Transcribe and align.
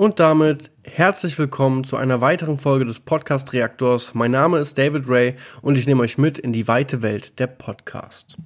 Und 0.00 0.18
damit 0.18 0.70
herzlich 0.82 1.38
willkommen 1.38 1.84
zu 1.84 1.98
einer 1.98 2.22
weiteren 2.22 2.56
Folge 2.56 2.86
des 2.86 3.00
Podcast 3.00 3.52
Reaktors. 3.52 4.14
Mein 4.14 4.30
Name 4.30 4.58
ist 4.58 4.78
David 4.78 5.06
Ray 5.10 5.34
und 5.60 5.76
ich 5.76 5.86
nehme 5.86 6.00
euch 6.00 6.16
mit 6.16 6.38
in 6.38 6.54
die 6.54 6.66
weite 6.66 7.02
Welt 7.02 7.38
der 7.38 7.48
Podcast. 7.48 8.38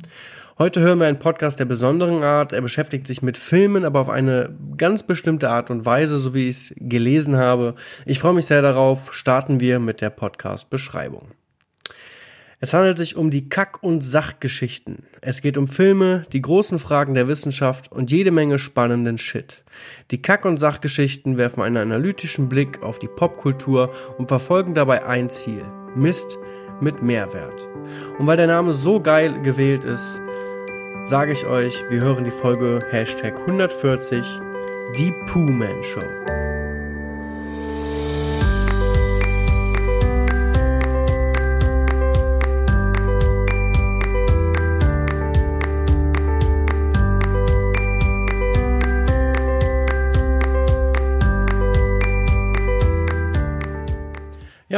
Heute 0.58 0.80
hören 0.80 0.98
wir 0.98 1.06
einen 1.06 1.20
Podcast 1.20 1.60
der 1.60 1.66
besonderen 1.66 2.24
Art. 2.24 2.52
Er 2.52 2.60
beschäftigt 2.60 3.06
sich 3.06 3.22
mit 3.22 3.36
Filmen, 3.36 3.84
aber 3.84 4.00
auf 4.00 4.08
eine 4.08 4.52
ganz 4.76 5.04
bestimmte 5.04 5.48
Art 5.48 5.70
und 5.70 5.86
Weise, 5.86 6.18
so 6.18 6.34
wie 6.34 6.48
ich 6.48 6.56
es 6.56 6.74
gelesen 6.76 7.36
habe. 7.36 7.76
Ich 8.04 8.18
freue 8.18 8.34
mich 8.34 8.46
sehr 8.46 8.60
darauf. 8.60 9.14
Starten 9.14 9.60
wir 9.60 9.78
mit 9.78 10.00
der 10.00 10.10
Podcast-Beschreibung. 10.10 11.28
Es 12.60 12.72
handelt 12.72 12.98
sich 12.98 13.16
um 13.16 13.30
die 13.30 13.48
Kack- 13.48 13.82
und 13.82 14.02
Sachgeschichten. 14.02 15.04
Es 15.20 15.42
geht 15.42 15.56
um 15.56 15.68
Filme, 15.68 16.26
die 16.32 16.42
großen 16.42 16.78
Fragen 16.78 17.14
der 17.14 17.28
Wissenschaft 17.28 17.90
und 17.90 18.10
jede 18.10 18.30
Menge 18.30 18.58
spannenden 18.58 19.18
Shit. 19.18 19.64
Die 20.10 20.22
Kack- 20.22 20.44
und 20.44 20.58
Sachgeschichten 20.58 21.36
werfen 21.36 21.62
einen 21.62 21.76
analytischen 21.76 22.48
Blick 22.48 22.82
auf 22.82 22.98
die 22.98 23.08
Popkultur 23.08 23.90
und 24.18 24.28
verfolgen 24.28 24.74
dabei 24.74 25.04
ein 25.04 25.30
Ziel. 25.30 25.64
Mist 25.96 26.38
mit 26.80 27.02
Mehrwert. 27.02 27.68
Und 28.18 28.26
weil 28.26 28.36
der 28.36 28.46
Name 28.46 28.72
so 28.72 29.00
geil 29.00 29.40
gewählt 29.42 29.84
ist, 29.84 30.20
sage 31.04 31.32
ich 31.32 31.44
euch, 31.46 31.74
wir 31.90 32.00
hören 32.00 32.24
die 32.24 32.30
Folge 32.30 32.80
Hashtag 32.90 33.38
140, 33.40 34.24
die 34.96 35.12
Pooh 35.26 35.50
Man 35.50 35.82
Show. 35.82 36.23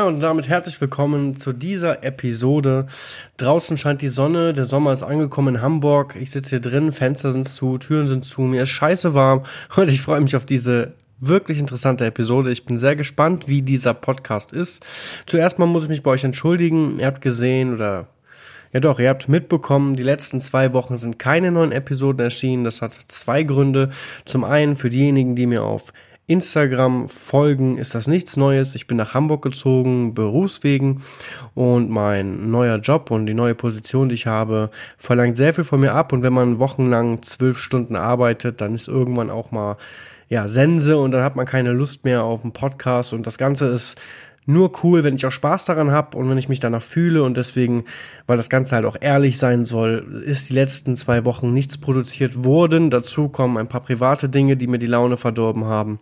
Und 0.07 0.21
damit 0.21 0.47
herzlich 0.47 0.81
willkommen 0.81 1.37
zu 1.37 1.53
dieser 1.53 2.05
Episode. 2.05 2.87
Draußen 3.39 3.77
scheint 3.77 4.03
die 4.03 4.09
Sonne, 4.09 4.53
der 4.53 4.65
Sommer 4.65 4.93
ist 4.93 5.03
angekommen 5.03 5.57
in 5.57 5.63
Hamburg. 5.63 6.15
Ich 6.15 6.31
sitze 6.31 6.51
hier 6.51 6.61
drin, 6.61 6.93
Fenster 6.93 7.33
sind 7.33 7.49
zu, 7.49 7.77
Türen 7.79 8.07
sind 8.07 8.25
zu, 8.25 8.43
mir 8.43 8.63
ist 8.63 8.69
scheiße 8.69 9.15
warm 9.15 9.43
und 9.75 9.89
ich 9.89 10.01
freue 10.01 10.21
mich 10.21 10.37
auf 10.37 10.47
diese 10.47 10.93
wirklich 11.19 11.59
interessante 11.59 12.05
Episode. 12.05 12.53
Ich 12.53 12.65
bin 12.65 12.79
sehr 12.79 12.95
gespannt, 12.95 13.49
wie 13.49 13.63
dieser 13.63 13.95
Podcast 13.95 14.53
ist. 14.53 14.87
Zuerst 15.27 15.59
mal 15.59 15.67
muss 15.67 15.83
ich 15.83 15.89
mich 15.89 16.05
bei 16.05 16.13
euch 16.13 16.23
entschuldigen. 16.23 17.01
Ihr 17.01 17.07
habt 17.07 17.21
gesehen 17.21 17.75
oder 17.75 18.07
ja 18.73 18.79
doch, 18.79 19.01
ihr 19.01 19.09
habt 19.09 19.29
mitbekommen, 19.29 19.97
die 19.97 20.05
letzten 20.05 20.41
zwei 20.41 20.73
Wochen 20.73 20.97
sind 20.99 21.19
keine 21.19 21.51
neuen 21.51 21.73
Episoden 21.73 22.21
erschienen. 22.21 22.63
Das 22.63 22.81
hat 22.81 22.93
zwei 23.09 23.43
Gründe. 23.43 23.91
Zum 24.25 24.45
einen 24.45 24.77
für 24.77 24.91
diejenigen, 24.91 25.35
die 25.35 25.47
mir 25.47 25.65
auf 25.65 25.93
Instagram 26.29 27.09
folgen, 27.09 27.79
ist 27.79 27.95
das 27.95 28.09
nichts 28.09 28.37
Neues. 28.37 28.75
Ich 28.75 28.89
bin 28.89 28.97
nach 28.97 29.15
Hamburg 29.15 29.43
gezogen, 29.43 30.13
berufswegen. 30.15 31.03
Und 31.55 31.89
mein 31.89 32.51
neuer 32.51 32.79
Job 32.79 33.13
und 33.13 33.27
die 33.27 33.35
neue 33.35 33.55
Position, 33.55 34.09
die 34.09 34.17
ich 34.17 34.27
habe, 34.27 34.71
verlangt 34.99 35.37
sehr 35.37 35.55
viel 35.55 35.65
von 35.65 35.81
mir 35.81 35.95
ab. 35.95 36.13
Und 36.13 36.23
wenn 36.23 36.33
man 36.33 36.59
wochenlang 36.59 37.23
zwölf 37.23 37.59
Stunden 37.59 37.95
arbeitet, 37.95 38.61
dann 38.61 38.75
ist 38.75 38.89
irgendwann 38.89 39.31
auch 39.31 39.53
mal 39.53 39.77
ja, 40.29 40.49
Sense. 40.49 40.97
Und 40.97 41.13
dann 41.13 41.23
hat 41.23 41.37
man 41.37 41.47
keine 41.47 41.73
Lust 41.73 42.05
mehr 42.05 42.25
auf 42.25 42.43
einen 42.43 42.53
Podcast. 42.53 43.13
Und 43.13 43.27
das 43.27 43.39
Ganze 43.39 43.67
ist 43.67 43.97
nur 44.47 44.73
cool, 44.83 45.05
wenn 45.05 45.17
ich 45.17 45.27
auch 45.27 45.33
Spaß 45.33 45.65
daran 45.65 45.91
habe 45.91 46.17
und 46.17 46.31
wenn 46.31 46.39
ich 46.39 46.49
mich 46.49 46.61
danach 46.61 46.83
fühle 46.83 47.23
und 47.25 47.37
deswegen, 47.37 47.85
weil 48.27 48.37
das 48.37 48.49
Ganze 48.49 48.77
halt 48.77 48.85
auch 48.85 48.97
ehrlich 49.01 49.39
sein 49.39 49.65
soll, 49.65 50.23
ist 50.25 50.49
die 50.49 50.55
letzten 50.55 50.97
zwei 50.97 51.25
Wochen 51.25 51.53
nichts 51.53 51.79
produziert 51.79 52.45
worden. 52.45 52.91
Dazu 52.91 53.29
kommen 53.29 53.59
ein 53.59 53.69
paar 53.69 53.83
private 53.83 54.29
Dinge, 54.29 54.57
die 54.57 54.69
mir 54.69 54.79
die 54.79 54.87
Laune 54.87 55.17
verdorben 55.17 55.65
haben. 55.65 55.99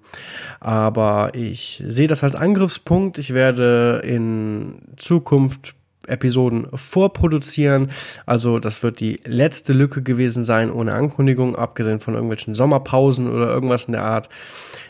Aber 0.60 1.32
ich 1.34 1.82
sehe 1.86 2.08
das 2.08 2.22
als 2.22 2.34
Angriffspunkt. 2.34 3.18
Ich 3.18 3.32
werde 3.32 4.02
in 4.04 4.76
Zukunft 4.96 5.74
Episoden 6.06 6.66
vorproduzieren. 6.74 7.90
Also 8.26 8.58
das 8.58 8.82
wird 8.82 9.00
die 9.00 9.20
letzte 9.24 9.72
Lücke 9.72 10.02
gewesen 10.02 10.44
sein 10.44 10.70
ohne 10.70 10.92
Ankündigung, 10.92 11.56
abgesehen 11.56 12.00
von 12.00 12.14
irgendwelchen 12.14 12.54
Sommerpausen 12.54 13.30
oder 13.30 13.48
irgendwas 13.48 13.84
in 13.84 13.92
der 13.92 14.04
Art 14.04 14.28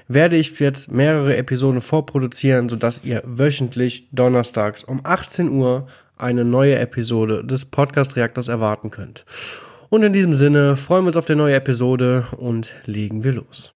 werde 0.09 0.37
ich 0.37 0.59
jetzt 0.61 0.91
mehrere 0.91 1.37
Episoden 1.37 1.81
vorproduzieren, 1.81 2.69
sodass 2.69 3.05
ihr 3.05 3.23
wöchentlich 3.25 4.09
donnerstags 4.13 4.85
um 4.85 5.01
18 5.03 5.51
Uhr 5.51 5.87
eine 6.17 6.45
neue 6.45 6.77
Episode 6.79 7.45
des 7.45 7.65
Podcast 7.65 8.17
Reaktors 8.17 8.49
erwarten 8.49 8.91
könnt. 8.91 9.25
Und 9.89 10.03
in 10.03 10.13
diesem 10.13 10.35
Sinne 10.35 10.77
freuen 10.77 11.05
wir 11.05 11.09
uns 11.09 11.17
auf 11.17 11.27
die 11.27 11.35
neue 11.35 11.55
Episode 11.55 12.27
und 12.37 12.75
legen 12.87 13.25
wir 13.25 13.33
los. 13.33 13.75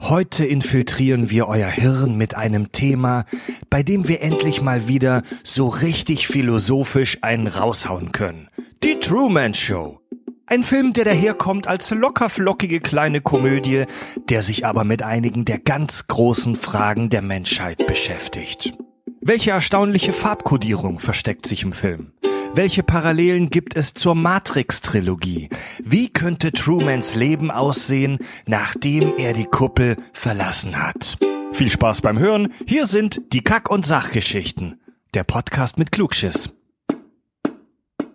Heute 0.00 0.44
infiltrieren 0.44 1.30
wir 1.30 1.48
euer 1.48 1.68
Hirn 1.68 2.16
mit 2.16 2.34
einem 2.34 2.72
Thema, 2.72 3.24
bei 3.70 3.82
dem 3.82 4.06
wir 4.06 4.20
endlich 4.22 4.60
mal 4.60 4.86
wieder 4.86 5.22
so 5.42 5.68
richtig 5.68 6.26
philosophisch 6.26 7.18
einen 7.22 7.46
raushauen 7.46 8.12
können. 8.12 8.48
Die 8.82 9.00
Truman 9.00 9.54
Show. 9.54 10.00
Ein 10.46 10.62
Film, 10.62 10.92
der 10.92 11.06
daherkommt 11.06 11.66
als 11.66 11.90
lockerflockige 11.90 12.80
kleine 12.80 13.22
Komödie, 13.22 13.84
der 14.28 14.42
sich 14.42 14.66
aber 14.66 14.84
mit 14.84 15.02
einigen 15.02 15.46
der 15.46 15.58
ganz 15.58 16.06
großen 16.06 16.54
Fragen 16.54 17.08
der 17.08 17.22
Menschheit 17.22 17.86
beschäftigt. 17.86 18.74
Welche 19.22 19.52
erstaunliche 19.52 20.12
Farbkodierung 20.12 20.98
versteckt 20.98 21.46
sich 21.46 21.62
im 21.62 21.72
Film? 21.72 22.12
Welche 22.56 22.84
Parallelen 22.84 23.50
gibt 23.50 23.76
es 23.76 23.94
zur 23.94 24.14
Matrix-Trilogie? 24.14 25.48
Wie 25.82 26.08
könnte 26.08 26.52
Trumans 26.52 27.16
Leben 27.16 27.50
aussehen, 27.50 28.18
nachdem 28.46 29.14
er 29.18 29.32
die 29.32 29.46
Kuppel 29.46 29.96
verlassen 30.12 30.80
hat? 30.80 31.18
Viel 31.52 31.68
Spaß 31.68 32.00
beim 32.00 32.16
Hören. 32.16 32.52
Hier 32.64 32.86
sind 32.86 33.32
die 33.32 33.42
Kack- 33.42 33.70
und 33.70 33.86
Sachgeschichten. 33.86 34.80
Der 35.14 35.24
Podcast 35.24 35.78
mit 35.78 35.90
Klugschiss. 35.90 36.50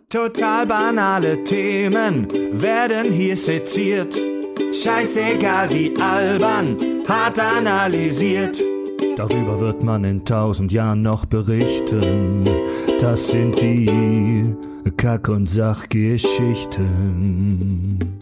Total 0.07 0.65
banale 0.65 1.43
Themen 1.43 2.25
werden 2.53 3.11
hier 3.11 3.35
seziert. 3.35 4.17
Scheißegal 4.73 5.69
wie 5.71 5.93
albern, 5.99 6.77
hart 7.05 7.39
analysiert. 7.39 8.63
Darüber 9.17 9.59
wird 9.59 9.83
man 9.83 10.05
in 10.05 10.23
tausend 10.23 10.71
Jahren 10.71 11.01
noch 11.01 11.25
berichten. 11.25 12.45
Das 12.99 13.29
sind 13.29 13.59
die 13.61 14.55
Kack- 14.97 15.29
und 15.29 15.47
Sachgeschichten. 15.47 18.19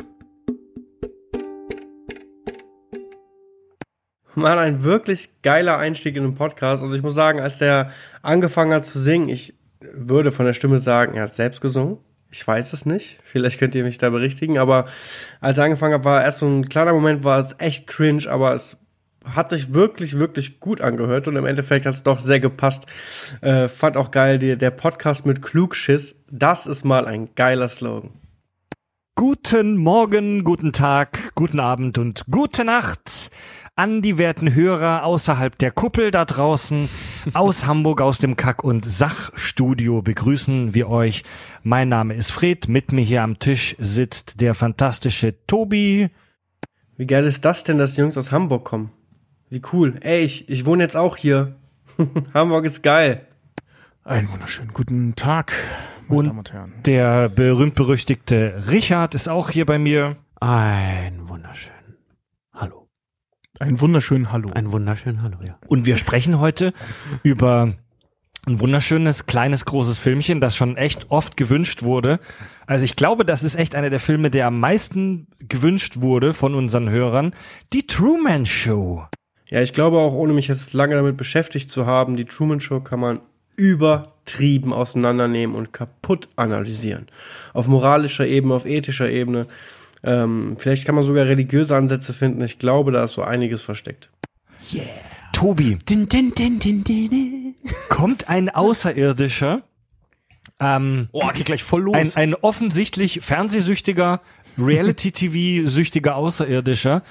Mal 4.36 4.60
ein 4.60 4.84
wirklich 4.84 5.42
geiler 5.42 5.80
Einstieg 5.80 6.16
in 6.16 6.22
den 6.22 6.36
Podcast. 6.36 6.84
Also 6.84 6.94
ich 6.94 7.02
muss 7.02 7.16
sagen, 7.16 7.40
als 7.40 7.58
der 7.58 7.90
angefangen 8.22 8.72
hat 8.72 8.86
zu 8.86 9.00
singen, 9.00 9.30
ich 9.30 9.56
würde 9.82 10.32
von 10.32 10.46
der 10.46 10.54
Stimme 10.54 10.78
sagen, 10.78 11.16
er 11.16 11.24
hat 11.24 11.34
selbst 11.34 11.60
gesungen. 11.60 11.98
Ich 12.30 12.48
weiß 12.48 12.74
es 12.74 12.86
nicht. 12.86 13.20
Vielleicht 13.24 13.58
könnt 13.58 13.74
ihr 13.74 13.84
mich 13.84 13.98
da 13.98 14.12
berichtigen. 14.12 14.60
Aber 14.60 14.86
als 15.42 15.58
er 15.58 15.64
angefangen 15.64 15.96
hat, 15.96 16.06
war 16.06 16.24
erst 16.24 16.38
so 16.38 16.46
ein 16.46 16.70
kleiner 16.70 16.94
Moment, 16.94 17.24
war 17.24 17.40
es 17.40 17.56
echt 17.58 17.88
cringe, 17.88 18.30
aber 18.30 18.54
es 18.54 18.78
hat 19.36 19.50
sich 19.50 19.74
wirklich, 19.74 20.20
wirklich 20.20 20.60
gut 20.60 20.82
angehört 20.82 21.28
und 21.28 21.36
im 21.36 21.46
Endeffekt 21.46 21.86
hat 21.86 21.96
es 21.96 22.04
doch 22.04 22.20
sehr 22.20 22.40
gepasst. 22.40 22.86
Äh, 23.42 23.68
fand 23.68 23.98
auch 23.98 24.12
geil, 24.12 24.40
die, 24.40 24.58
der 24.58 24.72
Podcast 24.72 25.26
mit 25.26 25.42
Klugschiss. 25.42 26.24
Das 26.30 26.66
ist 26.68 26.84
mal 26.84 27.06
ein 27.06 27.30
geiler 27.36 27.70
Slogan. 27.70 28.12
Guten 29.16 29.78
Morgen, 29.78 30.44
guten 30.44 30.74
Tag, 30.74 31.34
guten 31.34 31.60
Abend 31.60 31.98
und 31.98 32.26
gute 32.30 32.64
Nacht 32.64 33.32
an 33.76 34.02
die 34.02 34.18
werten 34.18 34.54
Hörer 34.54 35.04
außerhalb 35.04 35.58
der 35.58 35.72
Kuppel 35.72 36.12
da 36.12 36.26
draußen 36.26 36.90
aus 37.34 37.66
Hamburg 37.68 38.02
aus 38.02 38.18
dem 38.18 38.36
Kack- 38.36 38.64
und 38.64 38.86
Sachstudio 38.86 40.02
begrüßen 40.02 40.74
wir 40.74 40.90
euch. 40.90 41.24
Mein 41.64 41.90
Name 41.90 42.16
ist 42.16 42.32
Fred, 42.32 42.68
mit 42.68 42.92
mir 42.92 43.02
hier 43.02 43.24
am 43.24 43.40
Tisch 43.40 43.76
sitzt 43.80 44.42
der 44.42 44.56
fantastische 44.56 45.36
Tobi. 45.46 46.10
Wie 46.96 47.08
geil 47.08 47.26
ist 47.26 47.46
das 47.46 47.64
denn, 47.64 47.78
dass 47.78 47.94
die 47.94 48.02
Jungs 48.02 48.18
aus 48.18 48.32
Hamburg 48.32 48.66
kommen? 48.66 48.92
Wie 49.50 49.62
cool. 49.72 49.96
Ey, 50.02 50.22
ich, 50.24 50.50
ich 50.50 50.66
wohne 50.66 50.84
jetzt 50.84 50.96
auch 50.98 51.16
hier. 51.18 51.56
Hamburg 52.34 52.66
ist 52.66 52.84
geil. 52.84 53.26
Einen 54.04 54.32
wunderschönen 54.32 54.74
guten 54.74 55.16
Tag, 55.16 55.54
meine 56.08 56.20
Und 56.20 56.26
Damen 56.28 56.40
und 56.40 56.54
Herren. 56.54 56.74
der 56.86 57.30
berühmt-berüchtigte 57.30 58.64
Richard 58.72 59.16
ist 59.16 59.28
auch 59.28 59.50
hier 59.50 59.66
bei 59.66 59.78
mir. 59.80 60.18
Ein 60.40 61.28
wunderschön. 61.28 61.72
Hallo. 62.54 62.88
Einen 63.60 63.82
wunderschönen 63.82 64.32
Hallo. 64.32 64.50
Ein 64.54 64.72
wunderschön 64.72 65.22
Hallo, 65.24 65.38
ja. 65.46 65.58
Und 65.68 65.86
wir 65.86 65.98
sprechen 65.98 66.40
heute 66.40 66.74
über 67.24 67.74
ein 68.46 68.60
wunderschönes, 68.62 69.26
kleines, 69.26 69.66
großes 69.66 70.00
Filmchen, 70.00 70.40
das 70.40 70.56
schon 70.56 70.78
echt 70.78 71.10
oft 71.12 71.36
gewünscht 71.36 71.84
wurde. 71.84 72.20
Also 72.66 72.86
ich 72.86 72.96
glaube, 72.96 73.26
das 73.26 73.44
ist 73.44 73.56
echt 73.56 73.76
einer 73.76 73.90
der 73.90 74.00
Filme, 74.00 74.30
der 74.30 74.48
am 74.48 74.60
meisten 74.60 75.28
gewünscht 75.40 76.00
wurde 76.00 76.34
von 76.34 76.56
unseren 76.56 76.90
Hörern. 76.90 77.34
Die 77.74 77.88
Truman 77.88 78.46
Show. 78.46 79.06
Ja, 79.50 79.62
ich 79.62 79.74
glaube 79.74 79.98
auch, 79.98 80.14
ohne 80.14 80.34
mich 80.34 80.48
jetzt 80.48 80.74
lange 80.74 80.96
damit 80.96 81.16
beschäftigt 81.18 81.70
zu 81.70 81.86
haben, 81.86 82.18
die 82.18 82.26
Truman 82.26 82.60
Show 82.60 82.82
kann 82.82 83.00
man 83.00 83.20
übertrieben 83.56 84.74
auseinandernehmen 84.74 85.56
und 85.56 85.74
kaputt 85.74 86.30
analysieren. 86.36 87.08
Auf 87.54 87.68
moralischer 87.68 88.28
Ebene, 88.28 88.54
auf 88.54 88.66
ethischer 88.66 89.10
Ebene. 89.10 89.48
Ähm, 90.04 90.58
vielleicht 90.60 90.86
kann 90.86 90.96
man 90.96 91.04
sogar 91.04 91.26
religiöse 91.26 91.76
Ansätze 91.76 92.14
finden. 92.14 92.42
Ich 92.44 92.60
glaube, 92.60 92.92
da 92.92 93.06
ist 93.06 93.14
so 93.14 93.24
einiges 93.24 93.62
versteckt. 93.62 94.10
Tobi, 95.34 95.78
Din, 95.88 96.08
din, 96.10 96.34
din, 96.34 96.60
din, 96.60 96.84
din, 96.84 97.10
din. 97.10 97.56
kommt 97.90 98.30
ein 98.30 98.50
Außerirdischer, 98.50 99.62
ähm, 100.60 101.08
Oh, 101.12 101.28
geht 101.34 101.46
gleich 101.46 101.64
voll 101.64 101.84
los. 101.84 101.96
ein, 101.96 102.12
ein 102.16 102.36
offensichtlich 102.36 103.20
fernsehsüchtiger, 103.22 104.22
Reality-TV-süchtiger 104.58 106.16
Außerirdischer, 106.16 107.04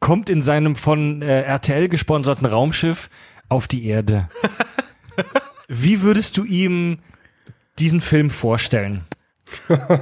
kommt 0.00 0.30
in 0.30 0.42
seinem 0.42 0.76
von 0.76 1.22
äh, 1.22 1.42
RTL 1.42 1.88
gesponserten 1.88 2.46
Raumschiff 2.46 3.10
auf 3.48 3.68
die 3.68 3.86
Erde. 3.86 4.28
Wie 5.68 6.02
würdest 6.02 6.36
du 6.36 6.44
ihm 6.44 6.98
diesen 7.78 8.00
Film 8.00 8.30
vorstellen? 8.30 9.02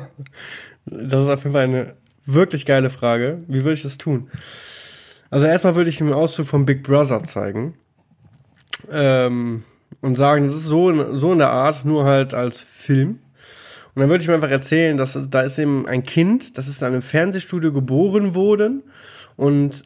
Das 0.91 1.23
ist 1.23 1.29
auf 1.29 1.43
jeden 1.45 1.53
Fall 1.53 1.65
eine 1.65 1.97
wirklich 2.25 2.65
geile 2.65 2.89
Frage. 2.89 3.45
Wie 3.47 3.59
würde 3.63 3.75
ich 3.75 3.83
das 3.83 3.99
tun? 3.99 4.31
Also 5.29 5.45
erstmal 5.45 5.75
würde 5.75 5.91
ich 5.91 6.01
ihm 6.01 6.07
einen 6.07 6.15
Auszug 6.17 6.47
von 6.47 6.65
Big 6.65 6.83
Brother 6.83 7.25
zeigen. 7.25 7.75
Ähm, 8.91 9.65
und 10.01 10.17
sagen, 10.17 10.47
das 10.47 10.57
ist 10.57 10.65
so, 10.65 10.89
in- 10.89 11.15
so 11.17 11.33
in 11.33 11.39
der 11.41 11.51
Art, 11.51 11.85
nur 11.85 12.05
halt 12.05 12.33
als 12.33 12.61
Film. 12.63 13.19
Und 13.95 14.01
dann 14.01 14.09
würde 14.09 14.23
ich 14.23 14.29
mir 14.29 14.35
einfach 14.35 14.49
erzählen, 14.49 14.97
dass 14.97 15.19
da 15.29 15.43
ist 15.43 15.59
eben 15.59 15.87
ein 15.87 16.05
Kind, 16.05 16.57
das 16.57 16.69
ist 16.69 16.81
in 16.81 16.87
einem 16.89 17.03
Fernsehstudio 17.03 17.71
geboren 17.71 18.35
worden 18.35 18.83
und 19.39 19.85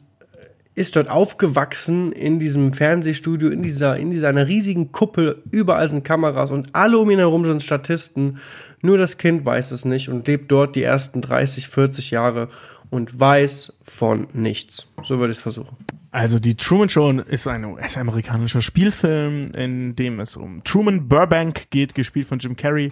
ist 0.75 0.95
dort 0.95 1.09
aufgewachsen 1.09 2.11
in 2.11 2.39
diesem 2.39 2.73
Fernsehstudio, 2.73 3.49
in 3.49 3.61
dieser, 3.61 3.95
in 3.97 4.09
dieser 4.09 4.29
einer 4.29 4.47
riesigen 4.47 4.91
Kuppel, 4.91 5.43
überall 5.51 5.87
sind 5.87 6.03
Kameras 6.03 6.51
und 6.51 6.69
alle 6.73 6.97
um 6.97 7.09
ihn 7.11 7.19
herum 7.19 7.45
sind 7.45 7.61
Statisten. 7.61 8.39
Nur 8.81 8.97
das 8.97 9.17
Kind 9.17 9.45
weiß 9.45 9.71
es 9.71 9.85
nicht 9.85 10.09
und 10.09 10.27
lebt 10.27 10.51
dort 10.51 10.75
die 10.75 10.81
ersten 10.81 11.21
30, 11.21 11.67
40 11.67 12.11
Jahre 12.11 12.49
und 12.89 13.19
weiß 13.19 13.77
von 13.83 14.27
nichts. 14.33 14.87
So 15.03 15.19
würde 15.19 15.31
ich 15.31 15.37
es 15.37 15.43
versuchen. 15.43 15.77
Also 16.09 16.39
die 16.39 16.55
Truman 16.55 16.89
Show 16.89 17.11
ist 17.11 17.47
ein 17.47 17.65
US-amerikanischer 17.65 18.61
Spielfilm, 18.61 19.41
in 19.55 19.95
dem 19.95 20.19
es 20.19 20.35
um 20.35 20.63
Truman 20.63 21.07
Burbank 21.07 21.69
geht, 21.69 21.95
gespielt 21.95 22.27
von 22.27 22.39
Jim 22.39 22.55
Carrey, 22.55 22.91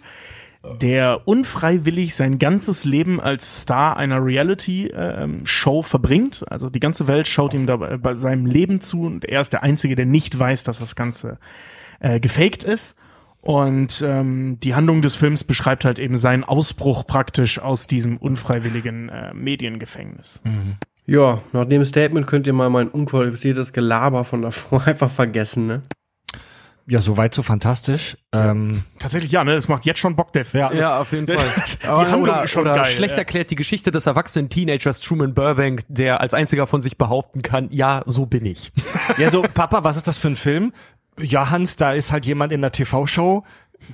der 0.79 1.27
unfreiwillig 1.27 2.15
sein 2.15 2.37
ganzes 2.37 2.85
Leben 2.85 3.19
als 3.19 3.61
Star 3.61 3.97
einer 3.97 4.23
Reality-Show 4.23 5.81
verbringt. 5.81 6.45
Also 6.49 6.69
die 6.69 6.79
ganze 6.79 7.07
Welt 7.07 7.27
schaut 7.27 7.53
ihm 7.53 7.65
dabei 7.65 7.97
bei 7.97 8.13
seinem 8.13 8.45
Leben 8.45 8.79
zu 8.81 9.03
und 9.03 9.25
er 9.25 9.41
ist 9.41 9.53
der 9.53 9.63
Einzige, 9.63 9.95
der 9.95 10.05
nicht 10.05 10.37
weiß, 10.37 10.63
dass 10.63 10.79
das 10.79 10.95
Ganze 10.95 11.39
äh, 11.99 12.19
gefaked 12.19 12.63
ist. 12.63 12.95
Und 13.41 14.03
ähm, 14.05 14.59
die 14.61 14.75
Handlung 14.75 15.01
des 15.01 15.15
Films 15.15 15.43
beschreibt 15.43 15.83
halt 15.83 15.97
eben 15.97 16.15
seinen 16.15 16.43
Ausbruch 16.43 17.07
praktisch 17.07 17.57
aus 17.57 17.87
diesem 17.87 18.17
unfreiwilligen 18.17 19.09
äh, 19.09 19.33
Mediengefängnis. 19.33 20.41
Ja, 21.07 21.41
nach 21.51 21.65
dem 21.65 21.83
Statement 21.83 22.27
könnt 22.27 22.45
ihr 22.45 22.53
mal 22.53 22.69
mein 22.69 22.87
unqualifiziertes 22.87 23.73
Gelaber 23.73 24.23
von 24.25 24.43
davor 24.43 24.83
einfach 24.85 25.09
vergessen, 25.09 25.65
ne? 25.65 25.81
Ja, 26.91 26.99
soweit 26.99 27.33
so 27.33 27.41
fantastisch. 27.41 28.17
Ähm, 28.33 28.83
Tatsächlich 28.99 29.31
ja, 29.31 29.45
ne? 29.45 29.53
Es 29.53 29.69
macht 29.69 29.85
jetzt 29.85 30.01
schon 30.01 30.17
Bock, 30.17 30.33
der 30.33 30.43
Film. 30.43 30.75
Ja, 30.75 30.99
auf 30.99 31.13
jeden 31.13 31.25
Fall. 31.39 31.49
Die 31.81 31.87
Handlung 31.87 32.23
oder, 32.23 32.43
ist 32.43 32.51
schon 32.51 32.63
oder 32.63 32.75
geil, 32.75 32.85
schlecht 32.91 33.13
ja. 33.13 33.19
erklärt 33.19 33.49
die 33.49 33.55
Geschichte 33.55 33.93
des 33.93 34.07
erwachsenen 34.07 34.49
Teenagers 34.49 34.99
Truman 34.99 35.33
Burbank, 35.33 35.83
der 35.87 36.19
als 36.19 36.33
einziger 36.33 36.67
von 36.67 36.81
sich 36.81 36.97
behaupten 36.97 37.43
kann, 37.43 37.69
ja, 37.71 38.03
so 38.07 38.25
bin 38.25 38.45
ich. 38.45 38.73
ja, 39.17 39.29
so, 39.29 39.41
Papa, 39.41 39.85
was 39.85 39.95
ist 39.95 40.09
das 40.09 40.17
für 40.17 40.27
ein 40.27 40.35
Film? 40.35 40.73
Ja, 41.17 41.49
Hans, 41.49 41.77
da 41.77 41.93
ist 41.93 42.11
halt 42.11 42.25
jemand 42.25 42.51
in 42.51 42.59
der 42.59 42.73
TV-Show 42.73 43.45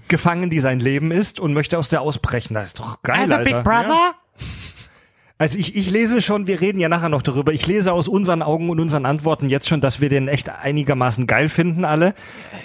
gefangen, 0.07 0.49
die 0.49 0.59
sein 0.59 0.79
Leben 0.79 1.11
ist 1.11 1.39
und 1.39 1.53
möchte 1.53 1.77
aus 1.77 1.89
der 1.89 2.01
ausbrechen. 2.01 2.55
Das 2.55 2.69
ist 2.69 2.79
doch 2.79 3.03
geil, 3.03 3.31
Alter. 3.31 3.61
Brother? 3.61 4.15
Also 5.39 5.57
ich, 5.59 5.75
ich 5.75 5.91
lese 5.91 6.21
schon, 6.21 6.47
wir 6.47 6.61
reden 6.61 6.79
ja 6.79 6.89
nachher 6.89 7.09
noch 7.09 7.21
darüber, 7.21 7.53
ich 7.53 7.67
lese 7.67 7.93
aus 7.93 8.07
unseren 8.07 8.41
Augen 8.41 8.69
und 8.71 8.79
unseren 8.79 9.05
Antworten 9.05 9.49
jetzt 9.49 9.67
schon, 9.67 9.81
dass 9.81 10.01
wir 10.01 10.09
den 10.09 10.27
echt 10.27 10.49
einigermaßen 10.49 11.27
geil 11.27 11.49
finden 11.49 11.85
alle. 11.85 12.15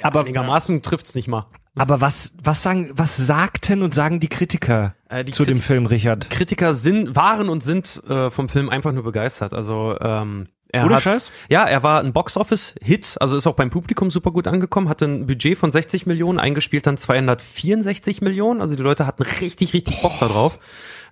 Aber, 0.02 0.20
Einigermaßen 0.20 0.80
trifft's 0.80 1.14
nicht 1.14 1.28
mal. 1.28 1.44
aber 1.76 2.00
was, 2.00 2.32
was 2.42 2.62
sagen, 2.62 2.90
was 2.94 3.16
sagten 3.18 3.82
und 3.82 3.94
sagen 3.94 4.20
die 4.20 4.28
Kritiker 4.28 4.94
Äh, 5.10 5.22
die 5.24 5.32
zu 5.32 5.44
dem 5.44 5.58
Kriti- 5.58 5.62
Film, 5.66 5.86
Richard? 5.86 6.30
Kritiker 6.30 6.72
sind, 6.72 7.14
waren 7.14 7.50
und 7.50 7.62
sind 7.62 8.02
äh, 8.08 8.30
vom 8.30 8.48
Film 8.48 8.70
einfach 8.70 8.92
nur 8.92 9.02
begeistert. 9.04 9.52
Also 9.52 9.94
ähm, 10.00 10.48
er 10.74 10.86
Ohne 10.86 10.94
hat, 10.94 11.02
Scheiß? 11.02 11.30
ja, 11.50 11.64
er 11.64 11.82
war 11.82 12.00
ein 12.00 12.14
Box-Office-Hit, 12.14 13.16
also 13.20 13.36
ist 13.36 13.46
auch 13.46 13.54
beim 13.56 13.68
Publikum 13.68 14.10
super 14.10 14.30
gut 14.30 14.46
angekommen, 14.46 14.88
hatte 14.88 15.04
ein 15.04 15.26
Budget 15.26 15.58
von 15.58 15.70
60 15.70 16.06
Millionen, 16.06 16.38
eingespielt 16.40 16.86
dann 16.86 16.96
264 16.96 18.22
Millionen, 18.22 18.62
also 18.62 18.74
die 18.76 18.82
Leute 18.82 19.06
hatten 19.06 19.22
richtig, 19.22 19.74
richtig 19.74 20.00
Bock 20.00 20.12
da 20.20 20.26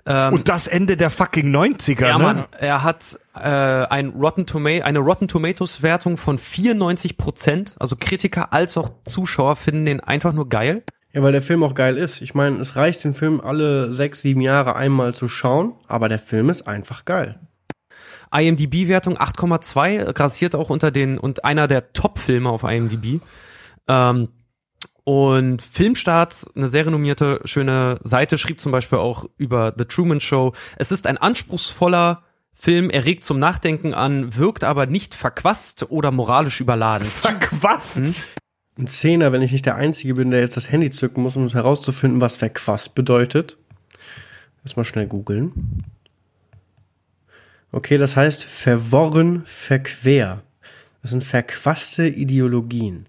drauf. 0.04 0.32
und 0.32 0.48
das 0.48 0.66
Ende 0.66 0.96
der 0.96 1.10
fucking 1.10 1.54
90er, 1.54 2.08
Ja, 2.08 2.18
ne? 2.18 2.24
Mann, 2.24 2.44
er 2.58 2.82
hat 2.82 3.18
äh, 3.34 3.40
ein 3.40 4.10
Rotten 4.10 4.46
Toma 4.46 4.70
eine 4.70 4.98
Rotten 5.00 5.28
Tomatoes 5.28 5.82
Wertung 5.82 6.16
von 6.16 6.38
94 6.38 7.16
Prozent. 7.18 7.74
Also 7.78 7.96
Kritiker 7.98 8.52
als 8.52 8.76
auch 8.78 8.90
Zuschauer 9.04 9.56
finden 9.56 9.84
den 9.86 10.00
einfach 10.00 10.32
nur 10.32 10.48
geil. 10.48 10.82
Ja, 11.12 11.22
weil 11.22 11.32
der 11.32 11.42
Film 11.42 11.62
auch 11.64 11.74
geil 11.74 11.96
ist. 11.96 12.22
Ich 12.22 12.34
meine, 12.34 12.56
es 12.58 12.76
reicht, 12.76 13.02
den 13.02 13.14
Film 13.14 13.40
alle 13.40 13.92
sechs, 13.92 14.22
sieben 14.22 14.40
Jahre 14.40 14.76
einmal 14.76 15.12
zu 15.14 15.28
schauen, 15.28 15.74
aber 15.88 16.08
der 16.08 16.20
Film 16.20 16.50
ist 16.50 16.68
einfach 16.68 17.04
geil. 17.04 17.40
IMDb-Wertung 18.32 19.18
8,2, 19.18 20.12
grassiert 20.12 20.54
auch 20.54 20.70
unter 20.70 20.92
den 20.92 21.18
und 21.18 21.44
einer 21.44 21.66
der 21.66 21.92
Top-Filme 21.92 22.48
auf 22.48 22.62
IMDb. 22.62 23.20
Ähm, 23.88 24.28
und 25.04 25.62
Filmstart, 25.62 26.46
eine 26.54 26.68
sehr 26.68 26.86
renommierte, 26.86 27.40
schöne 27.44 27.98
Seite, 28.02 28.38
schrieb 28.38 28.60
zum 28.60 28.72
Beispiel 28.72 28.98
auch 28.98 29.26
über 29.36 29.74
The 29.76 29.84
Truman 29.84 30.20
Show. 30.20 30.52
Es 30.76 30.92
ist 30.92 31.06
ein 31.06 31.18
anspruchsvoller 31.18 32.22
Film, 32.52 32.90
er 32.90 33.06
regt 33.06 33.24
zum 33.24 33.38
Nachdenken 33.38 33.94
an, 33.94 34.36
wirkt 34.36 34.64
aber 34.64 34.86
nicht 34.86 35.14
verquast 35.14 35.86
oder 35.90 36.10
moralisch 36.10 36.60
überladen. 36.60 37.06
Verquast. 37.06 38.28
Ein 38.78 38.86
Zehner, 38.86 39.32
wenn 39.32 39.42
ich 39.42 39.52
nicht 39.52 39.66
der 39.66 39.76
Einzige 39.76 40.14
bin, 40.14 40.30
der 40.30 40.40
jetzt 40.40 40.56
das 40.56 40.70
Handy 40.70 40.90
zücken 40.90 41.22
muss, 41.22 41.36
um 41.36 41.48
herauszufinden, 41.48 42.20
was 42.20 42.36
verquast 42.36 42.94
bedeutet. 42.94 43.56
Erstmal 44.62 44.84
schnell 44.84 45.06
googeln. 45.06 45.84
Okay, 47.72 47.98
das 47.98 48.16
heißt 48.16 48.44
verworren, 48.44 49.42
verquer. 49.46 50.42
Das 51.02 51.12
sind 51.12 51.24
verquaste 51.24 52.06
Ideologien. 52.06 53.06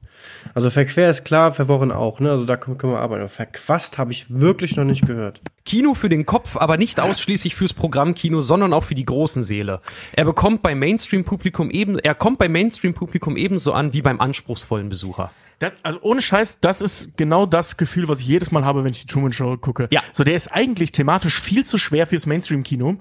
Also 0.54 0.70
verquer 0.70 1.10
ist 1.10 1.26
klar, 1.26 1.52
verworren 1.52 1.92
auch, 1.92 2.20
ne? 2.20 2.32
Also 2.32 2.46
da 2.46 2.58
können, 2.58 2.78
können 2.78 2.94
wir 2.94 3.00
arbeiten. 3.00 3.22
Aber 3.22 3.30
verquast 3.30 3.98
habe 3.98 4.12
ich 4.12 4.26
wirklich 4.30 4.76
noch 4.76 4.84
nicht 4.84 5.06
gehört. 5.06 5.42
Kino 5.66 5.94
für 5.94 6.10
den 6.10 6.26
Kopf, 6.26 6.58
aber 6.58 6.78
nicht 6.78 7.00
ausschließlich 7.00 7.56
fürs 7.56 7.74
Programmkino, 7.74 8.42
sondern 8.42 8.74
auch 8.74 8.84
für 8.84 8.96
die 8.96 9.06
großen 9.06 9.44
Seele. 9.44 9.82
Er 10.14 10.26
bekommt 10.26 10.62
beim 10.64 10.80
Mainstream-Publikum 10.80 11.70
eben, 11.70 12.00
er 12.00 12.16
kommt 12.16 12.40
beim 12.40 12.52
Mainstream-Publikum 12.52 13.38
ebenso 13.38 13.74
an 13.74 13.94
wie 13.94 14.02
beim 14.02 14.20
anspruchsvollen 14.20 14.90
Besucher. 14.90 15.32
Das, 15.60 15.74
also 15.84 16.00
ohne 16.02 16.24
Scheiß, 16.24 16.60
das 16.60 16.82
ist 16.82 17.16
genau 17.18 17.46
das 17.46 17.78
Gefühl, 17.78 18.08
was 18.08 18.20
ich 18.20 18.28
jedes 18.28 18.52
Mal 18.52 18.66
habe, 18.66 18.84
wenn 18.84 18.92
ich 18.92 19.02
die 19.02 19.08
Truman 19.08 19.32
Show 19.32 19.58
gucke. 19.58 19.88
Ja. 19.92 20.02
So, 20.12 20.24
der 20.24 20.34
ist 20.34 20.48
eigentlich 20.48 20.92
thematisch 20.92 21.40
viel 21.40 21.66
zu 21.66 21.78
schwer 21.78 22.08
fürs 22.08 22.26
Mainstream-Kino. 22.26 22.98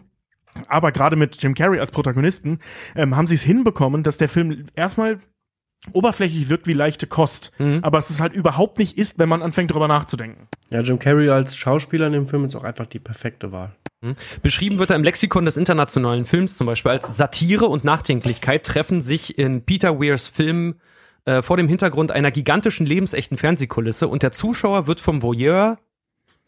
Aber 0.69 0.93
gerade 0.93 1.17
mit 1.17 1.43
Jim 1.43 1.55
Carrey 1.55 1.81
als 1.81 1.91
Protagonisten 1.91 2.59
ähm, 2.95 3.17
haben 3.17 3.27
sie 3.27 3.37
es 3.37 3.43
hinbekommen, 3.43 4.03
dass 4.03 4.19
der 4.19 4.29
Film 4.29 4.67
erstmal 4.75 5.21
oberflächlich 5.93 6.49
wirkt 6.49 6.67
wie 6.67 6.73
leichte 6.73 7.07
Kost, 7.07 7.53
aber 7.83 7.99
es 7.99 8.11
ist 8.11 8.21
halt 8.21 8.33
überhaupt 8.33 8.79
nicht 8.79 8.99
ist, 8.99 9.19
wenn 9.19 9.29
man 9.29 9.43
anfängt 9.43 9.73
drüber 9.73 9.89
nachzudenken. 9.89 10.49
Ja, 10.71 10.83
Jim 10.83 10.99
Carrey 10.99 11.29
als 11.31 11.57
Schauspieler 11.57 12.07
in 12.07 12.13
dem 12.13 12.27
Film 12.27 12.45
ist 12.45 12.55
auch 12.55 12.65
einfach 12.65 12.87
die 12.87 12.99
perfekte 12.99 13.53
Wahl. 13.53 13.75
Beschrieben 14.43 14.79
wird 14.79 14.91
er 14.91 14.97
im 14.97 15.05
Lexikon 15.05 15.45
des 15.45 15.59
internationalen 15.59 16.25
Films 16.25 16.57
zum 16.57 16.67
Beispiel 16.67 16.93
als 16.93 17.15
Satire 17.17 17.67
und 17.67 17.85
Nachdenklichkeit 17.85 18.65
treffen 18.65 19.03
sich 19.03 19.39
in 19.39 19.65
Peter 19.65 20.01
Weirs 20.01 20.27
Film 20.27 20.77
äh, 21.27 21.43
vor 21.43 21.59
dem 21.59 21.69
Hintergrund 21.69 22.11
einer 22.11 22.31
gigantischen 22.31 22.87
lebensechten 22.87 23.37
Fernsehkulisse 23.37 24.09
und 24.09 24.23
der 24.23 24.33
Zuschauer 24.33 24.87
wird 24.87 25.01
vom 25.01 25.23
Voyeur 25.23 25.79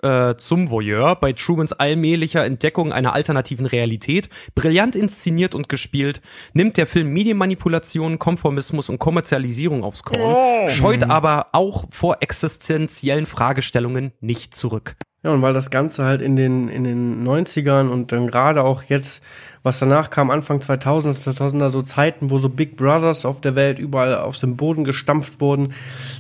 äh, 0.03 0.37
zum 0.37 0.71
Voyeur 0.71 1.17
bei 1.17 1.33
Trumans 1.33 1.73
allmählicher 1.73 2.45
Entdeckung 2.45 2.93
einer 2.93 3.13
alternativen 3.15 3.67
Realität, 3.67 4.29
brillant 4.55 4.97
inszeniert 4.97 5.55
und 5.55 5.69
gespielt, 5.69 6.21
nimmt 6.53 6.77
der 6.77 6.87
Film 6.87 7.13
Medienmanipulation, 7.13 8.19
Konformismus 8.19 8.89
und 8.89 8.99
Kommerzialisierung 8.99 9.85
aufs 9.85 10.03
Korn, 10.03 10.69
scheut 10.69 11.05
aber 11.05 11.49
auch 11.53 11.85
vor 11.91 12.19
existenziellen 12.21 13.27
Fragestellungen 13.27 14.13
nicht 14.21 14.55
zurück. 14.55 14.97
Ja, 15.25 15.31
und 15.31 15.41
weil 15.41 15.55
das 15.55 15.71
Ganze 15.71 16.05
halt 16.05 16.21
in 16.21 16.35
den, 16.35 16.69
in 16.69 16.83
den 16.83 17.25
90ern 17.25 17.89
und 17.89 18.11
dann 18.11 18.27
gerade 18.27 18.65
auch 18.65 18.83
jetzt, 18.83 19.23
was 19.63 19.79
danach 19.79 20.11
kam, 20.11 20.31
Anfang 20.31 20.59
2000er, 20.59 21.15
2000er, 21.15 21.71
so 21.71 21.83
Zeiten, 21.83 22.31
wo 22.31 22.39
so 22.39 22.49
Big 22.49 22.77
Brothers 22.77 23.25
auf 23.25 23.41
der 23.41 23.55
Welt 23.55 23.79
überall 23.79 24.17
auf 24.17 24.37
dem 24.39 24.57
Boden 24.57 24.83
gestampft 24.83 25.41
wurden, 25.41 25.75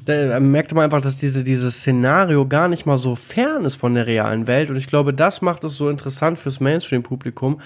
da 0.04 0.38
merkte 0.38 0.76
man 0.76 0.84
einfach, 0.84 1.00
dass 1.00 1.16
diese, 1.16 1.42
dieses 1.42 1.78
Szenario 1.78 2.46
gar 2.46 2.68
nicht 2.68 2.86
mal 2.86 2.96
so 2.96 3.16
fern 3.16 3.64
ist 3.64 3.74
von 3.74 3.94
der 3.94 4.06
realen 4.06 4.46
Welt. 4.46 4.70
Und 4.70 4.76
ich 4.76 4.86
glaube, 4.86 5.12
das 5.12 5.42
macht 5.42 5.64
es 5.64 5.76
so 5.76 5.88
interessant 5.88 6.38
fürs 6.38 6.60
Mainstream-Publikum, 6.60 7.60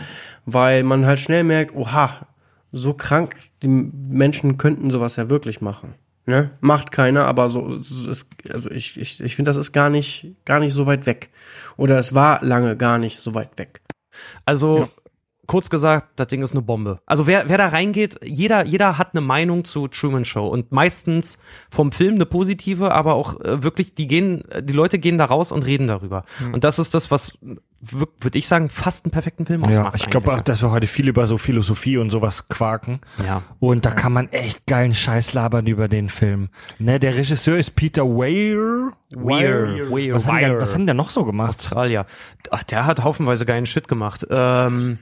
weil 0.47 0.85
man 0.85 1.05
halt 1.05 1.19
schnell 1.19 1.45
merkt, 1.45 1.76
oha, 1.76 2.26
so 2.73 2.95
krank, 2.95 3.37
die 3.62 3.69
Menschen 3.69 4.57
könnten 4.57 4.90
sowas 4.90 5.16
ja 5.16 5.28
wirklich 5.28 5.61
machen. 5.61 5.95
Ne? 6.26 6.50
Macht 6.61 6.90
keiner, 6.90 7.26
aber 7.26 7.49
so, 7.49 7.78
so 7.78 8.11
ist, 8.11 8.28
also 8.52 8.68
ich, 8.71 8.97
ich, 8.97 9.21
ich 9.21 9.37
finde, 9.37 9.49
das 9.49 9.56
ist 9.56 9.73
gar 9.73 9.90
nicht, 9.90 10.35
gar 10.45 10.59
nicht 10.59 10.73
so 10.73 10.85
weit 10.87 11.06
weg. 11.06 11.30
Oder 11.76 12.00
es 12.00 12.14
war 12.14 12.45
lange 12.45 12.76
gar 12.76 12.99
nicht 12.99 13.21
so 13.21 13.35
weit 13.35 13.56
weg. 13.59 13.80
Also 14.45 14.88
kurz 15.47 15.71
gesagt, 15.71 16.09
das 16.16 16.26
Ding 16.26 16.42
ist 16.42 16.52
eine 16.52 16.62
Bombe. 16.62 16.99
Also 17.06 17.26
wer, 17.26 17.49
wer 17.49 17.59
da 17.59 17.68
reingeht, 17.68 18.18
jeder, 18.25 18.66
jeder 18.66 18.99
hat 18.99 19.11
eine 19.14 19.21
Meinung 19.21 19.64
zu 19.64 19.88
Truman 19.88 20.25
Show 20.25 20.47
und 20.49 20.73
meistens 20.73 21.38
vom 21.71 21.92
Film 21.92 22.16
eine 22.16 22.26
positive, 22.26 22.92
aber 22.92 23.14
auch 23.14 23.40
äh, 23.40 23.62
wirklich, 23.62 23.95
die 23.95 24.06
gehen, 24.06 24.42
die 24.62 24.73
Leute 24.73 24.99
gehen 24.99 25.18
da 25.18 25.26
raus 25.26 25.52
und 25.52 25.64
reden 25.64 25.87
darüber. 25.87 26.25
Und 26.52 26.64
das 26.64 26.78
ist 26.78 26.95
das, 26.95 27.11
was 27.11 27.38
würde 27.80 28.38
ich 28.38 28.49
sagen, 28.49 28.68
fast 28.68 29.04
einen 29.04 29.12
perfekten 29.12 29.47
Film 29.47 29.62
Ja, 29.64 29.68
ausmacht. 29.80 29.97
ich 29.97 30.11
glaube 30.11 30.33
auch, 30.33 30.40
dass 30.40 30.62
wir 30.62 30.71
heute 30.71 30.87
viel 30.87 31.09
über 31.09 31.26
so 31.26 31.38
Philosophie 31.38 31.99
und 31.99 32.11
sowas 32.11 32.49
quaken. 32.49 33.00
Ja. 33.25 33.42
Und 33.61 33.85
da 33.87 33.90
kann 33.90 34.12
man 34.12 34.28
echt 34.30 34.66
geilen 34.66 34.95
Scheiß 34.95 35.35
labern 35.35 35.66
über 35.66 35.87
den 35.88 36.09
Film. 36.09 36.49
Ne, 36.78 36.99
der 36.99 37.14
Regisseur 37.16 37.59
ist 37.59 37.76
Peter 37.76 38.02
Weir. 38.04 38.92
Weir, 39.11 39.90
Weir, 39.90 40.14
Was, 40.14 40.26
hat 40.26 40.40
der, 40.40 40.52
Weir. 40.54 40.61
was 40.61 40.71
hat 40.71 40.78
denn 40.78 40.87
der 40.87 40.95
noch 40.95 41.11
so 41.11 41.25
gemacht? 41.25 41.50
Australier. 41.50 42.06
Ach, 42.50 42.62
der 42.64 42.87
hat 42.87 43.04
haufenweise 43.04 43.45
geilen 43.45 43.66
Shit 43.66 43.87
gemacht. 43.88 44.26
Ähm, 44.30 44.99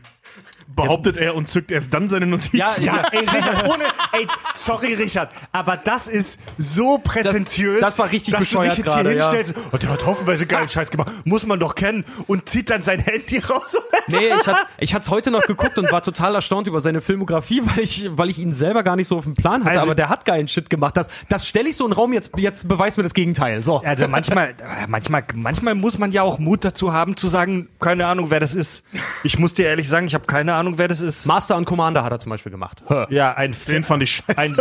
Behauptet 0.66 1.16
er 1.16 1.34
und 1.36 1.48
zückt 1.48 1.70
erst 1.70 1.92
dann 1.94 2.08
seine 2.08 2.26
Notizen. 2.26 2.56
ja, 2.56 2.74
ja, 2.80 3.06
ey, 3.12 3.20
Richard, 3.20 3.64
ohne, 3.68 3.84
ey, 4.12 4.26
sorry, 4.54 4.94
Richard, 4.94 5.30
aber 5.52 5.76
das 5.76 6.08
ist 6.08 6.38
so 6.58 6.98
prätentiös. 6.98 7.80
Das- 7.80 7.90
das 7.90 7.98
war 7.98 8.10
richtig 8.10 8.32
dass 8.32 8.40
bescheuert 8.40 8.72
du 8.72 8.82
dich 8.82 8.84
jetzt 8.86 8.94
hier 8.94 9.02
gerade, 9.04 9.16
ja. 9.18 9.30
hinstellst. 9.32 9.54
Und 9.72 9.82
der 9.82 9.90
hat 9.90 10.04
hoffenweise 10.06 10.46
geilen 10.46 10.68
Scheiß 10.68 10.90
gemacht. 10.90 11.12
Muss 11.24 11.46
man 11.46 11.60
doch 11.60 11.74
kennen. 11.74 12.04
Und 12.26 12.48
zieht 12.48 12.70
dann 12.70 12.82
sein 12.82 12.98
Handy 13.00 13.38
raus. 13.38 13.76
Nee, 14.08 14.30
ich 14.40 14.46
hat, 14.48 14.66
ich 14.78 14.94
hat's 14.94 15.10
heute 15.10 15.30
noch 15.30 15.42
geguckt 15.42 15.78
und 15.78 15.90
war 15.92 16.02
total 16.02 16.34
erstaunt 16.34 16.66
über 16.66 16.80
seine 16.80 17.00
Filmografie, 17.00 17.62
weil 17.64 17.84
ich, 17.84 18.10
weil 18.12 18.30
ich 18.30 18.38
ihn 18.38 18.52
selber 18.52 18.82
gar 18.82 18.96
nicht 18.96 19.06
so 19.08 19.18
auf 19.18 19.24
dem 19.24 19.34
Plan 19.34 19.60
hatte. 19.64 19.70
Also- 19.78 19.82
aber 19.82 19.94
der 19.94 20.08
hat 20.08 20.24
geilen 20.24 20.48
Shit 20.48 20.70
gemacht. 20.70 20.96
Das, 20.96 21.08
das 21.28 21.46
stelle 21.46 21.68
ich 21.68 21.76
so 21.76 21.84
in 21.84 21.90
den 21.90 21.96
Raum. 21.96 22.12
Jetzt, 22.12 22.32
jetzt 22.36 22.68
beweis 22.68 22.96
mir 22.96 23.02
das 23.02 23.14
Gegenteil. 23.14 23.62
So. 23.62 23.78
Also 23.82 24.08
manchmal, 24.08 24.54
manchmal, 24.88 25.24
manchmal 25.34 25.74
muss 25.74 25.98
man 25.98 26.10
ja 26.10 26.22
auch 26.22 26.38
Mut 26.38 26.64
dazu 26.64 26.92
haben 26.92 27.16
zu 27.16 27.28
sagen, 27.28 27.68
keine 27.80 28.06
Ahnung, 28.06 28.30
wer 28.30 28.40
das 28.40 28.54
ist. 28.54 28.84
Ich 29.22 29.38
muss 29.38 29.54
dir 29.54 29.66
ehrlich 29.66 29.88
sagen, 29.88 30.06
ich 30.06 30.14
habe 30.14 30.26
keine 30.26 30.53
Ahnung, 30.54 30.78
wer 30.78 30.88
das 30.88 31.00
ist. 31.00 31.26
Master 31.26 31.56
und 31.56 31.64
Commander 31.64 32.04
hat 32.04 32.12
er 32.12 32.18
zum 32.18 32.30
Beispiel 32.30 32.52
gemacht. 32.52 32.82
Hör. 32.86 33.10
Ja, 33.10 33.34
ein 33.34 33.54
Den 33.68 33.84
fand 33.84 34.02
ich 34.02 34.12
scheiße. 34.12 34.36
ein 34.36 34.56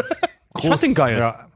Ich 0.57 0.67
fand 0.67 0.81
den 0.81 0.93
geil. 0.93 1.17
Ja. 1.17 1.47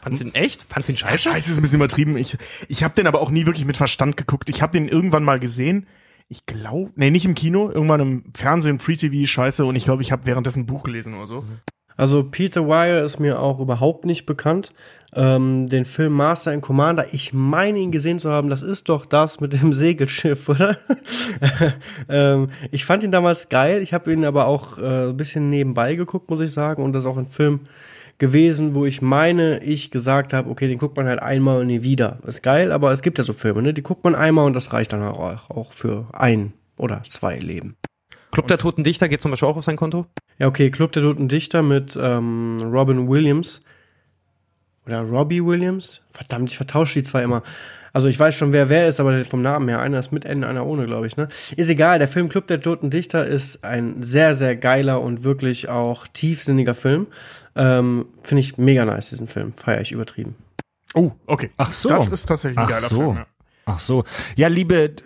Fandst 0.00 0.20
du 0.20 0.26
ihn 0.26 0.34
echt? 0.34 0.62
Fandst 0.62 0.88
du 0.88 0.92
ihn 0.94 0.96
scheiße? 0.96 1.30
Scheiße 1.30 1.50
ist 1.50 1.58
ein 1.58 1.62
bisschen 1.62 1.76
übertrieben. 1.76 2.16
Ich, 2.16 2.38
ich 2.68 2.84
habe 2.84 2.94
den 2.94 3.06
aber 3.06 3.20
auch 3.20 3.30
nie 3.30 3.46
wirklich 3.46 3.66
mit 3.66 3.76
Verstand 3.76 4.16
geguckt. 4.16 4.48
Ich 4.48 4.62
habe 4.62 4.72
den 4.72 4.88
irgendwann 4.88 5.24
mal 5.24 5.38
gesehen. 5.38 5.86
Ich 6.28 6.46
glaube, 6.46 6.92
nee, 6.94 7.10
nicht 7.10 7.24
im 7.24 7.34
Kino, 7.34 7.70
irgendwann 7.70 8.00
im 8.00 8.24
Fernsehen, 8.34 8.78
Free 8.78 8.96
TV, 8.96 9.26
Scheiße. 9.26 9.64
Und 9.64 9.76
ich 9.76 9.84
glaube, 9.84 10.02
ich 10.02 10.12
habe 10.12 10.26
währenddessen 10.26 10.60
ein 10.60 10.66
Buch 10.66 10.84
gelesen 10.84 11.14
oder 11.14 11.26
so. 11.26 11.44
Also 11.96 12.24
Peter 12.24 12.66
Weir 12.66 13.04
ist 13.04 13.18
mir 13.18 13.40
auch 13.40 13.60
überhaupt 13.60 14.04
nicht 14.04 14.26
bekannt. 14.26 14.72
Ähm, 15.12 15.68
den 15.68 15.86
Film 15.86 16.12
Master 16.12 16.52
and 16.52 16.62
Commander, 16.62 17.12
ich 17.12 17.32
meine 17.32 17.80
ihn 17.80 17.90
gesehen 17.90 18.20
zu 18.20 18.30
haben, 18.30 18.48
das 18.48 18.62
ist 18.62 18.88
doch 18.88 19.04
das 19.04 19.40
mit 19.40 19.52
dem 19.52 19.72
Segelschiff, 19.74 20.48
oder? 20.48 20.78
ähm, 22.08 22.50
ich 22.70 22.84
fand 22.84 23.02
ihn 23.02 23.10
damals 23.10 23.48
geil, 23.48 23.82
ich 23.82 23.92
habe 23.92 24.12
ihn 24.12 24.24
aber 24.24 24.46
auch 24.46 24.78
äh, 24.78 25.08
ein 25.08 25.16
bisschen 25.16 25.50
nebenbei 25.50 25.96
geguckt, 25.96 26.30
muss 26.30 26.40
ich 26.40 26.52
sagen, 26.52 26.84
und 26.84 26.92
das 26.92 27.02
ist 27.02 27.10
auch 27.10 27.16
ein 27.16 27.26
Film 27.26 27.60
gewesen, 28.20 28.76
wo 28.76 28.84
ich 28.84 29.02
meine, 29.02 29.60
ich 29.64 29.90
gesagt 29.90 30.32
habe, 30.32 30.48
okay, 30.48 30.68
den 30.68 30.78
guckt 30.78 30.96
man 30.96 31.08
halt 31.08 31.20
einmal 31.20 31.60
und 31.60 31.66
nie 31.66 31.82
wieder. 31.82 32.18
Ist 32.24 32.44
geil, 32.44 32.70
aber 32.70 32.92
es 32.92 33.02
gibt 33.02 33.18
ja 33.18 33.24
so 33.24 33.32
Filme, 33.32 33.62
ne? 33.62 33.74
Die 33.74 33.82
guckt 33.82 34.04
man 34.04 34.14
einmal 34.14 34.46
und 34.46 34.52
das 34.52 34.72
reicht 34.72 34.92
dann 34.92 35.02
auch, 35.02 35.50
auch 35.50 35.72
für 35.72 36.06
ein 36.12 36.52
oder 36.76 37.02
zwei 37.08 37.38
Leben. 37.38 37.76
Club 38.30 38.46
der 38.46 38.58
Toten 38.58 38.84
Dichter 38.84 39.08
geht 39.08 39.20
zum 39.20 39.30
Beispiel 39.30 39.48
auch 39.48 39.56
auf 39.56 39.64
sein 39.64 39.76
Konto. 39.76 40.06
Ja, 40.38 40.46
okay, 40.46 40.70
Club 40.70 40.92
der 40.92 41.02
Toten 41.02 41.28
Dichter 41.28 41.62
mit 41.62 41.98
ähm, 42.00 42.58
Robin 42.62 43.08
Williams. 43.08 43.62
Oder 44.86 45.02
Robbie 45.02 45.44
Williams? 45.44 46.06
Verdammt, 46.10 46.50
ich 46.50 46.56
vertausche 46.56 46.94
die 46.94 47.02
zwei 47.02 47.22
immer. 47.22 47.42
Also 47.92 48.08
ich 48.08 48.18
weiß 48.18 48.34
schon, 48.34 48.52
wer 48.52 48.68
wer 48.68 48.88
ist, 48.88 49.00
aber 49.00 49.24
vom 49.24 49.42
Namen 49.42 49.68
her. 49.68 49.80
Einer 49.80 49.98
ist 49.98 50.12
mit 50.12 50.24
Ende, 50.24 50.46
einer 50.46 50.66
ohne, 50.66 50.86
glaube 50.86 51.06
ich. 51.06 51.16
Ne? 51.16 51.28
Ist 51.56 51.68
egal, 51.68 51.98
der 51.98 52.08
Film 52.08 52.28
Club 52.28 52.46
der 52.46 52.60
Toten 52.60 52.90
Dichter 52.90 53.26
ist 53.26 53.64
ein 53.64 54.02
sehr, 54.02 54.34
sehr 54.34 54.56
geiler 54.56 55.00
und 55.00 55.24
wirklich 55.24 55.68
auch 55.68 56.06
tiefsinniger 56.06 56.74
Film. 56.74 57.08
Ähm, 57.56 58.06
Finde 58.22 58.40
ich 58.40 58.58
mega 58.58 58.84
nice, 58.84 59.10
diesen 59.10 59.28
Film. 59.28 59.52
Feier 59.54 59.80
ich 59.80 59.92
übertrieben. 59.92 60.36
Oh, 60.94 61.12
okay. 61.26 61.50
Ach 61.56 61.70
so. 61.70 61.88
Das 61.88 62.08
ist 62.08 62.26
tatsächlich 62.26 62.58
ein 62.58 62.64
Ach 62.64 62.70
geiler 62.70 62.88
so. 62.88 62.96
Film. 62.96 63.16
Ja. 63.16 63.26
Ach 63.70 63.78
so. 63.78 64.04
Ja, 64.36 64.48
liebe, 64.48 64.96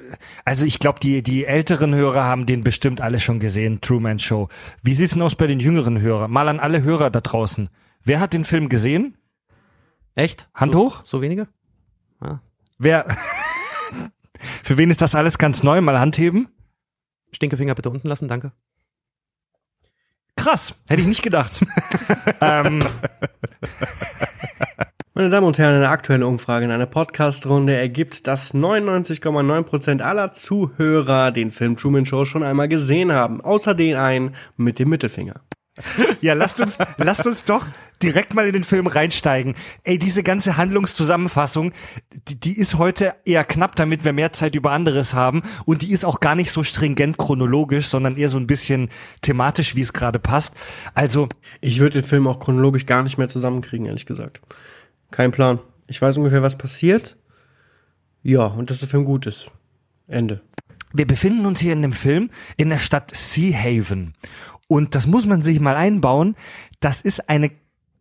also 0.45 0.65
ich 0.65 0.79
glaube, 0.79 0.99
die, 1.01 1.23
die 1.23 1.45
älteren 1.45 1.95
Hörer 1.95 2.25
haben 2.25 2.47
den 2.47 2.63
bestimmt 2.63 3.03
alle 3.03 3.21
schon 3.21 3.41
gesehen, 3.41 3.81
Truman 3.83 4.19
Show. 4.19 4.49
Wie 4.83 4.95
sieht's 4.95 5.13
denn 5.13 5.23
aus 5.23 5.35
bei 5.35 5.47
den 5.47 5.61
jüngeren 5.61 6.01
Hörern? 6.01 6.31
Mal 6.31 6.49
an 6.49 6.61
alle 6.61 6.83
Hörer 6.83 7.11
da 7.11 7.21
draußen. 7.21 7.69
Wer 8.03 8.21
hat 8.21 8.33
den 8.33 8.45
Film 8.45 8.71
gesehen? 8.71 9.19
Echt? 10.15 10.49
Hand 10.55 10.73
so, 10.73 10.79
hoch? 10.79 11.01
So 11.05 11.21
wenige? 11.21 11.49
Ah. 12.21 12.39
Wer? 12.79 13.07
Für 14.63 14.79
wen 14.79 14.91
ist 14.91 15.03
das 15.03 15.15
alles 15.15 15.37
ganz 15.37 15.63
neu? 15.63 15.81
Mal 15.83 15.99
Hand 15.99 16.17
heben? 16.17 16.49
Stinkefinger 17.33 17.75
bitte 17.75 17.91
unten 17.91 18.09
lassen, 18.09 18.29
danke. 18.29 18.53
Krass, 20.37 20.75
hätte 20.89 21.03
ich 21.03 21.09
nicht 21.09 21.23
gedacht. 21.23 21.65
ähm, 22.41 22.85
Meine 25.17 25.31
Damen 25.31 25.47
und 25.47 25.59
Herren, 25.59 25.77
eine 25.77 25.91
aktuelle 25.91 26.27
Umfrage 26.27 26.65
in 26.65 26.73
einer 26.73 26.87
Podcast-Runde 26.87 27.73
ergibt, 27.73 28.27
dass 28.27 28.53
99,9% 28.53 30.01
aller 30.01 30.33
Zuhörer 30.33 31.31
den 31.31 31.53
Film 31.53 31.77
Truman 31.77 32.05
Show 32.05 32.25
schon 32.25 32.43
einmal 32.43 32.67
gesehen 32.67 33.13
haben. 33.13 33.41
Außer 33.41 33.77
den 33.77 33.95
einen 33.95 34.35
mit 34.57 34.81
dem 34.81 34.89
Mittelfinger. 34.89 35.35
ja, 36.21 36.35
lasst 36.35 36.61
uns, 36.61 36.79
lasst 36.97 37.29
uns 37.29 37.45
doch 37.45 37.65
direkt 38.03 38.35
mal 38.35 38.49
in 38.49 38.55
den 38.55 38.65
Film 38.65 38.89
reinsteigen. 38.89 39.55
Ey, 39.85 39.99
diese 39.99 40.25
ganze 40.25 40.57
Handlungszusammenfassung, 40.57 41.71
die, 42.27 42.41
die 42.41 42.59
ist 42.59 42.77
heute 42.79 43.15
eher 43.25 43.45
knapp, 43.45 43.77
damit 43.77 44.05
wir 44.05 44.13
mehr 44.13 44.33
Zeit 44.33 44.57
über 44.57 44.73
anderes 44.73 45.15
haben. 45.15 45.43
Und 45.65 45.83
die 45.83 45.93
ist 45.93 46.05
auch 46.05 46.19
gar 46.19 46.35
nicht 46.35 46.51
so 46.51 46.65
stringent 46.65 47.19
chronologisch, 47.19 47.87
sondern 47.87 48.17
eher 48.17 48.29
so 48.29 48.39
ein 48.39 48.49
bisschen 48.49 48.89
thematisch, 49.23 49.77
wie 49.77 49.83
es 49.83 49.93
gerade 49.93 50.19
passt. 50.19 50.57
Also, 50.93 51.29
Ich 51.61 51.79
würde 51.79 52.01
den 52.01 52.09
Film 52.09 52.27
auch 52.27 52.41
chronologisch 52.41 52.85
gar 52.85 53.05
nicht 53.05 53.17
mehr 53.17 53.29
zusammenkriegen, 53.29 53.87
ehrlich 53.87 54.07
gesagt. 54.07 54.41
Kein 55.15 55.31
Plan. 55.31 55.61
Ich 55.87 56.03
weiß 56.03 56.17
ungefähr, 56.17 56.43
was 56.43 56.59
passiert. 56.59 57.17
Ja, 58.25 58.47
und 58.47 58.69
dass 58.69 58.81
der 58.81 58.89
Film 58.89 59.05
gut 59.05 59.27
ist. 59.27 59.49
Ende. 60.09 60.41
wir 60.93 61.07
befinden 61.07 61.47
uns 61.47 61.61
hier 61.61 61.73
in 61.73 61.83
dem 61.83 61.93
Film 61.93 62.31
in 62.57 62.69
der 62.69 62.81
Stadt 62.81 63.15
Sea 63.15 63.57
Haven. 63.57 64.15
Und 64.67 64.97
das 64.97 65.07
muss 65.07 65.25
man 65.25 65.41
sich 65.41 65.61
mal 65.61 65.77
einbauen. 65.77 66.35
Das 66.81 67.01
ist 67.01 67.29
eine 67.29 67.53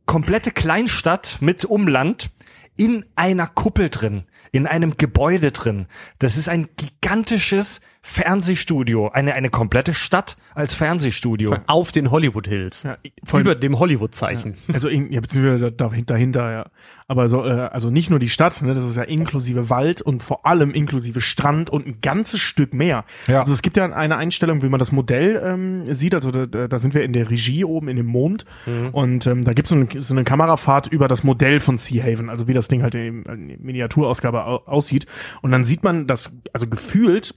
komplette 0.08 0.50
Kleinstadt 0.50 1.38
mit 1.40 1.66
Umland 1.66 2.32
in 2.78 3.06
einer 3.16 3.46
Kuppel 3.46 3.92
drin, 3.92 4.24
in 4.52 4.66
einem 4.66 4.98
Gebäude 4.98 5.52
drin. 5.52 5.86
Das 6.18 6.36
ist 6.36 6.50
ein 6.50 6.68
gigantisches 6.78 7.82
Fernsehstudio, 8.06 9.08
eine, 9.08 9.34
eine 9.34 9.50
komplette 9.50 9.94
Stadt 9.94 10.36
als 10.54 10.74
Fernsehstudio. 10.74 11.56
Auf 11.68 11.94
den 11.94 12.12
Hollywood 12.12 12.48
Hills. 12.48 12.84
Ja, 12.84 12.98
Über 13.34 13.56
dem 13.56 13.80
Hollywood-Zeichen. 13.80 14.58
Also 14.74 14.90
in, 14.90 15.12
ja, 15.12 15.22
beziehungsweise 15.22 15.72
da, 15.72 15.90
da, 15.90 15.96
dahinter, 16.06 16.52
ja. 16.52 16.66
Aber 17.08 17.30
so, 17.30 17.46
äh, 17.46 17.50
also 17.50 17.90
nicht 17.90 18.10
nur 18.10 18.20
die 18.20 18.30
Stadt, 18.30 18.62
ne, 18.62 18.74
das 18.74 18.84
ist 18.84 18.98
ja 18.98 19.04
inklusive 19.04 19.70
Wald 19.70 20.02
und 20.02 20.22
vor 20.22 20.46
allem 20.46 20.72
inklusive 20.72 21.22
Strand 21.22 21.70
und 21.70 21.88
ein 21.88 22.02
ganzes 22.02 22.42
Stück 22.42 22.74
mehr. 22.74 23.06
Ja. 23.28 23.40
Also 23.40 23.54
es 23.54 23.62
gibt 23.62 23.78
ja 23.78 23.86
eine 23.86 24.18
Einstellung, 24.18 24.62
wie 24.62 24.70
man 24.70 24.80
das 24.80 24.92
Modell 24.92 25.42
ähm, 25.44 25.94
sieht. 25.94 26.14
Also 26.14 26.32
da, 26.32 26.68
da 26.68 26.80
sind 26.80 26.94
wir 26.94 27.04
in 27.04 27.14
der 27.14 27.30
Regie 27.30 27.64
oben 27.64 27.88
in 27.88 27.96
dem 27.96 28.06
Mond 28.06 28.46
und 28.92 29.28
ähm, 29.28 29.44
da 29.44 29.54
gibt 29.54 29.68
so 29.68 29.80
es 29.80 30.08
so 30.08 30.14
eine 30.14 30.24
Kamerafahrt 30.24 30.88
über 30.88 31.08
das 31.08 31.24
Modell 31.24 31.60
von 31.60 31.78
Sea 31.78 32.04
Haven, 32.04 32.30
also 32.30 32.48
wie 32.48 32.54
das 32.54 32.68
Ding 32.68 32.84
halt 32.84 32.96
in, 32.96 33.24
in 33.24 33.48
der 33.48 33.60
Miniaturausgabe 33.60 34.46
au 34.46 34.58
aussieht. 34.66 35.06
Und 35.42 35.52
dann 35.52 35.64
sieht 35.64 35.84
man, 35.84 36.08
dass 36.08 36.32
also 36.52 36.68
gefühlt 36.68 37.36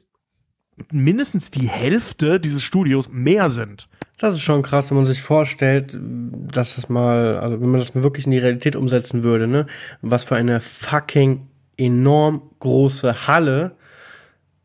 mindestens 0.90 1.50
die 1.50 1.68
Hälfte 1.68 2.40
dieses 2.40 2.62
Studios 2.62 3.09
mehr 3.11 3.50
sind. 3.50 3.88
Das 4.18 4.35
ist 4.35 4.42
schon 4.42 4.62
krass, 4.62 4.90
wenn 4.90 4.97
man 4.97 5.06
sich 5.06 5.21
vorstellt, 5.21 5.97
dass 6.00 6.76
das 6.76 6.88
mal, 6.88 7.37
also 7.38 7.61
wenn 7.61 7.68
man 7.68 7.80
das 7.80 7.95
mal 7.95 8.02
wirklich 8.02 8.25
in 8.25 8.33
die 8.33 8.38
Realität 8.38 8.76
umsetzen 8.76 9.23
würde, 9.23 9.47
ne? 9.47 9.66
Was 10.00 10.25
für 10.25 10.37
eine 10.37 10.61
fucking 10.61 11.49
enorm 11.76 12.42
große 12.61 13.26
Halle 13.26 13.76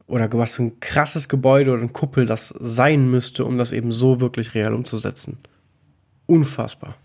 oder 0.08 0.32
was 0.34 0.54
für 0.54 0.64
ein 0.64 0.80
krasses 0.80 1.28
Gebäude 1.28 1.72
oder 1.72 1.82
ein 1.82 1.94
Kuppel 1.94 2.26
das 2.26 2.50
sein 2.50 3.10
müsste, 3.10 3.46
um 3.46 3.58
das 3.58 3.72
eben 3.72 3.92
so 3.92 4.22
wirklich 4.22 4.54
real 4.54 4.74
umzusetzen. 4.74 5.40
Unfassbar. 6.28 6.96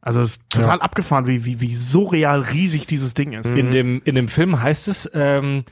Also 0.00 0.20
es 0.20 0.32
ist 0.32 0.50
total 0.50 0.80
abgefahren, 0.80 1.28
wie, 1.28 1.44
wie, 1.44 1.60
wie 1.60 1.76
so 1.76 2.06
real 2.06 2.40
riesig 2.40 2.88
dieses 2.88 3.14
Ding 3.14 3.34
ist. 3.34 3.56
In 3.56 3.70
dem, 3.70 4.02
in 4.04 4.16
dem 4.16 4.26
Film 4.26 4.60
heißt 4.60 4.88
es, 4.88 5.08
ähm, 5.14 5.64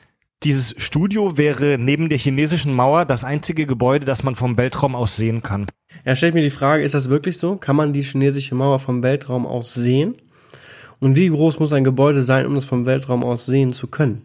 dieses 0.43 0.75
Studio 0.83 1.37
wäre 1.37 1.77
neben 1.79 2.09
der 2.09 2.19
chinesischen 2.19 2.75
Mauer 2.75 3.05
das 3.05 3.25
einzige 3.25 3.67
Gebäude, 3.67 4.07
das 4.07 4.23
man 4.23 4.35
vom 4.35 4.57
Weltraum 4.57 4.95
aus 4.95 5.17
sehen 5.17 5.43
kann. 5.43 5.67
Er 6.03 6.17
stellt 6.17 6.35
mir 6.35 6.43
die 6.43 6.51
Frage, 6.51 6.83
ist 6.83 6.95
das 6.95 7.11
wirklich 7.11 7.37
so? 7.37 7.57
Kann 7.57 7.77
man 7.77 7.93
die 7.93 8.03
chinesische 8.03 8.55
Mauer 8.55 8.79
vom 8.79 9.03
Weltraum 9.03 9.47
aus 9.47 9.75
sehen? 9.75 10.15
Und 10.99 11.15
wie 11.15 11.29
groß 11.29 11.59
muss 11.59 11.73
ein 11.73 11.85
Gebäude 11.85 12.23
sein, 12.23 12.47
um 12.47 12.55
das 12.55 12.65
vom 12.65 12.87
Weltraum 12.87 13.23
aus 13.23 13.47
sehen 13.47 13.73
zu 13.73 13.87
können? 13.87 14.25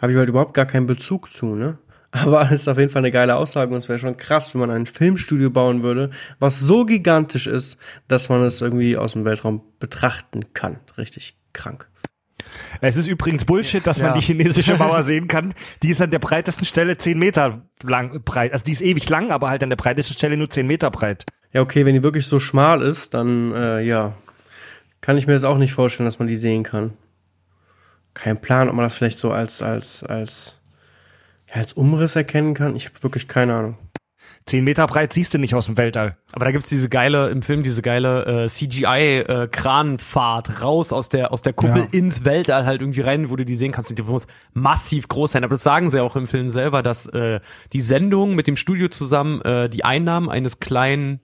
Habe 0.00 0.12
ich 0.12 0.18
halt 0.18 0.28
überhaupt 0.28 0.54
gar 0.54 0.66
keinen 0.66 0.86
Bezug 0.86 1.30
zu, 1.30 1.54
ne? 1.54 1.78
Aber 2.10 2.42
es 2.46 2.62
ist 2.62 2.68
auf 2.68 2.78
jeden 2.78 2.90
Fall 2.90 3.02
eine 3.02 3.10
geile 3.10 3.36
Aussage 3.36 3.72
und 3.72 3.78
es 3.78 3.88
wäre 3.88 3.98
schon 3.98 4.16
krass, 4.16 4.54
wenn 4.54 4.60
man 4.60 4.70
ein 4.70 4.86
Filmstudio 4.86 5.50
bauen 5.50 5.82
würde, 5.82 6.10
was 6.38 6.58
so 6.58 6.86
gigantisch 6.86 7.46
ist, 7.46 7.76
dass 8.08 8.28
man 8.28 8.42
es 8.42 8.62
irgendwie 8.62 8.96
aus 8.96 9.12
dem 9.12 9.24
Weltraum 9.24 9.60
betrachten 9.78 10.54
kann. 10.54 10.78
Richtig 10.96 11.36
krank. 11.52 11.88
Es 12.80 12.96
ist 12.96 13.06
übrigens 13.06 13.44
Bullshit, 13.44 13.86
dass 13.86 13.98
man 13.98 14.08
Ja. 14.08 14.14
die 14.14 14.20
chinesische 14.20 14.76
Mauer 14.78 15.02
sehen 15.02 15.28
kann. 15.28 15.54
Die 15.82 15.90
ist 15.90 16.00
an 16.00 16.10
der 16.10 16.18
breitesten 16.18 16.64
Stelle 16.64 16.96
10 16.98 17.18
Meter 17.18 17.62
lang 17.82 18.22
breit. 18.24 18.52
Also 18.52 18.64
die 18.64 18.72
ist 18.72 18.82
ewig 18.82 19.08
lang, 19.08 19.30
aber 19.30 19.50
halt 19.50 19.62
an 19.62 19.70
der 19.70 19.76
breitesten 19.76 20.14
Stelle 20.14 20.36
nur 20.36 20.50
10 20.50 20.66
Meter 20.66 20.90
breit. 20.90 21.24
Ja, 21.52 21.62
okay, 21.62 21.86
wenn 21.86 21.94
die 21.94 22.02
wirklich 22.02 22.26
so 22.26 22.38
schmal 22.40 22.82
ist, 22.82 23.14
dann 23.14 23.52
äh, 23.54 23.80
ja, 23.80 24.14
kann 25.00 25.16
ich 25.16 25.26
mir 25.26 25.32
das 25.34 25.44
auch 25.44 25.58
nicht 25.58 25.72
vorstellen, 25.72 26.06
dass 26.06 26.18
man 26.18 26.28
die 26.28 26.36
sehen 26.36 26.62
kann. 26.62 26.92
Kein 28.14 28.40
Plan, 28.40 28.68
ob 28.68 28.74
man 28.74 28.84
das 28.84 28.94
vielleicht 28.94 29.18
so 29.18 29.30
als 29.30 29.62
als 29.62 30.02
als 30.02 30.60
ja, 31.48 31.54
als 31.56 31.72
Umriss 31.72 32.16
erkennen 32.16 32.52
kann. 32.54 32.76
Ich 32.76 32.86
habe 32.86 33.02
wirklich 33.02 33.28
keine 33.28 33.54
Ahnung. 33.54 33.78
10 34.48 34.64
Meter 34.64 34.86
breit 34.86 35.12
siehst 35.12 35.34
du 35.34 35.38
nicht 35.38 35.54
aus 35.54 35.66
dem 35.66 35.76
Weltall. 35.76 36.16
Aber 36.32 36.44
da 36.46 36.52
gibt's 36.52 36.68
diese 36.68 36.88
geile, 36.88 37.28
im 37.28 37.42
Film 37.42 37.62
diese 37.62 37.82
geile 37.82 38.44
äh, 38.44 38.48
CGI-Kranfahrt 38.48 40.62
raus 40.62 40.92
aus 40.92 41.08
der, 41.08 41.32
aus 41.32 41.42
der 41.42 41.52
Kuppel 41.52 41.82
Ja. 41.82 41.88
ins 41.92 42.24
Weltall 42.24 42.64
halt 42.66 42.80
irgendwie 42.80 43.00
rein, 43.02 43.30
wo 43.30 43.36
du 43.36 43.44
die 43.44 43.56
sehen 43.56 43.72
kannst. 43.72 43.96
Die 43.96 44.02
muss 44.02 44.26
massiv 44.54 45.08
groß 45.08 45.32
sein. 45.32 45.44
Aber 45.44 45.54
das 45.54 45.62
sagen 45.62 45.88
sie 45.90 46.02
auch 46.02 46.16
im 46.16 46.26
Film 46.26 46.48
selber, 46.48 46.82
dass 46.82 47.06
äh, 47.06 47.40
die 47.72 47.80
Sendung 47.80 48.34
mit 48.34 48.46
dem 48.46 48.56
Studio 48.56 48.88
zusammen 48.88 49.40
äh, 49.42 49.68
die 49.68 49.84
Einnahmen 49.84 50.28
eines 50.30 50.60
kleinen 50.60 51.20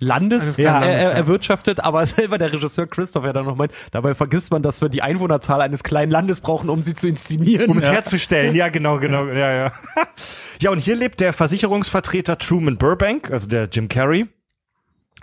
Landes 0.00 0.58
Eines 0.58 0.58
äh, 0.58 0.62
ja. 0.62 0.80
erwirtschaftet, 0.80 1.80
aber 1.80 2.04
selber 2.06 2.38
der 2.38 2.52
Regisseur 2.52 2.86
Christoph 2.86 3.24
ja 3.24 3.32
dann 3.32 3.44
noch 3.44 3.54
meint, 3.54 3.72
dabei 3.92 4.14
vergisst 4.14 4.50
man, 4.50 4.62
dass 4.62 4.80
wir 4.80 4.88
die 4.88 5.02
Einwohnerzahl 5.02 5.60
eines 5.60 5.82
kleinen 5.82 6.10
Landes 6.10 6.40
brauchen, 6.40 6.70
um 6.70 6.82
sie 6.82 6.94
zu 6.94 7.06
inszenieren. 7.06 7.70
Um 7.70 7.78
es 7.78 7.88
herzustellen, 7.88 8.54
ja, 8.54 8.70
genau, 8.70 8.98
genau, 8.98 9.26
ja, 9.26 9.52
ja. 9.52 9.72
Ja, 10.60 10.70
und 10.70 10.78
hier 10.78 10.96
lebt 10.96 11.20
der 11.20 11.32
Versicherungsvertreter 11.32 12.36
Truman 12.36 12.76
Burbank, 12.76 13.30
also 13.30 13.46
der 13.46 13.68
Jim 13.70 13.88
Carrey. 13.88 14.26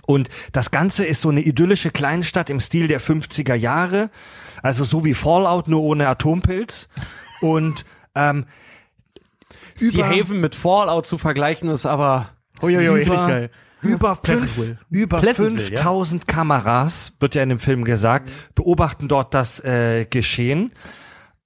Und 0.04 0.28
das 0.52 0.70
Ganze 0.70 1.04
ist 1.04 1.20
so 1.20 1.28
eine 1.28 1.42
idyllische 1.42 1.90
Kleinstadt 1.90 2.50
im 2.50 2.60
Stil 2.60 2.88
der 2.88 3.00
50er 3.00 3.54
Jahre. 3.54 4.10
Also 4.62 4.84
so 4.84 5.04
wie 5.04 5.14
Fallout, 5.14 5.68
nur 5.68 5.82
ohne 5.82 6.08
Atompilz. 6.08 6.88
Und 7.40 7.84
ähm, 8.14 8.46
Sea 9.74 10.06
Haven 10.06 10.40
mit 10.40 10.54
Fallout 10.54 11.06
zu 11.06 11.18
vergleichen 11.18 11.68
ist 11.68 11.86
aber 11.86 12.30
Uiuiui, 12.62 12.88
richtig 12.88 13.12
über, 13.12 13.28
geil. 13.28 13.50
Über, 13.82 14.16
fünf, 14.16 14.74
über 14.90 15.18
Pleasantville, 15.18 15.62
ja. 15.62 15.82
5000 15.82 16.26
Kameras, 16.26 17.12
wird 17.20 17.34
ja 17.34 17.42
in 17.42 17.48
dem 17.48 17.58
Film 17.58 17.84
gesagt, 17.84 18.30
beobachten 18.54 19.08
dort 19.08 19.34
das 19.34 19.60
äh, 19.64 20.06
Geschehen. 20.06 20.72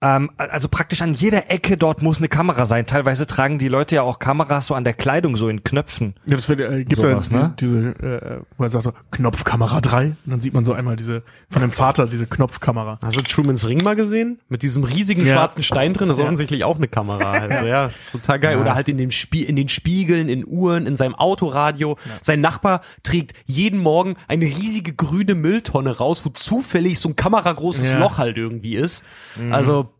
Ähm, 0.03 0.31
also 0.37 0.69
praktisch 0.69 1.01
an 1.01 1.15
jeder 1.15 1.49
Ecke 1.51 1.77
dort 1.77 2.03
muss 2.03 2.19
eine 2.19 2.29
Kamera 2.29 2.65
sein. 2.65 2.87
Teilweise 2.87 3.25
tragen 3.27 3.61
die 3.61 3.69
Leute 3.69 3.95
ja 3.95 4.03
auch 4.03 4.19
Kameras 4.19 4.67
so 4.67 4.75
an 4.75 4.83
der 4.83 4.95
Kleidung, 4.95 5.37
so 5.37 5.49
in 5.49 5.63
Knöpfen. 5.63 6.15
Ja, 6.27 6.35
das 6.35 6.49
wird, 6.49 6.59
äh, 6.61 6.85
gibt's 6.85 7.03
Sowas, 7.03 7.31
ja 7.31 7.39
ne? 7.39 7.55
diese, 7.61 7.77
äh, 7.79 8.41
wo 8.59 8.65
er 8.65 8.69
sagt 8.69 8.85
so, 8.85 8.93
Knopfkamera 9.13 9.81
3. 9.81 10.07
Und 10.07 10.17
dann 10.27 10.41
sieht 10.41 10.55
man 10.55 10.65
so 10.65 10.73
einmal 10.73 10.97
diese, 10.97 11.23
von 11.51 11.63
dem 11.63 11.71
Vater, 11.71 12.09
diese 12.09 12.27
Knopfkamera. 12.27 12.99
Hast 13.01 13.17
du 13.17 13.23
Trumans 13.23 13.69
Ring 13.69 13.83
mal 13.85 13.95
gesehen? 13.95 14.41
Mit 14.49 14.63
diesem 14.63 14.83
riesigen 14.83 15.25
Ja. 15.25 15.35
schwarzen 15.35 15.63
Stein 15.63 15.93
drin, 15.95 16.09
das 16.09 16.17
ist 16.19 16.21
Ja. 16.21 16.25
offensichtlich 16.27 16.65
auch 16.65 16.77
eine 16.77 16.89
Kamera. 16.89 17.33
Also 17.53 17.67
ja, 17.67 17.87
ist 17.87 18.11
total 18.13 18.41
geil. 18.41 18.59
Oder 18.59 18.75
halt 18.75 18.89
in 18.89 18.99
dem 18.99 19.11
Spie 19.13 19.45
in 19.45 19.55
den 19.57 19.69
Spiegeln, 19.69 20.29
in 20.29 20.45
Uhren, 20.47 20.87
in 20.87 20.97
seinem 20.97 21.15
Autoradio. 21.15 21.97
Sein 22.23 22.41
Nachbar 22.41 22.81
trägt 23.05 23.35
jeden 23.47 23.81
Morgen 23.81 24.17
eine 24.27 24.47
riesige 24.47 24.93
grüne 24.95 25.35
Mülltonne 25.37 25.97
raus, 25.99 26.23
wo 26.25 26.31
zufällig 26.31 26.99
so 26.99 27.09
ein 27.09 27.17
kameragroßes 27.17 27.93
Ja. 27.93 27.99
Loch 27.99 28.19
halt 28.19 28.37
irgendwie 28.37 28.75
ist. 28.75 29.05
Also 29.51 29.92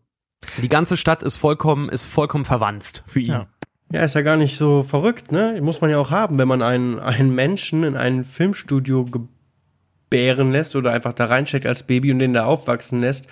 die 0.61 0.69
ganze 0.69 0.97
Stadt 0.97 1.23
ist 1.23 1.37
vollkommen, 1.37 1.89
ist 1.89 2.05
vollkommen 2.05 2.45
verwandt 2.45 3.03
für 3.07 3.19
ihn. 3.19 3.31
Ja. 3.31 3.47
Ja, 3.91 4.03
ist 4.03 4.15
ja 4.15 4.21
gar 4.21 4.37
nicht 4.37 4.57
so 4.57 4.81
verrückt, 4.81 5.31
ne? 5.31 5.59
Muss 5.61 5.79
man 5.79 5.91
ja 5.91 5.99
auch 5.99 6.09
haben, 6.09 6.39
wenn 6.39 6.47
man 6.47 6.63
einen, 6.63 6.99
einen 6.99 7.33
Menschen 7.35 7.83
in 7.83 7.95
ein 7.95 8.23
Filmstudio 8.23 9.05
gebären 9.05 10.51
lässt 10.51 10.75
oder 10.75 10.91
einfach 10.91 11.13
da 11.13 11.25
reinsteckt 11.25 11.67
als 11.67 11.83
Baby 11.83 12.11
und 12.11 12.17
den 12.17 12.33
da 12.33 12.45
aufwachsen 12.45 13.01
lässt, 13.01 13.27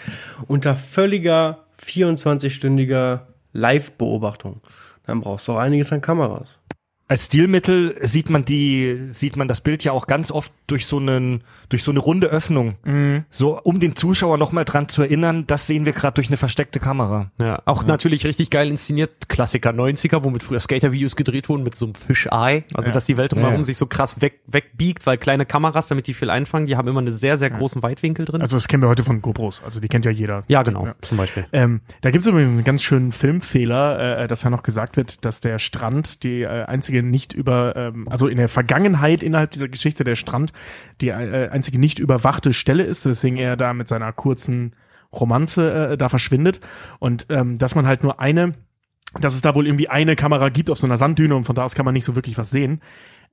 unter 0.47 0.75
völliger 0.75 1.65
24-stündiger 1.83 3.21
Live-Beobachtung. 3.53 4.61
Dann 5.07 5.21
brauchst 5.21 5.47
du 5.47 5.53
auch 5.53 5.57
einiges 5.57 5.91
an 5.91 6.01
Kameras. 6.01 6.59
Als 7.11 7.25
Stilmittel 7.25 7.93
sieht 8.01 8.29
man 8.29 8.45
die, 8.45 9.09
sieht 9.11 9.35
man 9.35 9.49
das 9.49 9.59
Bild 9.59 9.83
ja 9.83 9.91
auch 9.91 10.07
ganz 10.07 10.31
oft 10.31 10.53
durch 10.67 10.85
so 10.85 10.97
einen, 10.97 11.43
durch 11.67 11.83
so 11.83 11.91
eine 11.91 11.99
runde 11.99 12.27
Öffnung. 12.27 12.75
So, 13.29 13.59
um 13.61 13.81
den 13.81 13.97
Zuschauer 13.97 14.37
nochmal 14.37 14.63
dran 14.63 14.87
zu 14.87 15.01
erinnern, 15.01 15.45
das 15.45 15.67
sehen 15.67 15.83
wir 15.85 15.91
gerade 15.91 16.13
durch 16.13 16.27
eine 16.27 16.37
versteckte 16.37 16.79
Kamera. 16.79 17.29
Ja, 17.37 17.61
auch 17.65 17.83
natürlich 17.83 18.25
richtig 18.25 18.49
geil 18.49 18.69
inszeniert, 18.69 19.27
Klassiker 19.27 19.71
90er, 19.71 20.23
womit 20.23 20.43
früher 20.43 20.61
Skater-Videos 20.61 21.17
gedreht 21.17 21.49
wurden 21.49 21.63
mit 21.63 21.75
so 21.75 21.87
einem 21.87 21.95
Fischei. 21.95 22.63
Also, 22.73 22.87
Ja. 22.87 22.93
dass 22.93 23.07
die 23.07 23.17
Welt 23.17 23.33
drumherum 23.33 23.57
Ja. 23.57 23.63
sich 23.65 23.75
so 23.75 23.87
krass 23.87 24.21
weg, 24.21 24.39
wegbiegt, 24.47 25.05
weil 25.05 25.17
kleine 25.17 25.45
Kameras, 25.45 25.89
damit 25.89 26.07
die 26.07 26.13
viel 26.13 26.29
einfangen, 26.29 26.65
die 26.65 26.77
haben 26.77 26.87
immer 26.87 27.01
einen 27.01 27.11
sehr, 27.11 27.37
sehr 27.37 27.49
großen 27.49 27.83
Weitwinkel 27.83 28.23
drin. 28.25 28.41
Also 28.41 28.55
das 28.55 28.69
kennen 28.69 28.83
wir 28.83 28.87
heute 28.87 29.03
von 29.03 29.21
GoPros. 29.21 29.61
Also 29.65 29.81
die 29.81 29.89
kennt 29.89 30.05
ja 30.05 30.11
jeder. 30.11 30.45
ja, 30.47 30.63
genau, 30.63 30.85
Ja. 30.85 30.95
zum 31.01 31.17
Beispiel. 31.17 31.45
Ähm, 31.51 31.81
da 31.99 32.09
gibt 32.11 32.21
es 32.21 32.27
übrigens 32.29 32.51
einen 32.51 32.63
ganz 32.63 32.83
schönen 32.83 33.11
Filmfehler, 33.11 34.19
äh, 34.21 34.27
dass 34.29 34.43
ja 34.43 34.49
noch 34.49 34.63
gesagt 34.63 34.95
wird, 34.95 35.25
dass 35.25 35.41
der 35.41 35.59
Strand 35.59 36.23
die 36.23 36.43
äh, 36.43 36.63
einzige 36.63 37.00
nicht 37.01 37.33
über, 37.33 37.75
ähm, 37.75 38.07
also 38.09 38.27
in 38.27 38.37
der 38.37 38.49
Vergangenheit 38.49 39.23
innerhalb 39.23 39.51
dieser 39.51 39.67
Geschichte 39.67 40.03
der 40.03 40.15
Strand 40.15 40.53
die 41.01 41.09
äh, 41.09 41.49
einzige 41.49 41.79
nicht 41.79 41.99
überwachte 41.99 42.53
Stelle 42.53 42.83
ist, 42.83 43.05
deswegen 43.05 43.37
er 43.37 43.57
da 43.57 43.73
mit 43.73 43.87
seiner 43.87 44.11
kurzen 44.13 44.75
Romanze 45.13 45.91
äh, 45.91 45.97
da 45.97 46.09
verschwindet 46.09 46.59
und 46.99 47.27
ähm, 47.29 47.57
dass 47.57 47.75
man 47.75 47.87
halt 47.87 48.03
nur 48.03 48.19
eine, 48.19 48.53
dass 49.19 49.33
es 49.33 49.41
da 49.41 49.55
wohl 49.55 49.67
irgendwie 49.67 49.89
eine 49.89 50.15
Kamera 50.15 50.49
gibt 50.49 50.69
auf 50.69 50.77
so 50.77 50.87
einer 50.87 50.97
Sanddüne 50.97 51.35
und 51.35 51.43
von 51.43 51.55
da 51.55 51.63
aus 51.63 51.75
kann 51.75 51.85
man 51.85 51.93
nicht 51.93 52.05
so 52.05 52.15
wirklich 52.15 52.37
was 52.37 52.49
sehen. 52.49 52.81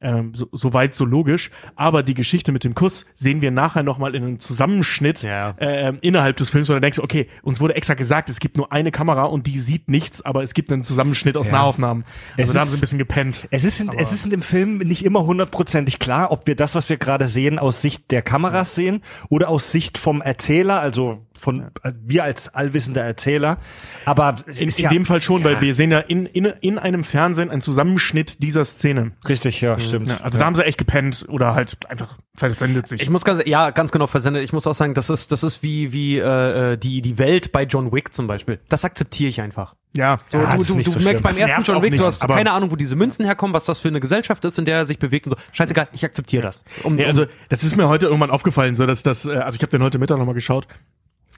Ähm, 0.00 0.32
so, 0.32 0.46
so 0.52 0.72
weit, 0.74 0.94
so 0.94 1.04
logisch. 1.04 1.50
Aber 1.74 2.04
die 2.04 2.14
Geschichte 2.14 2.52
mit 2.52 2.62
dem 2.62 2.74
Kuss 2.74 3.04
sehen 3.16 3.40
wir 3.40 3.50
nachher 3.50 3.82
nochmal 3.82 4.14
in 4.14 4.22
einem 4.22 4.38
Zusammenschnitt 4.38 5.22
Ja. 5.24 5.56
ähm, 5.58 5.98
innerhalb 6.02 6.36
des 6.36 6.50
Films, 6.50 6.68
wo 6.68 6.74
du 6.74 6.80
denkst, 6.80 7.00
okay, 7.00 7.26
uns 7.42 7.60
wurde 7.60 7.74
extra 7.74 7.94
gesagt, 7.94 8.30
es 8.30 8.38
gibt 8.38 8.56
nur 8.56 8.70
eine 8.70 8.92
Kamera 8.92 9.24
und 9.24 9.48
die 9.48 9.58
sieht 9.58 9.90
nichts, 9.90 10.24
aber 10.24 10.44
es 10.44 10.54
gibt 10.54 10.70
einen 10.70 10.84
Zusammenschnitt 10.84 11.36
aus 11.36 11.48
Ja. 11.48 11.54
Nahaufnahmen. 11.54 12.04
Also 12.36 12.50
Es 12.50 12.52
da 12.52 12.60
haben 12.60 12.66
ist- 12.66 12.72
sie 12.74 12.78
ein 12.78 12.80
bisschen 12.80 12.98
gepennt. 12.98 13.48
Es 13.50 13.64
ist, 13.64 13.80
in, 13.80 13.88
es 13.98 14.12
ist 14.12 14.24
in 14.24 14.30
dem 14.30 14.42
Film 14.42 14.78
nicht 14.78 15.04
immer 15.04 15.26
hundertprozentig 15.26 15.98
klar, 15.98 16.30
ob 16.30 16.46
wir 16.46 16.54
das, 16.54 16.76
was 16.76 16.88
wir 16.88 16.96
gerade 16.96 17.26
sehen, 17.26 17.58
aus 17.58 17.82
Sicht 17.82 18.12
der 18.12 18.22
Kameras 18.22 18.76
sehen 18.76 19.00
oder 19.30 19.48
aus 19.48 19.72
Sicht 19.72 19.98
vom 19.98 20.22
Erzähler, 20.22 20.78
also 20.80 21.26
von 21.36 21.70
äh, 21.82 21.92
wir 22.04 22.22
als 22.24 22.54
allwissender 22.54 23.02
Erzähler. 23.04 23.58
Aber 24.04 24.36
es 24.46 24.60
In, 24.60 24.68
ist 24.68 24.78
in 24.78 24.84
ja, 24.84 24.90
dem 24.90 25.06
Fall 25.06 25.20
schon, 25.22 25.42
weil 25.44 25.60
wir 25.60 25.74
sehen 25.74 25.90
ja 25.90 25.98
in, 26.00 26.26
in, 26.26 26.44
in 26.60 26.78
einem 26.78 27.02
Fernsehen 27.04 27.50
einen 27.50 27.62
Zusammenschnitt 27.62 28.42
dieser 28.42 28.64
Szene. 28.64 29.12
richtig, 29.28 29.60
ja, 29.60 29.78
stimmt. 29.88 30.08
Ja, 30.08 30.18
also 30.18 30.38
da 30.38 30.46
haben 30.46 30.54
sie 30.54 30.64
echt 30.64 30.78
gepennt 30.78 31.26
oder 31.28 31.54
halt 31.54 31.76
einfach 31.88 32.16
versendet 32.34 32.88
sich. 32.88 33.02
Ich 33.02 33.10
muss 33.10 33.24
ganz, 33.24 33.42
ja, 33.44 33.70
ganz 33.70 33.90
genau 33.92 34.06
versendet. 34.06 34.44
Ich 34.44 34.52
muss 34.52 34.66
auch 34.66 34.74
sagen, 34.74 34.94
das 34.94 35.10
ist, 35.10 35.32
das 35.32 35.42
ist 35.42 35.62
wie, 35.62 35.92
wie 35.92 36.18
äh, 36.18 36.76
die 36.76 37.02
die 37.02 37.18
Welt 37.18 37.52
bei 37.52 37.64
John 37.64 37.92
Wick 37.92 38.14
zum 38.14 38.26
Beispiel. 38.26 38.60
Das 38.68 38.84
akzeptiere 38.84 39.28
ich 39.28 39.40
einfach. 39.40 39.74
ja, 39.96 40.18
So, 40.26 40.38
Ja, 40.38 40.56
du, 40.56 40.64
du, 40.64 40.74
du 40.74 40.90
so 40.90 41.00
merkst 41.00 41.22
beim 41.22 41.36
ersten 41.36 41.62
John 41.62 41.82
Wick, 41.82 41.90
nicht, 41.92 42.00
du 42.00 42.06
hast 42.06 42.26
keine 42.26 42.52
Ahnung, 42.52 42.70
wo 42.70 42.76
diese 42.76 42.94
Münzen 42.96 43.24
herkommen, 43.24 43.54
was 43.54 43.64
das 43.64 43.78
für 43.80 43.88
eine 43.88 44.00
Gesellschaft 44.00 44.44
ist, 44.44 44.58
in 44.58 44.64
der 44.64 44.76
er 44.76 44.84
sich 44.84 44.98
bewegt 44.98 45.26
und 45.26 45.32
so. 45.32 45.38
Scheißegal, 45.52 45.88
ich 45.92 46.04
akzeptiere 46.04 46.42
das. 46.42 46.64
Um, 46.84 46.96
Nee, 46.96 47.06
also 47.06 47.26
das 47.48 47.64
ist 47.64 47.76
mir 47.76 47.88
heute 47.88 48.06
irgendwann 48.06 48.30
aufgefallen, 48.30 48.74
so 48.74 48.86
dass 48.86 49.02
das, 49.02 49.24
äh, 49.24 49.36
also 49.36 49.56
ich 49.56 49.62
habe 49.62 49.70
den 49.70 49.82
heute 49.82 49.98
Mittag 49.98 50.18
nochmal 50.18 50.34
geschaut. 50.34 50.66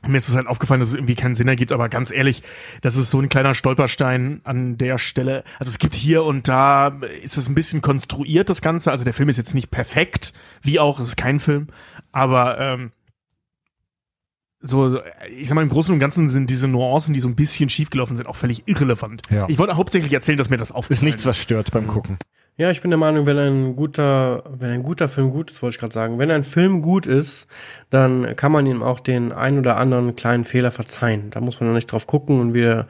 Mir 0.06 0.16
ist 0.16 0.28
es 0.28 0.34
halt 0.34 0.46
aufgefallen, 0.46 0.80
dass 0.80 0.90
es 0.90 0.94
irgendwie 0.94 1.14
keinen 1.14 1.34
Sinn 1.34 1.48
ergibt, 1.48 1.72
aber 1.72 1.88
ganz 1.88 2.10
ehrlich, 2.10 2.42
das 2.80 2.96
ist 2.96 3.10
so 3.10 3.20
ein 3.20 3.28
kleiner 3.28 3.54
Stolperstein 3.54 4.40
an 4.44 4.78
der 4.78 4.96
Stelle. 4.96 5.44
Also 5.58 5.70
es 5.70 5.78
gibt 5.78 5.94
hier 5.94 6.24
und 6.24 6.48
da 6.48 6.88
ist 7.22 7.36
es 7.36 7.48
ein 7.48 7.54
bisschen 7.54 7.82
konstruiert, 7.82 8.48
das 8.48 8.62
Ganze. 8.62 8.90
Also 8.90 9.04
der 9.04 9.12
Film 9.12 9.28
ist 9.28 9.36
jetzt 9.36 9.54
nicht 9.54 9.70
perfekt, 9.70 10.32
wie 10.62 10.80
auch, 10.80 11.00
es 11.00 11.08
ist 11.08 11.16
kein 11.16 11.38
Film, 11.38 11.68
aber 12.12 12.58
ähm, 12.58 12.92
so, 14.62 15.00
ich 15.30 15.48
sag 15.48 15.54
mal, 15.54 15.62
im 15.62 15.68
Großen 15.68 15.92
und 15.92 16.00
Ganzen 16.00 16.28
sind 16.28 16.50
diese 16.50 16.68
Nuancen, 16.68 17.14
die 17.14 17.20
so 17.20 17.28
ein 17.28 17.34
bisschen 17.34 17.70
schiefgelaufen 17.70 18.16
sind, 18.16 18.26
auch 18.26 18.36
völlig 18.36 18.64
irrelevant. 18.66 19.22
Ja. 19.30 19.46
Ich 19.48 19.58
wollte 19.58 19.76
hauptsächlich 19.76 20.12
erzählen, 20.12 20.36
dass 20.36 20.50
mir 20.50 20.58
das 20.58 20.70
aufgefallen 20.70 20.98
ist 20.98 21.02
nichts, 21.02 21.26
was 21.26 21.38
stört 21.38 21.72
beim 21.72 21.86
Gucken. 21.86 22.18
Ja, 22.60 22.70
ich 22.70 22.82
bin 22.82 22.90
der 22.90 22.98
Meinung, 22.98 23.24
wenn 23.24 23.38
ein 23.38 23.74
guter, 23.74 24.44
wenn 24.50 24.68
ein 24.68 24.82
guter 24.82 25.08
Film 25.08 25.30
gut 25.30 25.50
ist, 25.50 25.62
wollte 25.62 25.76
ich 25.76 25.80
gerade 25.80 25.94
sagen, 25.94 26.18
wenn 26.18 26.30
ein 26.30 26.44
Film 26.44 26.82
gut 26.82 27.06
ist, 27.06 27.46
dann 27.88 28.36
kann 28.36 28.52
man 28.52 28.66
ihm 28.66 28.82
auch 28.82 29.00
den 29.00 29.32
ein 29.32 29.58
oder 29.58 29.78
anderen 29.78 30.14
kleinen 30.14 30.44
Fehler 30.44 30.70
verzeihen. 30.70 31.30
Da 31.30 31.40
muss 31.40 31.58
man 31.58 31.70
noch 31.70 31.74
nicht 31.74 31.86
drauf 31.90 32.06
gucken 32.06 32.38
und 32.38 32.52
wie 32.52 32.64
er 32.64 32.86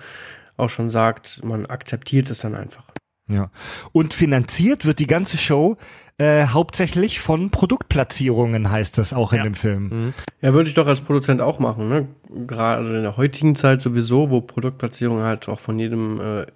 auch 0.57 0.71
schon 0.71 0.91
sagt, 0.91 1.45
man 1.45 1.67
akzeptiert 1.67 2.31
es 2.31 2.41
dann 2.41 2.57
einfach. 2.57 2.83
Ja. 3.29 3.53
Und 3.93 4.13
finanziert 4.13 4.87
wird 4.87 4.99
die 4.99 5.07
ganze 5.07 5.39
Show 5.39 5.77
äh, 6.19 6.47
hauptsächlich 6.47 7.21
von 7.21 7.51
Produktplatzierungen, 7.51 8.73
heißt 8.73 8.99
es 8.99 9.13
auch 9.15 9.33
in 9.33 9.39
Ja. 9.39 9.45
dem 9.45 9.55
Film. 9.55 10.15
Ja, 10.41 10.53
würde 10.53 10.69
ich 10.69 10.75
doch 10.75 10.89
als 10.89 11.01
Produzent 11.01 11.41
auch 11.41 11.61
machen, 11.61 11.89
ne? 11.89 12.09
Gerade 12.49 12.97
in 12.97 13.05
der 13.05 13.17
heutigen 13.17 13.55
Zeit 13.55 13.83
sowieso, 13.83 14.31
wo 14.31 14.41
Produktplatzierungen 14.41 15.23
halt 15.23 15.49
auch 15.49 15.61
von 15.61 15.79
jedem 15.79 16.21
äh, 16.21 16.47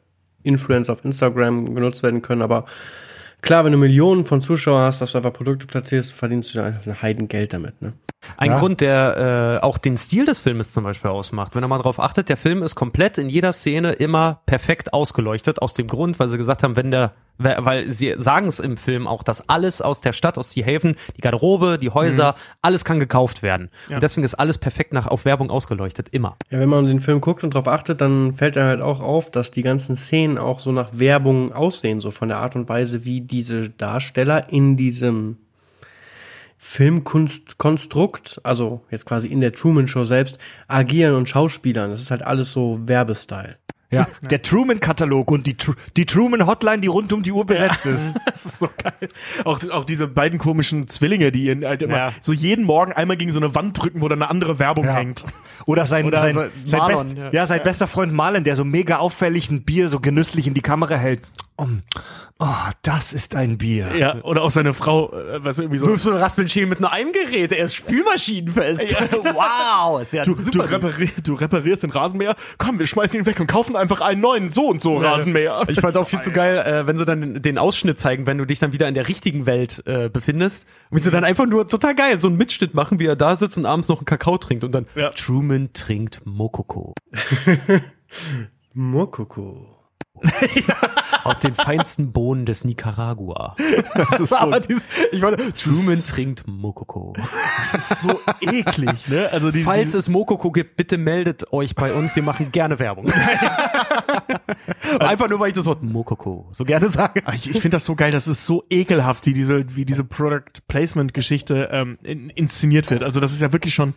Influencer 0.45 0.93
auf 0.93 1.05
Instagram 1.05 1.75
genutzt 1.75 2.03
werden 2.03 2.23
können. 2.23 2.43
Aber 2.43 2.65
klar, 3.43 3.65
wenn 3.65 3.73
du 3.73 3.79
Millionen 3.79 4.25
von 4.25 4.41
Zuschauern 4.41 4.87
hast, 4.87 5.01
dass 5.01 5.13
du 5.13 5.19
einfach 5.19 5.33
Produkte 5.33 5.67
platzierst, 5.67 6.13
verdienst 6.13 6.55
du 6.55 6.61
ein 6.61 7.03
Heidengeld 7.03 7.53
damit, 7.53 7.83
ne? 7.83 7.93
Ein 8.37 8.51
Ja. 8.51 8.59
Grund, 8.59 8.81
der 8.81 9.59
äh, 9.61 9.65
auch 9.65 9.79
den 9.79 9.97
Stil 9.97 10.25
des 10.27 10.41
Filmes 10.41 10.73
zum 10.73 10.85
Beispiel 10.85 11.11
ausmacht. 11.11 11.55
Wenn 11.55 11.65
ihr 11.65 11.69
mal 11.69 11.79
drauf 11.79 12.01
achtet, 12.01 12.29
der 12.29 12.37
Film 12.37 12.63
ist 12.63 12.75
komplett 12.75 13.19
in 13.19 13.29
jeder 13.29 13.53
Szene 13.53 13.93
immer 13.93 14.41
perfekt 14.47 14.93
ausgeleuchtet, 14.93 15.61
aus 15.63 15.75
dem 15.75 15.87
Grund, 15.87 16.19
weil 16.19 16.29
sie 16.29 16.37
gesagt 16.39 16.63
haben, 16.63 16.77
wenn 16.77 16.91
der, 16.91 17.13
weil 17.39 17.91
sie 17.91 18.15
sagen 18.17 18.47
es 18.47 18.61
im 18.61 18.77
Film 18.77 19.07
auch, 19.09 19.23
dass 19.25 19.49
alles 19.49 19.83
aus 19.83 20.01
der 20.01 20.13
Stadt, 20.13 20.39
aus 20.39 20.53
Sea 20.53 20.65
Haven, 20.65 20.95
die 21.17 21.21
Garderobe, 21.21 21.79
die 21.81 21.91
Häuser, 21.91 22.37
alles 22.63 22.85
kann 22.85 23.01
gekauft 23.01 23.43
werden. 23.43 23.71
Und 23.91 24.03
deswegen 24.03 24.25
ist 24.25 24.35
alles 24.35 24.59
perfekt 24.59 24.93
nach 24.93 25.07
auf 25.09 25.25
Werbung 25.25 25.51
ausgeleuchtet, 25.51 26.09
immer. 26.11 26.37
Ja, 26.51 26.61
wenn 26.61 26.69
man 26.69 26.87
den 26.87 27.01
Film 27.01 27.21
guckt 27.21 27.43
und 27.43 27.55
drauf 27.55 27.67
achtet, 27.67 28.01
dann 28.01 28.35
fällt 28.35 28.57
er 28.57 28.67
halt 28.67 28.81
auch 28.81 29.01
auf, 29.01 29.31
dass 29.31 29.51
die 29.51 29.63
ganzen 29.63 29.97
Szenen 29.97 30.39
auch 30.39 30.61
so 30.61 30.71
nach 30.71 30.91
Werbung 30.93 31.53
aussehen, 31.53 32.01
so 32.01 32.11
von 32.13 32.29
der 32.29 32.39
Art 32.39 32.55
und 32.55 32.69
Weise, 32.69 33.05
wie 33.05 33.21
diese 33.21 33.69
Darsteller 33.71 34.51
in 34.53 34.77
diesem 34.77 35.39
Filmkunstkonstrukt, 36.67 38.41
also 38.43 38.81
jetzt 38.91 39.05
quasi 39.05 39.29
in 39.29 39.41
der 39.41 39.53
Truman 39.53 39.87
Show 39.87 40.05
selbst, 40.05 40.39
agieren 40.67 41.15
und 41.15 41.29
schauspielern. 41.29 41.91
Das 41.91 42.01
ist 42.01 42.11
halt 42.11 42.23
alles 42.23 42.51
so 42.51 42.81
Werbestyle. 42.89 43.59
Ja, 43.91 44.07
der 44.31 44.43
Truman-Katalog 44.43 45.31
und 45.31 45.47
die, 45.47 45.57
die 45.97 46.07
Truman-Hotline, 46.07 46.81
die 46.81 46.89
rund 46.89 47.13
um 47.13 47.23
die 47.23 47.33
Uhr 47.33 47.47
besetzt 47.47 47.87
ist. 47.87 48.15
Das 48.27 48.47
ist 48.47 48.59
so 48.59 48.69
geil. 48.83 49.09
Auch, 49.45 49.61
auch 49.71 49.85
diese 49.85 50.09
beiden 50.09 50.39
komischen 50.39 50.89
Zwillinge, 50.89 51.31
die 51.31 51.51
ihn 51.51 51.65
halt 51.65 51.83
immer 51.83 51.97
Ja. 51.97 52.13
so 52.21 52.33
jeden 52.33 52.65
Morgen 52.65 52.93
einmal 52.93 53.17
gegen 53.17 53.31
so 53.31 53.39
eine 53.39 53.55
Wand 53.55 53.81
drücken, 53.81 54.01
wo 54.01 54.09
dann 54.09 54.23
eine 54.23 54.31
andere 54.31 54.59
Werbung 54.59 54.89
hängt. 54.89 55.25
Oder 55.67 55.87
sein, 55.87 56.07
Oder 56.07 56.21
sein, 56.21 56.51
sein, 56.65 56.79
Marlon, 56.79 57.05
best, 57.05 57.17
ja. 57.17 57.31
ja. 57.33 57.47
sein 57.47 57.63
bester 57.63 57.87
Freund 57.87 58.13
Marlon, 58.13 58.45
der 58.45 58.57
so 58.57 58.65
mega 58.65 58.99
auffällig 58.99 59.51
ein 59.51 59.63
Bier 59.65 59.89
so 59.89 60.01
genüsslich 60.01 60.47
in 60.47 60.55
die 60.55 60.63
Kamera 60.63 60.97
hält. 60.97 61.21
Oh, 61.57 61.69
oh 62.41 62.47
das 62.83 63.13
ist 63.13 63.37
ein 63.37 63.59
Bier. 63.59 63.95
Ja, 63.97 64.23
oder 64.25 64.43
auch 64.43 64.51
seine 64.51 64.75
Frau, 64.75 65.13
äh, 65.13 65.45
was 65.45 65.61
irgendwie 65.61 65.79
so. 65.79 65.95
so 65.97 66.11
eine 66.11 66.21
Raspelmaschine 66.21 66.67
mit 66.67 66.81
nur 66.81 66.93
einem 66.93 67.13
Gerät, 67.13 67.53
er 67.53 67.65
ist 67.65 67.77
spülmaschinenfest. 67.77 68.97
wow, 69.23 70.01
ist 70.03 70.13
ja 70.15 70.25
Du, 70.25 70.35
du, 70.35 70.61
reparier, 70.61 71.11
du 71.23 71.35
reparierst 71.35 71.85
den 71.85 71.91
Rasenmäher, 71.91 72.35
komm, 72.59 72.81
wir 72.81 72.87
schmeißen 72.87 73.21
ihn 73.21 73.27
weg 73.27 73.39
und 73.39 73.47
kaufen 73.47 73.77
einfach 73.85 74.01
einen 74.01 74.21
neuen 74.21 74.51
so 74.51 74.67
und 74.67 74.83
so 74.83 74.97
Rasenmäher. 74.97 75.63
Ich 75.69 75.81
fand 75.81 75.97
auch 75.97 76.09
viel 76.09 76.21
zu 76.21 76.33
geil, 76.33 76.59
äh, 76.59 76.87
wenn 76.87 76.97
sie 76.97 77.05
dann 77.05 77.21
den, 77.21 77.43
den 77.43 77.59
Ausschnitt 77.59 77.99
zeigen, 78.01 78.27
wenn 78.27 78.39
du 78.39 78.45
dich 78.45 78.59
dann 78.59 78.73
wieder 78.73 78.89
in 78.89 78.95
der 78.95 79.07
richtigen 79.09 79.47
Welt 79.47 79.83
äh, 79.87 80.09
befindest. 80.09 80.67
Und 80.91 80.99
wie 80.99 81.03
sie 81.03 81.11
dann 81.11 81.25
einfach 81.25 81.47
nur 81.47 81.69
total 81.69 81.95
geil 81.95 82.19
so 82.19 82.29
einen 82.29 82.37
Mitschnitt 82.37 82.75
machen, 82.75 82.99
wie 82.99 83.07
er 83.07 83.17
da 83.17 83.37
sitzt 83.37 83.59
und 83.59 83.67
abends 83.67 83.89
noch 83.89 83.99
einen 83.99 84.07
Kakao 84.07 84.39
trinkt 84.39 84.65
und 84.65 84.73
dann 84.73 84.87
Ja. 84.95 85.11
Truman 85.11 85.71
trinkt 85.73 86.23
Mokoko. 86.25 86.95
Mokoko. 88.75 89.74
Aus 91.25 91.39
den 91.39 91.55
feinsten 91.55 92.13
Bohnen 92.13 92.45
des 92.45 92.65
Nicaragua. 92.65 93.57
Das 93.95 94.21
ist 94.21 94.29
so, 94.29 94.51
dieses, 94.69 94.85
ich 95.11 95.23
meine, 95.23 95.37
Truman 95.55 96.03
trinkt 96.05 96.47
Mokoko. 96.47 97.15
das 97.59 97.75
ist 97.75 98.01
so 98.03 98.21
eklig, 98.41 99.09
ne? 99.09 99.31
Also 99.33 99.51
die, 99.51 99.63
Falls 99.63 99.93
die, 99.93 99.99
es 99.99 100.09
Mokoko 100.09 100.51
gibt, 100.51 100.77
bitte 100.77 100.99
meldet 100.99 101.53
euch 101.53 101.75
bei 101.75 101.95
uns. 101.95 102.15
Wir 102.15 102.23
machen 102.23 102.53
gerne 102.53 102.79
Werbung. 102.79 103.11
Einfach 105.01 105.29
nur, 105.29 105.41
weil 105.41 105.49
ich 105.49 105.55
das 105.55 105.67
Wort 105.67 105.83
Mokoko 105.83 106.47
so 106.53 106.65
gerne 106.65 106.89
sage. 106.89 107.23
Ah, 107.25 107.33
ich, 107.33 107.49
ich 107.49 107.61
finde 107.61 107.77
das 107.77 107.87
so 107.87 107.95
geil, 107.95 108.13
das 108.13 108.29
ist 108.29 108.45
so 108.45 108.65
ekelhaft, 108.69 109.25
wie 109.27 109.33
diese, 109.33 109.75
wie 109.75 109.85
diese 109.85 110.05
Product 110.05 110.61
Placement 110.69 111.15
Geschichte 111.15 111.69
ähm, 111.73 111.99
in, 112.03 112.29
inszeniert 112.31 112.91
wird. 112.91 113.03
Also 113.03 113.21
das 113.21 113.33
ist 113.33 113.41
ja 113.41 113.53
wirklich 113.53 113.75
schon, 113.75 113.95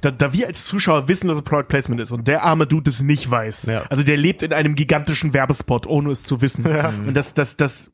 da, 0.00 0.10
da 0.10 0.32
wir 0.32 0.46
als 0.46 0.64
Zuschauer 0.64 1.08
wissen, 1.08 1.28
dass 1.28 1.36
es 1.36 1.42
Product 1.42 1.68
Placement 1.68 2.00
ist 2.00 2.10
und 2.12 2.26
der 2.28 2.42
arme 2.42 2.66
Dude 2.66 2.90
es 2.90 3.02
nicht 3.02 3.30
weiß. 3.30 3.66
Ja. 3.66 3.82
Also 3.90 4.02
der 4.02 4.16
lebt 4.16 4.42
in 4.42 4.52
einem 4.52 4.74
gigantischen 4.74 5.34
Werbespot, 5.34 5.86
ohne 5.86 6.10
es 6.10 6.22
zu 6.24 6.40
wissen. 6.40 6.64
Und 7.06 7.14
das, 7.14 7.34
das, 7.34 7.56
das, 7.56 7.92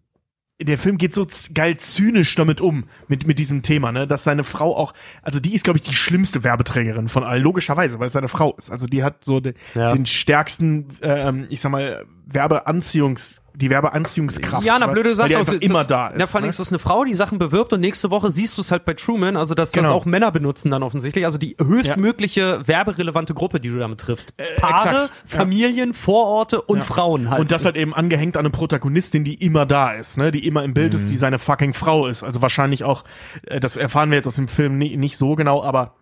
der 0.61 0.79
Film 0.79 0.97
geht 0.99 1.15
so 1.15 1.27
geil 1.53 1.77
zynisch 1.77 2.35
damit 2.35 2.61
um, 2.61 2.85
mit, 3.09 3.27
mit 3.27 3.39
diesem 3.39 3.63
Thema, 3.63 3.93
ne, 3.93 4.07
dass 4.07 4.25
seine 4.25 4.43
Frau 4.45 4.75
auch, 4.77 4.95
also 5.23 5.39
die 5.41 5.55
ist, 5.55 5.65
glaube 5.65 5.79
ich, 5.79 5.85
die 5.85 5.95
schlimmste 5.95 6.45
Werbeträgerin 6.45 7.09
von 7.09 7.25
allen, 7.25 7.43
logischerweise, 7.43 7.99
weil 7.99 8.07
es 8.07 8.15
seine 8.15 8.29
Frau 8.29 8.55
ist. 8.57 8.71
Also 8.71 8.87
die 8.87 9.03
hat 9.05 9.25
so 9.25 9.41
den, 9.41 9.55
Ja. 9.75 9.93
den 9.93 10.07
stärksten, 10.07 10.89
ähm, 11.03 11.47
ich 11.51 11.61
sag 11.61 11.73
mal, 11.73 12.07
Werbeanziehungs, 12.27 13.43
die 13.57 13.71
Werbeanziehungskraft. 13.71 14.67
Ja, 14.67 14.77
na, 14.79 14.87
weil- 14.87 14.95
blöde 14.95 15.09
weil 15.11 15.15
Sache. 15.17 15.29
die 15.29 15.37
einfach 15.37 15.53
also, 15.55 15.65
immer 15.65 15.79
das, 15.81 15.89
da 15.89 16.07
ist. 16.09 16.21
Ja, 16.21 16.27
vor 16.27 16.37
allem 16.39 16.45
ne? 16.45 16.51
ist 16.51 16.61
das 16.61 16.69
eine 16.71 16.79
Frau, 16.79 17.05
die 17.05 17.15
Sachen 17.15 17.39
bewirbt 17.39 17.73
und 17.73 17.81
nächste 17.81 18.11
Woche 18.11 18.31
siehst 18.31 18.57
du 18.59 18.63
es 18.63 18.71
halt 18.71 18.85
bei 18.85 18.95
Truman, 18.95 19.37
also 19.37 19.55
dass 19.55 19.73
das 19.73 19.83
Genau. 19.85 19.95
auch 19.95 20.05
Männer 20.05 20.31
benutzen 20.31 20.71
dann 20.71 20.83
offensichtlich. 20.83 21.25
Also 21.25 21.39
die 21.39 21.57
höchstmögliche 21.61 22.67
werberelevante 22.67 23.35
Gruppe, 23.35 23.61
die 23.61 23.69
du 23.71 23.79
damit 23.79 24.01
triffst. 24.01 24.35
Paare, 24.59 24.73
Äh, 24.89 24.89
exakt, 24.91 24.95
ja. 24.95 25.39
Familien, 25.39 25.93
Vororte 25.95 26.61
und 26.63 26.85
Frauen 26.85 27.31
halt. 27.31 27.41
Und 27.41 27.51
das 27.51 27.65
halt 27.65 27.77
eben 27.77 27.95
angehängt 27.95 28.37
an 28.37 28.41
eine 28.41 28.51
Protagonistin, 28.51 29.25
die 29.25 29.35
immer 29.35 29.67
da 29.67 29.93
ist, 29.93 30.17
ne, 30.19 30.31
die 30.31 30.47
immer 30.47 30.63
im 30.65 30.75
Bild 30.75 30.95
ist, 30.95 31.09
die 31.11 31.17
seine 31.17 31.39
fucking 31.39 31.73
Frau 31.75 32.07
ist. 32.07 32.23
Also 32.23 32.43
wahrscheinlich 32.43 32.85
auch, 32.85 33.05
äh, 33.47 33.61
das 33.61 33.77
erfahren 33.77 34.11
wir 34.11 34.17
jetzt 34.17 34.27
aus 34.27 34.37
dem 34.37 34.49
Film 34.49 34.79
nicht 34.79 35.17
so 35.17 35.35
genau, 35.35 35.63
aber 35.63 35.95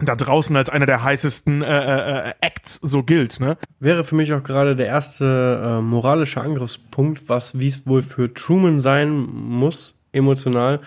da 0.00 0.16
draußen 0.16 0.54
als 0.56 0.68
einer 0.68 0.86
der 0.86 1.02
heißesten 1.02 1.62
äh, 1.62 2.30
äh, 2.30 2.32
Acts 2.40 2.80
so 2.82 3.02
gilt, 3.02 3.40
ne? 3.40 3.56
Wäre 3.78 4.04
für 4.04 4.14
mich 4.14 4.32
auch 4.32 4.42
gerade 4.42 4.76
der 4.76 4.86
erste 4.86 5.78
äh, 5.78 5.82
moralische 5.82 6.40
Angriffspunkt, 6.40 7.28
was 7.28 7.58
wie 7.58 7.68
es 7.68 7.86
wohl 7.86 8.02
für 8.02 8.32
Truman 8.32 8.78
sein 8.78 9.10
muss, 9.10 9.98
emotional, 10.12 10.80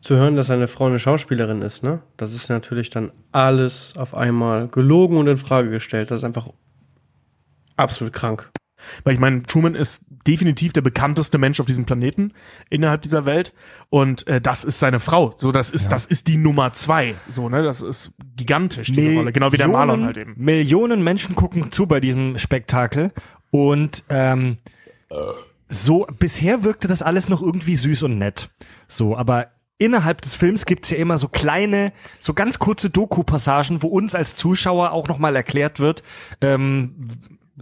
zu 0.00 0.16
hören, 0.16 0.36
dass 0.36 0.46
seine 0.46 0.66
Frau 0.66 0.86
eine 0.86 0.98
Schauspielerin 0.98 1.62
ist, 1.62 1.82
ne? 1.82 2.00
Das 2.16 2.34
ist 2.34 2.48
natürlich 2.48 2.90
dann 2.90 3.12
alles 3.32 3.94
auf 3.96 4.14
einmal 4.14 4.68
gelogen 4.68 5.16
und 5.18 5.26
in 5.26 5.36
Frage 5.36 5.70
gestellt. 5.70 6.10
Das 6.10 6.18
ist 6.18 6.24
einfach 6.24 6.48
absolut 7.76 8.12
krank. 8.12 8.50
Weil 9.04 9.14
ich 9.14 9.20
meine, 9.20 9.42
Truman 9.42 9.74
ist 9.74 10.06
definitiv 10.26 10.72
der 10.72 10.82
bekannteste 10.82 11.38
Mensch 11.38 11.60
auf 11.60 11.66
diesem 11.66 11.84
Planeten 11.86 12.32
innerhalb 12.68 13.02
dieser 13.02 13.26
Welt 13.26 13.52
und 13.88 14.26
äh, 14.26 14.40
das 14.40 14.64
ist 14.64 14.78
seine 14.78 15.00
Frau. 15.00 15.34
So, 15.36 15.52
das 15.52 15.70
ist 15.70 15.90
das 15.90 16.06
ist 16.06 16.28
die 16.28 16.36
Nummer 16.36 16.72
zwei. 16.72 17.14
So, 17.28 17.48
ne, 17.48 17.62
das 17.62 17.80
ist 17.80 18.12
gigantisch 18.36 18.92
diese 18.92 19.14
Rolle, 19.14 19.32
genau 19.32 19.52
wie 19.52 19.56
der 19.56 19.68
Marlon 19.68 20.04
halt 20.04 20.16
eben. 20.16 20.34
Millionen 20.36 21.02
Menschen 21.02 21.34
gucken 21.34 21.72
zu 21.72 21.86
bei 21.86 22.00
diesem 22.00 22.38
Spektakel 22.38 23.12
und 23.50 24.04
ähm, 24.08 24.58
so 25.68 26.06
bisher 26.18 26.64
wirkte 26.64 26.88
das 26.88 27.02
alles 27.02 27.28
noch 27.28 27.42
irgendwie 27.42 27.76
süß 27.76 28.02
und 28.02 28.18
nett. 28.18 28.50
So, 28.88 29.16
aber 29.16 29.48
innerhalb 29.78 30.20
des 30.20 30.34
Films 30.34 30.66
gibt's 30.66 30.90
ja 30.90 30.98
immer 30.98 31.16
so 31.16 31.28
kleine, 31.28 31.92
so 32.18 32.34
ganz 32.34 32.58
kurze 32.58 32.90
Doku-Passagen, 32.90 33.82
wo 33.82 33.88
uns 33.88 34.14
als 34.14 34.36
Zuschauer 34.36 34.92
auch 34.92 35.08
nochmal 35.08 35.34
erklärt 35.34 35.80
wird, 35.80 36.02
ähm, 36.40 37.10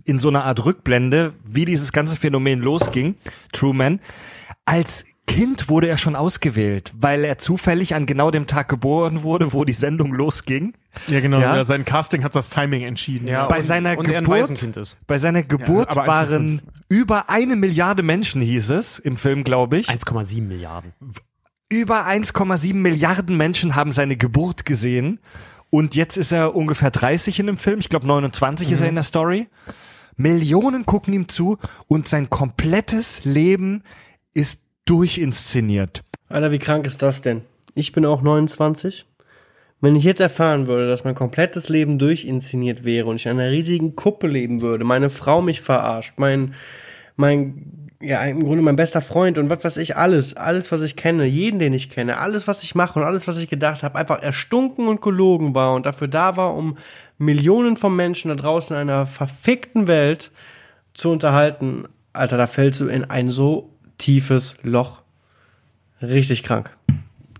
in 0.04 0.18
so 0.20 0.28
einer 0.28 0.44
Art 0.44 0.64
Rückblende, 0.64 1.34
wie 1.44 1.64
dieses 1.64 1.92
ganze 1.92 2.16
Phänomen 2.16 2.60
losging, 2.60 3.16
Truman. 3.52 4.00
Als 4.64 5.04
Kind 5.28 5.68
wurde 5.68 5.88
er 5.88 5.98
schon 5.98 6.16
ausgewählt, 6.16 6.90
weil 6.98 7.22
er 7.22 7.38
zufällig 7.38 7.94
an 7.94 8.06
genau 8.06 8.30
dem 8.30 8.46
Tag 8.46 8.68
geboren 8.68 9.22
wurde, 9.22 9.52
wo 9.52 9.64
die 9.64 9.74
Sendung 9.74 10.14
losging. 10.14 10.72
Ja, 11.06 11.20
genau. 11.20 11.38
Ja? 11.38 11.54
Ja? 11.56 11.64
sein 11.64 11.84
Casting 11.84 12.24
hat 12.24 12.34
das 12.34 12.48
Timing 12.48 12.82
entschieden. 12.82 13.28
Ja, 13.28 13.46
bei 13.46 13.58
und- 13.58 13.62
seiner 13.62 13.98
und 13.98 14.08
er 14.08 14.18
ein 14.18 14.24
Geburt, 14.24 14.96
bei 15.06 15.18
seiner 15.18 15.42
Geburt 15.42 15.90
aber 15.90 16.06
waren 16.06 16.60
1,5. 16.60 16.62
über 16.88 17.28
eine 17.28 17.56
Milliarde 17.56 18.02
Menschen, 18.02 18.40
hieß 18.40 18.70
es 18.70 18.98
im 18.98 19.18
Film, 19.18 19.44
glaube 19.44 19.76
ich. 19.78 19.88
1,7 19.90 20.48
Milliarden. 20.48 20.94
Über 21.68 22.06
1,7 22.06 22.80
Milliarden 22.80 23.36
Menschen 23.36 23.76
haben 23.76 23.92
seine 23.92 24.16
Geburt 24.16 24.64
gesehen. 24.64 25.20
Und 25.70 25.94
jetzt 25.94 26.16
ist 26.16 26.32
er 26.32 26.56
ungefähr 26.56 26.90
30 26.90 27.40
in 27.40 27.46
dem 27.46 27.58
Film. 27.58 27.80
Ich 27.80 27.88
glaube 27.88 28.06
29 28.06 28.70
ist 28.72 28.80
er 28.80 28.88
in 28.88 28.94
der 28.94 29.04
Story. 29.04 29.48
Millionen 30.16 30.86
gucken 30.86 31.14
ihm 31.14 31.28
zu 31.28 31.58
und 31.86 32.08
sein 32.08 32.28
komplettes 32.30 33.24
Leben 33.24 33.82
ist 34.34 34.62
durchinszeniert. 34.84 36.02
Alter, 36.28 36.50
wie 36.50 36.58
krank 36.58 36.86
ist 36.86 37.02
das 37.02 37.22
denn? 37.22 37.42
Ich 37.74 37.92
bin 37.92 38.04
auch 38.04 38.22
29. 38.22 39.06
Wenn 39.80 39.94
ich 39.94 40.02
jetzt 40.02 40.20
erfahren 40.20 40.66
würde, 40.66 40.88
dass 40.88 41.04
mein 41.04 41.14
komplettes 41.14 41.68
Leben 41.68 41.98
durchinszeniert 41.98 42.84
wäre 42.84 43.06
und 43.06 43.16
ich 43.16 43.26
in 43.26 43.32
einer 43.32 43.50
riesigen 43.50 43.94
Kuppe 43.94 44.26
leben 44.26 44.60
würde, 44.60 44.84
meine 44.84 45.08
Frau 45.08 45.40
mich 45.40 45.60
verarscht, 45.60 46.14
mein, 46.16 46.54
mein, 47.14 47.87
ja, 48.00 48.24
im 48.24 48.44
Grunde 48.44 48.62
mein 48.62 48.76
bester 48.76 49.00
Freund 49.00 49.38
und 49.38 49.50
was 49.50 49.64
weiß 49.64 49.76
ich, 49.78 49.96
alles, 49.96 50.36
alles, 50.36 50.70
was 50.70 50.82
ich 50.82 50.94
kenne, 50.94 51.24
jeden, 51.24 51.58
den 51.58 51.72
ich 51.72 51.90
kenne, 51.90 52.18
alles, 52.18 52.46
was 52.46 52.62
ich 52.62 52.74
mache 52.74 52.98
und 52.98 53.04
alles, 53.04 53.26
was 53.26 53.38
ich 53.38 53.48
gedacht 53.48 53.82
habe, 53.82 53.98
einfach 53.98 54.22
erstunken 54.22 54.86
und 54.86 55.02
gelogen 55.02 55.54
war 55.54 55.74
und 55.74 55.84
dafür 55.84 56.06
da 56.06 56.36
war, 56.36 56.54
um 56.54 56.76
Millionen 57.18 57.76
von 57.76 57.96
Menschen 57.96 58.28
da 58.28 58.36
draußen 58.36 58.76
in 58.76 58.82
einer 58.82 59.06
verfickten 59.06 59.88
Welt 59.88 60.30
zu 60.94 61.10
unterhalten. 61.10 61.84
Alter, 62.12 62.36
da 62.36 62.46
fällst 62.46 62.78
du 62.80 62.86
in 62.86 63.04
ein 63.04 63.30
so 63.30 63.70
tiefes 63.98 64.56
Loch. 64.62 65.02
Richtig 66.00 66.44
krank. 66.44 66.76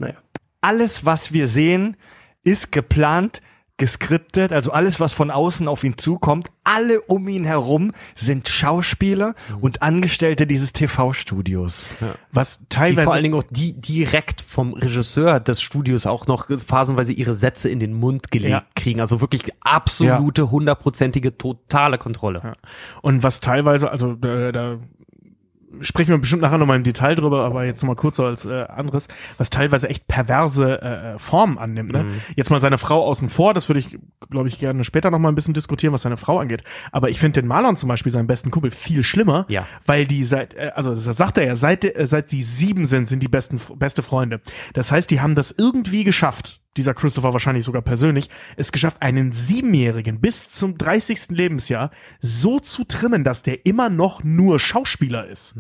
Naja. 0.01 0.15
Alles, 0.61 1.05
was 1.05 1.33
wir 1.33 1.47
sehen, 1.47 1.97
ist 2.43 2.73
geplant, 2.73 3.43
geskriptet, 3.79 4.53
also 4.53 4.73
alles, 4.73 5.01
was 5.01 5.13
von 5.13 5.31
außen 5.31 5.69
auf 5.69 5.85
ihn 5.85 5.97
zukommt, 5.97 6.49
alle 6.65 7.01
um 7.01 7.27
ihn 7.29 7.45
herum 7.45 7.93
sind 8.15 8.49
Schauspieler 8.49 9.35
und 9.61 9.83
Angestellte 9.83 10.47
dieses 10.47 10.73
TV-Studios. 10.73 11.89
Was 12.33 12.59
Die 12.59 12.67
teilweise 12.69 13.05
vor 13.05 13.15
allen 13.15 13.23
Dingen 13.23 13.37
auch 13.37 13.45
die 13.49 13.81
direkt 13.81 14.43
vom 14.43 14.75
Regisseur 14.75 15.41
des 15.41 15.63
Studios 15.63 16.07
auch 16.07 16.27
noch 16.27 16.49
phasenweise 16.67 17.13
ihre 17.13 17.33
Sätze 17.35 17.69
in 17.69 17.81
den 17.81 17.95
Mund 17.95 18.31
gelegt 18.31 18.51
Ja. 18.51 18.65
kriegen. 18.75 19.01
Also 19.01 19.21
wirklich 19.21 19.45
absolute, 19.61 20.51
hundertprozentige, 20.51 21.39
totale 21.39 21.99
Kontrolle. 21.99 22.55
Und 23.01 23.23
was 23.23 23.41
teilweise, 23.41 23.91
also 23.91 24.15
da, 24.15 24.51
da 24.53 24.79
sprechen 25.81 26.11
wir 26.11 26.19
bestimmt 26.19 26.43
nachher 26.43 26.59
nochmal 26.59 26.77
im 26.77 26.85
Detail 26.85 27.15
drüber, 27.15 27.45
aber 27.45 27.65
jetzt 27.65 27.83
nochmal 27.83 27.97
kurz 27.97 28.17
so 28.17 28.25
als 28.25 28.45
äh, 28.45 28.65
anderes, 28.65 29.09
was 29.37 29.51
teilweise 29.51 29.89
echt 29.89 30.07
perverse 30.09 30.81
äh, 30.81 31.15
äh, 31.15 31.19
Formen 31.19 31.59
annimmt. 31.59 31.93
Ne? 31.93 32.05
Mhm. 32.05 32.21
Jetzt 32.37 32.51
mal 32.51 32.61
seine 32.61 32.79
Frau 32.79 33.05
außen 33.05 33.29
vor, 33.31 33.55
das 33.55 33.69
würde 33.69 33.81
ich, 33.81 33.99
glaube 34.31 34.49
ich, 34.49 34.59
gerne 34.59 34.85
später 34.85 35.11
nochmal 35.11 35.33
ein 35.33 35.35
bisschen 35.35 35.55
diskutieren, 35.55 35.93
was 35.93 36.03
seine 36.03 36.17
Frau 36.17 36.39
angeht. 36.39 36.65
Aber 36.93 37.11
ich 37.11 37.21
finde 37.21 37.41
den 37.41 37.49
Marlon 37.49 37.77
zum 37.77 37.89
Beispiel, 37.89 38.13
seinen 38.13 38.27
besten 38.27 38.51
Kumpel, 38.51 38.71
viel 38.71 39.05
schlimmer, 39.05 39.47
Ja. 39.49 39.67
weil 39.85 40.07
die 40.07 40.25
seit, 40.25 40.55
äh, 40.55 40.73
also 40.75 40.95
das 40.95 41.05
sagt 41.05 41.39
er 41.39 41.45
ja, 41.45 41.57
seit, 41.57 41.85
äh, 41.85 42.07
seit 42.07 42.29
sie 42.29 42.43
sieben 42.43 42.87
sind, 42.87 43.07
sind 43.07 43.23
die 43.23 43.29
besten, 43.29 43.61
beste 43.77 44.03
Freunde. 44.03 44.41
Das 44.73 44.91
heißt, 44.91 45.11
die 45.11 45.21
haben 45.21 45.35
das 45.35 45.55
irgendwie 45.57 46.05
geschafft, 46.05 46.61
dieser 46.79 46.95
Christopher 46.95 47.33
wahrscheinlich 47.35 47.65
sogar 47.65 47.83
persönlich, 47.83 48.31
es 48.57 48.73
geschafft, 48.73 49.03
einen 49.03 49.33
Siebenjährigen 49.33 50.21
bis 50.21 50.49
zum 50.49 50.79
30. 50.79 51.29
Lebensjahr 51.31 51.91
so 52.21 52.59
zu 52.61 52.85
trimmen, 52.85 53.25
dass 53.25 53.43
der 53.43 53.67
immer 53.67 53.91
noch 53.91 54.25
nur 54.25 54.59
Schauspieler 54.59 55.27
ist. 55.29 55.55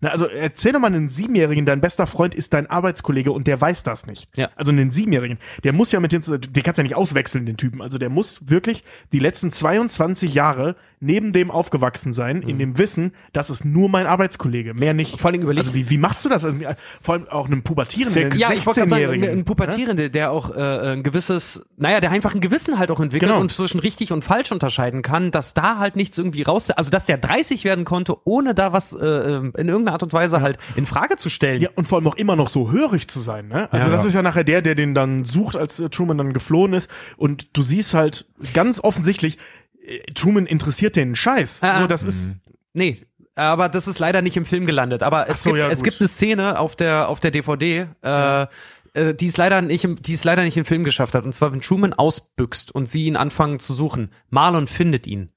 Na, 0.00 0.10
also 0.10 0.26
erzähl 0.26 0.72
doch 0.72 0.80
mal 0.80 0.88
einen 0.88 1.08
Siebenjährigen, 1.08 1.64
dein 1.64 1.80
bester 1.80 2.06
Freund 2.06 2.34
ist 2.34 2.52
dein 2.52 2.68
Arbeitskollege 2.68 3.32
und 3.32 3.46
der 3.46 3.60
weiß 3.60 3.82
das 3.84 4.06
nicht. 4.06 4.36
Ja. 4.36 4.50
Also 4.56 4.72
einen 4.72 4.90
Siebenjährigen, 4.90 5.38
der 5.62 5.72
muss 5.72 5.92
ja 5.92 6.00
mit 6.00 6.12
dem, 6.12 6.20
den 6.22 6.62
kannst 6.62 6.78
du 6.78 6.82
ja 6.82 6.84
nicht 6.84 6.96
auswechseln, 6.96 7.46
den 7.46 7.56
Typen. 7.56 7.80
Also 7.80 7.96
der 7.98 8.10
muss 8.10 8.48
wirklich 8.50 8.82
die 9.12 9.18
letzten 9.20 9.50
22 9.50 10.34
Jahre 10.34 10.76
neben 11.00 11.32
dem 11.32 11.50
aufgewachsen 11.50 12.12
sein, 12.14 12.40
in 12.40 12.58
dem 12.58 12.78
Wissen, 12.78 13.12
das 13.34 13.50
ist 13.50 13.64
nur 13.64 13.90
mein 13.90 14.06
Arbeitskollege, 14.06 14.72
mehr 14.72 14.94
nicht. 14.94 15.20
Vor 15.20 15.30
allem 15.30 15.42
überleg- 15.42 15.58
also 15.58 15.74
wie, 15.74 15.90
wie 15.90 15.98
machst 15.98 16.24
du 16.24 16.30
das? 16.30 16.44
Also, 16.44 16.56
äh, 16.58 16.74
vor 17.02 17.14
allem 17.16 17.28
auch 17.28 17.46
einem 17.46 17.62
Pubertierenden, 17.62 18.32
einen 18.32 18.40
Ja, 18.40 18.52
ich 18.52 18.64
wollte 18.64 18.80
sagen, 18.80 18.92
16-Jährigen, 18.92 19.28
ein, 19.28 19.38
ein 19.40 19.44
Pubertierende, 19.44 20.08
der 20.08 20.30
auch 20.30 20.56
äh, 20.56 20.60
ein 20.64 21.02
gewisses, 21.02 21.66
naja, 21.76 22.00
der 22.00 22.10
einfach 22.10 22.34
ein 22.34 22.40
Gewissen 22.40 22.78
halt 22.78 22.90
auch 22.90 23.00
entwickelt 23.00 23.30
Genau. 23.30 23.40
und 23.40 23.50
zwischen 23.52 23.80
richtig 23.80 24.12
und 24.12 24.22
falsch 24.24 24.52
unterscheiden 24.52 25.02
kann, 25.02 25.30
dass 25.30 25.54
da 25.54 25.78
halt 25.78 25.96
nichts 25.96 26.18
irgendwie 26.18 26.42
raus, 26.42 26.70
also 26.70 26.90
dass 26.90 27.06
der 27.06 27.18
30 27.18 27.64
werden 27.64 27.84
konnte, 27.84 28.16
ohne 28.26 28.54
da 28.54 28.72
was 28.72 28.92
äh, 28.92 28.98
in 29.06 29.52
irgendeiner 29.54 29.92
Art 29.92 30.02
und 30.02 30.12
Weise 30.12 30.40
halt 30.40 30.58
in 30.76 30.86
Frage 30.86 31.16
zu 31.16 31.30
stellen. 31.30 31.60
Ja, 31.60 31.70
und 31.74 31.86
vor 31.88 31.98
allem 31.98 32.06
auch 32.06 32.16
immer 32.16 32.36
noch 32.36 32.48
so 32.48 32.70
hörig 32.72 33.08
zu 33.08 33.20
sein, 33.20 33.48
ne? 33.48 33.72
Also 33.72 33.86
Ja. 33.88 33.92
das 33.92 34.04
ist 34.04 34.14
ja 34.14 34.22
nachher 34.22 34.44
der, 34.44 34.62
der 34.62 34.74
den 34.74 34.94
dann 34.94 35.24
sucht, 35.24 35.56
als 35.56 35.80
äh, 35.80 35.88
Truman 35.90 36.18
dann 36.18 36.32
geflohen 36.32 36.72
ist. 36.72 36.90
Und 37.16 37.56
du 37.56 37.62
siehst 37.62 37.94
halt 37.94 38.26
ganz 38.52 38.80
offensichtlich, 38.80 39.38
äh, 39.86 39.98
Truman 40.14 40.46
interessiert 40.46 40.96
den 40.96 41.14
Scheiß. 41.14 41.60
Ah, 41.62 41.78
so, 41.78 41.84
ah. 41.84 41.88
das 41.88 42.04
ist, 42.04 42.32
Nee, 42.72 43.00
aber 43.36 43.68
das 43.68 43.86
ist 43.88 43.98
leider 43.98 44.22
nicht 44.22 44.36
im 44.36 44.44
Film 44.44 44.66
gelandet. 44.66 45.02
Aber 45.02 45.28
es, 45.28 45.42
so, 45.42 45.50
gibt, 45.52 45.62
ja, 45.64 45.70
es 45.70 45.82
gibt 45.82 46.00
eine 46.00 46.08
Szene 46.08 46.58
auf 46.58 46.76
der, 46.76 47.08
auf 47.08 47.18
der 47.20 47.30
DVD, 47.30 47.86
äh, 48.02 48.46
äh, 48.94 49.14
die 49.14 49.26
es 49.26 49.36
leider 49.36 49.60
nicht 49.60 49.84
im, 49.84 49.96
die 50.00 50.14
es 50.14 50.24
leider 50.24 50.42
nicht 50.42 50.56
im 50.56 50.64
Film 50.64 50.84
geschafft 50.84 51.14
hat. 51.14 51.24
Und 51.24 51.32
zwar, 51.32 51.52
wenn 51.52 51.60
Truman 51.60 51.92
ausbüchst 51.92 52.72
und 52.72 52.88
sie 52.88 53.04
ihn 53.04 53.16
anfangen 53.16 53.60
zu 53.60 53.74
suchen. 53.74 54.10
Marlon 54.30 54.66
findet 54.66 55.06
ihn. 55.06 55.30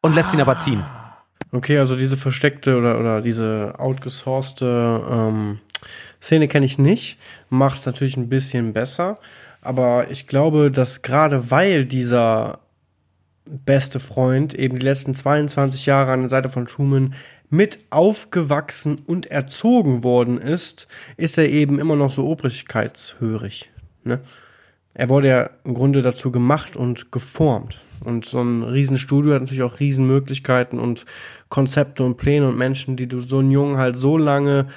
Und 0.00 0.14
lässt 0.14 0.32
ihn 0.32 0.40
aber 0.40 0.58
ziehen. 0.58 0.84
Okay, 1.50 1.78
also 1.78 1.96
diese 1.96 2.16
versteckte 2.16 2.76
oder, 2.76 3.00
oder 3.00 3.20
diese 3.20 3.74
outgesourcete 3.78 5.02
ähm, 5.10 5.58
Szene 6.20 6.46
kenne 6.46 6.66
ich 6.66 6.78
nicht. 6.78 7.18
Macht 7.48 7.80
es 7.80 7.86
natürlich 7.86 8.16
ein 8.16 8.28
bisschen 8.28 8.74
besser. 8.74 9.18
Aber 9.60 10.10
ich 10.10 10.26
glaube, 10.26 10.70
dass 10.70 11.02
gerade 11.02 11.50
weil 11.50 11.84
dieser 11.84 12.60
beste 13.44 13.98
Freund 13.98 14.54
eben 14.54 14.78
die 14.78 14.84
letzten 14.84 15.14
22 15.14 15.86
Jahre 15.86 16.12
an 16.12 16.20
der 16.20 16.28
Seite 16.28 16.48
von 16.48 16.66
Truman 16.66 17.14
mit 17.50 17.78
aufgewachsen 17.90 19.00
und 19.06 19.26
erzogen 19.26 20.04
worden 20.04 20.38
ist, 20.38 20.88
ist 21.16 21.38
er 21.38 21.48
eben 21.48 21.78
immer 21.78 21.96
noch 21.96 22.10
so 22.10 22.26
obrigkeitshörig. 22.26 23.70
Ne? 24.04 24.20
Er 24.94 25.08
wurde 25.08 25.28
ja 25.28 25.50
im 25.64 25.74
Grunde 25.74 26.02
dazu 26.02 26.30
gemacht 26.32 26.76
und 26.76 27.12
geformt. 27.12 27.80
Und 28.04 28.24
so 28.24 28.40
ein 28.40 28.62
Riesenstudio 28.62 29.32
hat 29.32 29.42
natürlich 29.42 29.62
auch 29.62 29.80
Riesenmöglichkeiten 29.80 30.78
und 30.78 31.04
Konzepte 31.48 32.04
und 32.04 32.16
Pläne 32.16 32.48
und 32.48 32.56
Menschen, 32.56 32.96
die 32.96 33.06
du 33.06 33.20
so 33.20 33.38
einen 33.38 33.50
Jungen 33.50 33.76
halt 33.76 33.96
so 33.96 34.16
lange, 34.16 34.68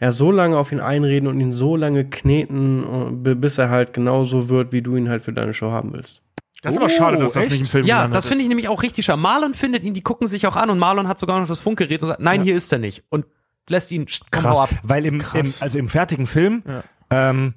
ja, 0.00 0.12
so 0.12 0.30
lange 0.30 0.56
auf 0.56 0.72
ihn 0.72 0.80
einreden 0.80 1.28
und 1.28 1.40
ihn 1.40 1.52
so 1.52 1.76
lange 1.76 2.04
kneten, 2.04 3.22
äh, 3.24 3.34
bis 3.34 3.58
er 3.58 3.70
halt 3.70 3.92
genauso 3.92 4.48
wird, 4.48 4.72
wie 4.72 4.82
du 4.82 4.96
ihn 4.96 5.08
halt 5.08 5.22
für 5.22 5.32
deine 5.32 5.54
Show 5.54 5.70
haben 5.70 5.92
willst. 5.92 6.22
Das 6.62 6.74
ist 6.74 6.78
aber 6.80 6.88
schade, 6.88 7.18
dass 7.18 7.32
das 7.34 7.42
echt? 7.44 7.52
nicht 7.52 7.60
im 7.60 7.66
Film 7.66 7.86
Ja, 7.86 7.96
gelandet 7.98 8.16
das 8.16 8.26
finde 8.26 8.38
ich 8.40 8.44
ist. 8.44 8.48
nämlich 8.48 8.68
auch 8.68 8.82
richtig 8.82 9.04
schade. 9.04 9.20
Marlon 9.20 9.54
findet 9.54 9.82
ihn, 9.84 9.94
die 9.94 10.02
gucken 10.02 10.28
sich 10.28 10.46
auch 10.46 10.56
an 10.56 10.70
und 10.70 10.78
Marlon 10.78 11.08
hat 11.08 11.18
sogar 11.18 11.40
noch 11.40 11.48
das 11.48 11.60
Funkgerät 11.60 12.02
und 12.02 12.08
sagt, 12.08 12.20
nein, 12.20 12.42
hier 12.42 12.54
ist 12.56 12.72
er 12.72 12.78
nicht. 12.78 13.04
Und 13.08 13.26
lässt 13.68 13.90
ihn 13.92 14.06
Krass, 14.30 14.58
ab. 14.58 14.70
weil 14.82 15.06
im, 15.06 15.14
im 15.16 15.20
Krass. 15.22 15.62
also 15.62 15.78
im 15.78 15.88
fertigen 15.88 16.26
Film, 16.26 16.62
Ja. 16.66 16.82
ähm, 17.10 17.54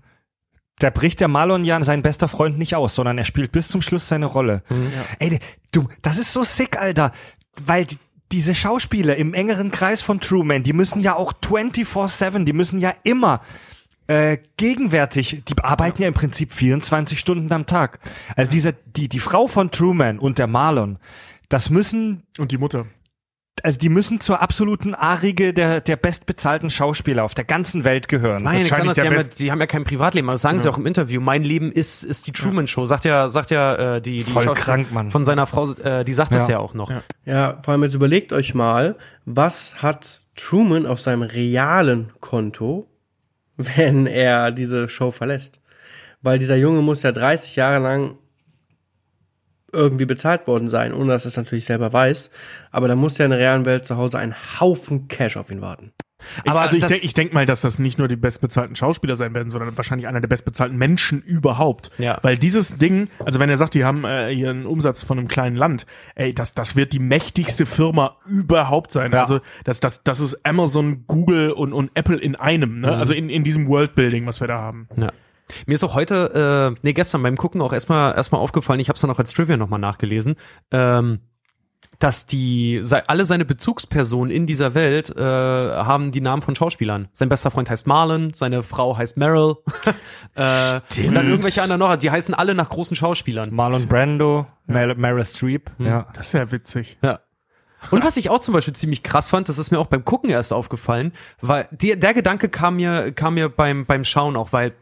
da 0.80 0.90
bricht 0.90 1.20
der 1.20 1.28
Marlon 1.28 1.66
ja 1.66 1.82
sein 1.84 2.02
bester 2.02 2.28
Freund 2.28 2.58
nicht 2.58 2.76
aus, 2.76 2.96
sondern 2.96 3.18
er 3.18 3.24
spielt 3.26 3.52
bis 3.52 3.68
zum 3.68 3.82
Schluss 3.82 4.08
seine 4.08 4.26
Rolle. 4.26 4.64
Ey, 5.20 5.40
du, 5.72 5.88
das 6.02 6.18
ist 6.18 6.34
so 6.34 6.44
sick, 6.44 6.78
Alter, 6.80 7.12
weil 7.64 7.86
die, 7.86 7.98
diese 8.32 8.56
Schauspieler 8.56 9.16
im 9.16 9.34
engeren 9.36 9.70
Kreis 9.70 10.02
von 10.02 10.20
Truman, 10.20 10.64
die 10.64 10.74
müssen 10.74 11.00
ja 11.00 11.16
auch 11.16 11.34
24/7, 11.34 12.44
die 12.46 12.54
müssen 12.54 12.80
ja 12.80 12.94
immer 13.04 13.42
äh, 14.08 14.38
gegenwärtig, 14.58 15.44
die 15.46 15.54
arbeiten 15.64 16.02
ja 16.02 16.08
im 16.08 16.14
Prinzip 16.14 16.52
24 16.52 17.20
Stunden 17.20 17.52
am 17.52 17.66
Tag. 17.66 18.00
Also 18.36 18.52
diese 18.52 18.74
die 18.96 19.10
die 19.10 19.20
Frau 19.20 19.48
von 19.48 19.72
Truman 19.72 20.20
und 20.20 20.38
der 20.38 20.48
Marlon, 20.48 20.98
das 21.50 21.70
müssen 21.70 22.24
Und 22.38 22.52
die 22.52 22.58
Mutter. 22.58 22.86
also 23.62 23.78
die 23.80 23.90
müssen 23.90 24.20
zur 24.20 24.42
absoluten 24.42 24.94
Arige 24.96 25.54
der, 25.54 25.80
der 25.80 25.96
bestbezahlten 25.96 26.70
Schauspieler 26.70 27.24
auf 27.24 27.34
der 27.36 27.46
ganzen 27.46 27.84
Welt 27.84 28.08
gehören. 28.08 28.44
Nein, 28.44 28.60
nichts 28.60 28.74
anderes, 28.74 28.96
die 28.96 29.02
haben, 29.04 29.14
ja, 29.16 29.24
die 29.24 29.52
haben 29.52 29.60
ja 29.62 29.68
kein 29.68 29.84
Privatleben, 29.84 30.28
aber 30.28 30.34
das 30.34 30.42
sagen 30.42 30.60
sie 30.60 30.68
auch 30.70 30.78
im 30.78 30.86
Interview. 30.86 31.22
Mein 31.22 31.44
Leben 31.44 31.72
ist, 31.72 32.04
ist 32.04 32.26
die 32.28 32.32
Truman 32.34 32.68
Show, 32.68 32.86
sagt 32.86 33.06
ja, 33.06 33.28
sagt 33.28 33.52
ja, 33.52 33.96
äh, 33.98 34.02
die, 34.02 34.24
die 34.24 34.24
Voll 34.24 34.54
krank, 34.54 34.92
Mann. 34.92 35.12
von 35.12 35.24
seiner 35.24 35.46
Frau, 35.48 35.72
äh, 35.74 36.04
die 36.04 36.14
sagt 36.14 36.34
das 36.34 36.48
Ja. 36.48 36.56
ja 36.56 36.60
auch 36.60 36.74
noch. 36.74 36.90
Ja. 36.90 37.04
Ja, 37.26 37.60
vor 37.64 37.72
allem 37.74 37.84
jetzt 37.84 37.94
überlegt 37.94 38.34
euch 38.34 38.54
mal, 38.56 38.98
was 39.26 39.82
hat 39.82 40.24
Truman 40.36 40.86
auf 40.88 41.00
seinem 41.00 41.22
realen 41.22 42.12
Konto, 42.20 42.90
wenn 43.58 44.06
er 44.06 44.52
diese 44.52 44.90
Show 44.90 45.12
verlässt? 45.12 45.62
Weil 46.22 46.40
dieser 46.40 46.56
Junge 46.56 46.82
muss 46.82 47.04
ja 47.04 47.12
30 47.12 47.56
Jahre 47.56 47.84
lang 47.84 48.18
irgendwie 49.72 50.06
bezahlt 50.06 50.48
worden 50.48 50.68
sein, 50.68 50.94
ohne 50.94 51.12
dass 51.12 51.26
er 51.26 51.30
es 51.30 51.38
natürlich 51.38 51.66
selber 51.66 51.92
weiß. 51.92 52.30
Aber 52.72 52.88
da 52.88 52.96
muss 52.96 53.18
ja 53.18 53.26
in 53.26 53.32
der 53.32 53.40
realen 53.40 53.66
Welt 53.66 53.86
zu 53.86 53.98
Hause 53.98 54.20
ein 54.20 54.36
Haufen 54.60 55.08
Cash 55.08 55.36
auf 55.36 55.52
ihn 55.52 55.62
warten. 55.62 55.92
Aber 56.46 56.62
also 56.62 56.76
ich 56.76 56.84
das- 56.84 56.92
denke 56.92 57.06
ich 57.06 57.14
denk 57.14 57.34
mal, 57.34 57.46
dass 57.46 57.62
das 57.62 57.80
nicht 57.80 57.98
nur 57.98 58.08
die 58.08 58.16
bestbezahlten 58.16 58.76
Schauspieler 58.76 59.16
sein 59.16 59.36
werden, 59.36 59.50
sondern 59.50 59.76
wahrscheinlich 59.78 60.08
einer 60.08 60.22
der 60.22 60.28
bestbezahlten 60.28 60.78
Menschen 60.78 61.22
überhaupt. 61.22 61.92
Ja. 61.98 62.20
Weil 62.22 62.38
dieses 62.38 62.78
Ding, 62.78 63.10
also 63.24 63.40
wenn 63.40 63.50
er 63.50 63.58
sagt, 63.58 63.74
die 63.74 63.86
haben 63.86 64.04
äh, 64.06 64.34
hier 64.34 64.50
einen 64.50 64.66
Umsatz 64.66 65.04
von 65.04 65.20
einem 65.20 65.28
kleinen 65.28 65.56
Land, 65.56 65.86
ey, 66.16 66.34
das, 66.34 66.54
das 66.54 66.76
wird 66.76 66.94
die 66.94 67.00
mächtigste 67.00 67.66
Firma 67.66 68.18
überhaupt 68.26 68.92
sein. 68.92 69.12
Ja. 69.12 69.22
Also 69.22 69.42
das, 69.64 69.80
das, 69.80 70.04
das 70.04 70.20
ist 70.20 70.46
Amazon, 70.46 71.06
Google 71.08 71.52
und, 71.52 71.74
und 71.74 71.92
Apple 71.96 72.18
in 72.18 72.36
einem, 72.36 72.80
ne? 72.82 72.96
Also 72.96 73.14
in, 73.14 73.30
in 73.30 73.44
diesem 73.44 73.68
Worldbuilding, 73.68 74.26
was 74.26 74.40
wir 74.42 74.48
da 74.48 74.60
haben. 74.60 74.88
Ja. 74.96 75.12
Mir 75.66 75.74
ist 75.76 75.84
auch 75.84 75.94
heute, 75.94 76.74
äh, 76.74 76.80
nee, 76.84 76.94
gestern 76.94 77.22
beim 77.22 77.36
Gucken 77.38 77.62
auch 77.62 77.74
erstmal 77.74 78.16
erstmal 78.16 78.42
aufgefallen, 78.42 78.80
ich 78.80 78.88
habe 78.90 78.96
es 78.96 79.02
dann 79.02 79.12
auch 79.12 79.20
als 79.20 79.34
Trivia 79.34 79.58
nochmal 79.58 79.80
nachgelesen, 79.80 80.36
ähm, 80.72 81.20
dass 82.00 82.26
die 82.26 82.82
alle 83.08 83.26
seine 83.26 83.46
Bezugspersonen 83.46 84.32
in 84.32 84.46
dieser 84.46 84.74
Welt 84.74 85.16
äh, 85.16 85.22
haben 85.22 86.12
die 86.12 86.22
Namen 86.22 86.42
von 86.42 86.56
Schauspielern. 86.56 87.08
Sein 87.14 87.30
bester 87.30 87.52
Freund 87.52 87.70
heißt 87.70 87.88
Marlon, 87.88 88.34
seine 88.34 88.64
Frau 88.64 88.98
heißt 88.98 89.18
Meryl 89.18 89.56
äh, 90.36 90.82
und 91.06 91.16
dann 91.16 91.30
irgendwelche 91.30 91.62
anderen 91.62 91.80
noch. 91.80 91.96
Die 91.96 92.12
heißen 92.12 92.34
alle 92.34 92.56
nach 92.56 92.70
großen 92.70 92.96
Schauspielern. 92.96 93.54
Marlon 93.54 93.88
Brando, 93.88 94.48
Mer 94.66 94.96
Meryl 94.96 95.26
Streep, 95.26 95.72
ja. 95.80 96.08
Das 96.14 96.28
ist 96.28 96.34
ja 96.34 96.52
witzig. 96.52 96.98
Ja. 97.02 97.20
Und 97.92 98.04
was 98.04 98.18
ich 98.18 98.30
auch 98.30 98.40
zum 98.40 98.54
Beispiel 98.54 98.74
ziemlich 98.74 99.04
krass 99.04 99.30
fand, 99.30 99.50
das 99.50 99.58
ist 99.58 99.72
mir 99.72 99.80
auch 99.80 99.88
beim 99.88 100.06
Gucken 100.06 100.30
erst 100.30 100.54
aufgefallen, 100.54 101.12
weil 101.42 101.68
die, 101.72 102.00
der 102.00 102.14
Gedanke 102.14 102.50
kam 102.50 102.78
mir, 102.78 103.12
kam 103.12 103.36
mir 103.36 103.50
beim, 103.50 103.86
beim 103.86 104.04
Schauen 104.04 104.38
auch, 104.38 104.54
weil 104.54 104.74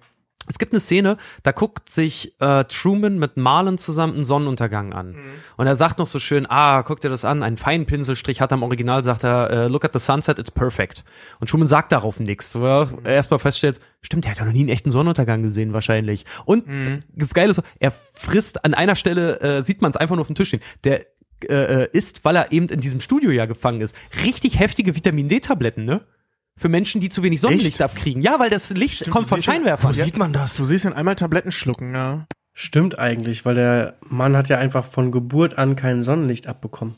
es 0.47 0.58
gibt 0.58 0.73
eine 0.73 0.80
Szene, 0.80 1.17
da 1.43 1.51
guckt 1.51 1.89
sich 1.89 2.34
äh, 2.39 2.63
Truman 2.65 3.19
mit 3.19 3.38
Marlon 3.38 3.77
zusammen 3.77 4.15
einen 4.15 4.23
Sonnenuntergang 4.23 4.91
an. 4.93 5.15
Und 5.58 5.67
er 5.67 5.75
sagt 5.75 5.99
noch 5.99 6.08
so 6.08 6.19
schön, 6.19 6.45
ah, 6.49 6.82
guck 6.84 6.99
dir 6.99 7.10
das 7.10 7.25
an, 7.25 7.43
einen 7.43 7.58
feinen 7.58 7.86
Pinselstrich 7.86 8.41
hat 8.41 8.51
er 8.51 8.58
im 8.58 8.63
Original, 8.63 9.04
sagt 9.04 9.23
er, 9.23 9.49
äh, 9.49 9.67
look 9.67 9.86
at 9.86 9.93
the 9.93 9.99
sunset, 9.99 10.39
it's 10.39 10.51
perfect. 10.51 11.04
Und 11.39 11.49
Truman 11.49 11.67
sagt 11.67 11.91
darauf 11.91 12.19
nichts. 12.19 12.51
So, 12.51 12.65
ja, 12.65 12.89
erstmal 13.06 13.39
feststellt, 13.39 13.80
stimmt, 14.01 14.25
der 14.25 14.32
hat 14.32 14.39
ja 14.39 14.45
noch 14.45 14.54
nie 14.54 14.62
einen 14.62 14.69
echten 14.69 14.91
Sonnenuntergang 14.91 15.43
gesehen 15.43 15.73
wahrscheinlich. 15.73 16.25
Und 16.45 16.65
das 17.15 17.34
Geile 17.34 17.51
ist, 17.51 17.58
so, 17.58 17.63
er 17.80 17.93
frisst 18.13 18.65
an 18.65 18.73
einer 18.73 18.95
Stelle, 18.95 19.39
äh, 19.41 19.62
sieht 19.62 19.82
man 19.82 19.91
es 19.91 19.97
einfach 19.97 20.15
nur 20.15 20.21
auf 20.21 20.27
dem 20.27 20.36
Tisch 20.36 20.49
stehen. 20.49 20.62
Der 20.84 21.06
äh, 21.49 21.84
äh, 21.84 21.89
isst, 21.91 22.23
weil 22.23 22.36
er 22.36 22.51
eben 22.51 22.67
in 22.67 22.82
diesem 22.82 23.01
Studio 23.01 23.32
ja 23.32 23.45
gefangen 23.45 23.82
ist. 23.82 23.95
Richtig 24.23 24.60
heftige 24.60 24.95
Vitamin 24.95 25.27
D-Tabletten, 25.27 25.86
ne? 25.86 26.01
Für 26.58 26.70
Menschen, 26.70 27.02
die 27.02 27.10
zu 27.10 27.24
wenig 27.24 27.42
Sonnenlicht 27.42 27.80
Echt? 27.80 27.82
abkriegen. 27.82 28.22
Ja, 28.22 28.40
weil 28.40 28.50
das 28.50 28.70
Licht 28.72 28.96
Stimmt, 28.98 29.12
kommt 29.12 29.28
von 29.30 29.42
Scheinwerfern. 29.42 29.90
Wo 29.90 29.94
sieht 29.94 30.18
man 30.18 30.34
das? 30.34 30.58
Du 30.58 30.66
siehst 30.66 30.86
ihn 30.86 30.94
einmal 30.94 31.16
Tabletten 31.16 31.52
schlucken, 31.52 31.96
ja. 31.96 32.26
Stimmt 32.54 33.00
eigentlich, 33.00 33.46
weil 33.46 33.56
der 33.56 33.96
Mann 34.08 34.36
hat 34.36 34.50
ja 34.50 34.58
einfach 34.58 34.86
von 34.86 35.12
Geburt 35.12 35.58
an 35.58 35.76
kein 35.76 36.02
Sonnenlicht 36.02 36.48
abbekommen. 36.48 36.96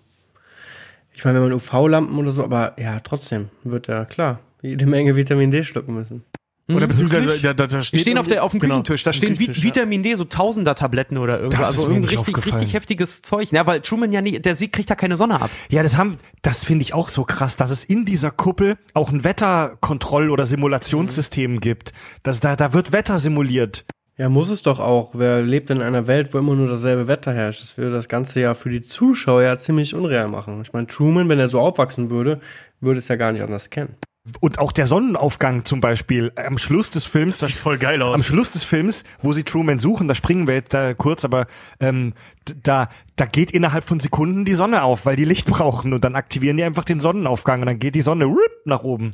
Ich 1.13 1.23
meine, 1.23 1.35
wenn 1.37 1.49
man 1.49 1.53
UV-Lampen 1.53 2.17
oder 2.17 2.31
so, 2.31 2.43
aber 2.43 2.75
ja, 2.79 2.99
trotzdem 2.99 3.49
wird 3.63 3.87
er, 3.87 4.05
klar, 4.05 4.39
jede 4.61 4.87
Menge 4.87 5.15
Vitamin 5.15 5.51
D 5.51 5.63
schlucken 5.63 5.93
müssen. 5.93 6.23
Oder 6.69 6.87
beziehungsweise 6.87 7.39
da, 7.39 7.53
da, 7.53 7.67
da 7.67 7.77
Die 7.79 7.83
steht 7.83 8.01
stehen 8.01 8.17
auf, 8.17 8.27
der, 8.27 8.43
auf 8.43 8.51
dem 8.51 8.61
genau, 8.61 8.75
Küchentisch. 8.75 9.03
Da 9.03 9.09
am 9.09 9.13
stehen 9.13 9.33
Vi 9.33 9.47
Küchentisch, 9.47 9.63
ja. 9.63 9.69
Vitamin 9.69 10.01
D, 10.01 10.15
so 10.15 10.23
Tausender-Tabletten 10.23 11.17
oder 11.17 11.39
irgendwas. 11.39 11.59
Das 11.59 11.79
Also 11.79 11.89
nicht 11.89 12.09
richtig, 12.11 12.45
richtig 12.45 12.73
heftiges 12.73 13.21
Zeug. 13.21 13.51
Ja, 13.51 13.67
weil 13.67 13.81
Truman 13.81 14.13
ja 14.13 14.21
nicht, 14.21 14.45
der 14.45 14.55
Sieg 14.55 14.71
kriegt 14.71 14.89
ja 14.89 14.95
keine 14.95 15.17
Sonne 15.17 15.41
ab. 15.41 15.49
Ja, 15.69 15.83
das 15.83 15.97
haben, 15.97 16.17
das 16.41 16.63
finde 16.63 16.83
ich 16.83 16.93
auch 16.93 17.09
so 17.09 17.25
krass, 17.25 17.57
dass 17.57 17.69
es 17.69 17.83
in 17.83 18.05
dieser 18.05 18.31
Kuppel 18.31 18.77
auch 18.93 19.11
ein 19.11 19.25
Wetterkontroll- 19.25 20.29
oder 20.29 20.45
Simulationssystem 20.45 21.59
gibt. 21.59 21.91
Das, 22.23 22.39
da, 22.39 22.55
da 22.55 22.73
wird 22.73 22.93
Wetter 22.93 23.19
simuliert. 23.19 23.85
Ja, 24.15 24.29
muss 24.29 24.49
es 24.49 24.61
doch 24.61 24.79
auch. 24.79 25.11
Wer 25.15 25.41
lebt 25.41 25.69
in 25.69 25.81
einer 25.81 26.07
Welt, 26.07 26.33
wo 26.33 26.37
immer 26.37 26.55
nur 26.55 26.69
dasselbe 26.69 27.07
Wetter 27.07 27.33
herrscht? 27.33 27.61
Das 27.61 27.77
würde 27.77 27.91
das 27.91 28.07
Ganze 28.07 28.39
ja 28.39 28.53
für 28.53 28.69
die 28.69 28.81
Zuschauer 28.81 29.41
ja 29.41 29.57
ziemlich 29.57 29.95
unreal 29.95 30.27
machen. 30.27 30.61
Ich 30.61 30.71
meine, 30.71 30.87
Truman, 30.87 31.27
wenn 31.29 31.39
er 31.39 31.49
so 31.49 31.59
aufwachsen 31.59 32.09
würde, 32.09 32.39
würde 32.79 32.99
es 32.99 33.07
ja 33.07 33.15
gar 33.15 33.31
nicht 33.31 33.41
anders 33.41 33.69
kennen. 33.69 33.95
Und 34.39 34.57
auch 34.57 34.71
der 34.71 34.87
Sonnenaufgang 34.87 35.65
zum 35.65 35.81
Beispiel 35.81 36.31
am 36.37 36.57
Schluss 36.57 36.89
des 36.89 37.03
Films, 37.03 37.39
Sieht 37.39 37.51
voll 37.51 37.77
geil 37.77 38.01
aus. 38.01 38.15
am 38.15 38.23
Schluss 38.23 38.51
des 38.51 38.63
Films, 38.63 39.03
wo 39.21 39.33
sie 39.33 39.43
Truman 39.43 39.79
suchen, 39.79 40.07
da 40.07 40.15
springen 40.15 40.47
wir 40.47 40.55
jetzt 40.55 40.73
da 40.73 40.93
kurz, 40.93 41.25
aber 41.25 41.45
ähm, 41.81 42.13
da 42.63 42.87
da 43.17 43.25
geht 43.25 43.51
innerhalb 43.51 43.83
von 43.83 43.99
Sekunden 43.99 44.45
die 44.45 44.53
Sonne 44.53 44.83
auf, 44.83 45.05
weil 45.05 45.17
die 45.17 45.25
Licht 45.25 45.45
brauchen 45.49 45.91
und 45.91 46.05
dann 46.05 46.15
aktivieren 46.15 46.55
die 46.55 46.63
einfach 46.63 46.85
den 46.85 47.01
Sonnenaufgang 47.01 47.59
und 47.61 47.65
dann 47.67 47.79
geht 47.79 47.95
die 47.95 48.01
Sonne 48.01 48.23
rup, 48.23 48.39
nach 48.63 48.83
oben. 48.83 49.11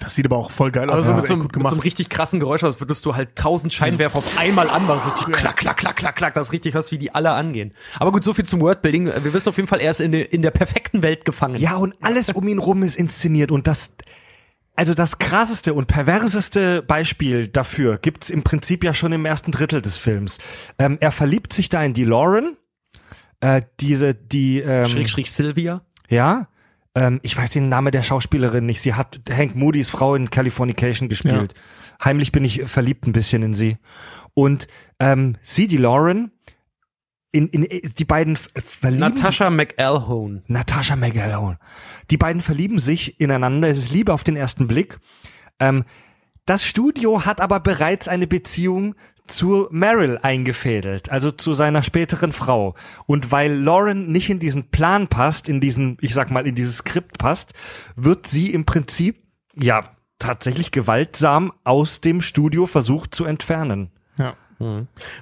Das 0.00 0.14
sieht 0.14 0.24
aber 0.24 0.36
auch 0.38 0.50
voll 0.50 0.70
geil 0.70 0.88
aus. 0.88 0.96
Also 1.02 1.08
Das 1.10 1.16
mit, 1.16 1.26
so, 1.26 1.34
einem- 1.34 1.42
gut 1.42 1.56
mit 1.56 1.66
so 1.66 1.72
einem 1.72 1.80
richtig 1.80 2.08
krassen 2.08 2.40
Geräusch, 2.40 2.62
als 2.64 2.80
würdest 2.80 3.04
du 3.04 3.16
halt 3.16 3.36
tausend 3.36 3.74
Scheinwerfer 3.74 4.18
auf 4.18 4.38
einmal 4.38 4.70
anmachen. 4.70 5.10
So 5.14 5.26
klack, 5.26 5.56
klack, 5.58 5.76
klack, 5.76 5.96
klack, 5.96 6.16
klack. 6.16 6.32
Das 6.34 6.46
ist 6.46 6.52
richtig 6.52 6.74
was, 6.74 6.90
wie 6.90 6.96
die 6.98 7.14
alle 7.14 7.32
angehen. 7.32 7.72
Aber 7.98 8.12
gut, 8.12 8.24
so 8.24 8.32
viel 8.32 8.46
zum 8.46 8.60
Wordbuilding. 8.60 9.08
Wir 9.08 9.34
wissen 9.34 9.48
auf 9.50 9.56
jeden 9.56 9.68
Fall, 9.68 9.80
er 9.80 9.90
ist 9.90 10.00
in, 10.00 10.12
der- 10.12 10.32
in 10.32 10.40
der 10.40 10.52
perfekten 10.52 11.02
Welt 11.02 11.24
gefangen. 11.26 11.56
Ja, 11.56 11.76
und 11.76 11.94
alles 12.00 12.30
um 12.30 12.48
ihn 12.48 12.58
rum 12.58 12.82
ist 12.84 12.96
inszeniert 12.96 13.50
und 13.50 13.66
das 13.66 13.90
also 14.78 14.94
das 14.94 15.18
krasseste 15.18 15.74
und 15.74 15.88
perverseste 15.88 16.82
Beispiel 16.82 17.48
dafür 17.48 17.98
gibt's 17.98 18.30
im 18.30 18.44
Prinzip 18.44 18.84
ja 18.84 18.94
schon 18.94 19.10
im 19.10 19.26
ersten 19.26 19.50
Drittel 19.50 19.82
des 19.82 19.96
Films. 19.96 20.38
Ähm, 20.78 20.98
er 21.00 21.10
verliebt 21.10 21.52
sich 21.52 21.68
da 21.68 21.82
in 21.82 21.94
die 21.94 22.04
Lauren, 22.04 22.56
äh, 23.40 23.62
diese 23.80 24.14
die 24.14 24.60
ähm, 24.60 24.86
Schräg, 24.86 25.10
schräg 25.10 25.26
Sylvia. 25.26 25.82
Ja. 26.08 26.46
Ähm, 26.94 27.18
ich 27.24 27.36
weiß 27.36 27.50
den 27.50 27.68
Namen 27.68 27.90
der 27.90 28.04
Schauspielerin 28.04 28.66
nicht. 28.66 28.80
Sie 28.80 28.94
hat 28.94 29.20
Hank 29.28 29.56
Moody's 29.56 29.90
Frau 29.90 30.14
in 30.14 30.30
Californication 30.30 31.08
gespielt. 31.08 31.54
Heimlich 32.04 32.30
bin 32.30 32.44
ich 32.44 32.62
verliebt 32.62 33.04
ein 33.08 33.12
bisschen 33.12 33.42
in 33.42 33.54
sie. 33.54 33.78
Und 34.34 34.68
ähm, 35.00 35.38
sie, 35.42 35.66
die 35.66 35.78
Lauren, 35.78 36.30
in, 37.32 37.48
in 37.48 37.92
die 37.98 38.04
beiden 38.04 38.34
f- 38.34 38.50
verlieben 38.54 39.00
Natasha 39.14 39.50
McElhone. 39.50 40.42
Natasha 40.46 40.96
McElhone. 40.96 41.58
Die 42.10 42.16
beiden 42.16 42.42
verlieben 42.42 42.78
sich 42.78 43.20
ineinander. 43.20 43.68
Es 43.68 43.78
ist 43.78 43.92
Liebe 43.92 44.12
auf 44.12 44.24
den 44.24 44.36
ersten 44.36 44.66
Blick. 44.66 44.98
Ähm, 45.60 45.84
das 46.46 46.64
Studio 46.64 47.26
hat 47.26 47.40
aber 47.40 47.60
bereits 47.60 48.08
eine 48.08 48.26
Beziehung 48.26 48.94
zu 49.26 49.68
Meryl 49.70 50.16
eingefädelt, 50.22 51.10
also 51.10 51.30
zu 51.30 51.52
seiner 51.52 51.82
späteren 51.82 52.32
Frau. 52.32 52.74
Und 53.04 53.30
weil 53.30 53.52
Lauren 53.52 54.10
nicht 54.10 54.30
in 54.30 54.38
diesen 54.38 54.70
Plan 54.70 55.08
passt, 55.08 55.50
in 55.50 55.60
diesen, 55.60 55.98
ich 56.00 56.14
sag 56.14 56.30
mal, 56.30 56.46
in 56.46 56.54
dieses 56.54 56.78
Skript 56.78 57.18
passt, 57.18 57.52
wird 57.94 58.26
sie 58.26 58.50
im 58.50 58.64
Prinzip, 58.64 59.22
ja, 59.54 59.82
tatsächlich 60.18 60.70
gewaltsam 60.70 61.52
aus 61.64 62.00
dem 62.00 62.22
Studio 62.22 62.64
versucht 62.64 63.14
zu 63.14 63.26
entfernen. 63.26 63.90
Ja. 64.18 64.34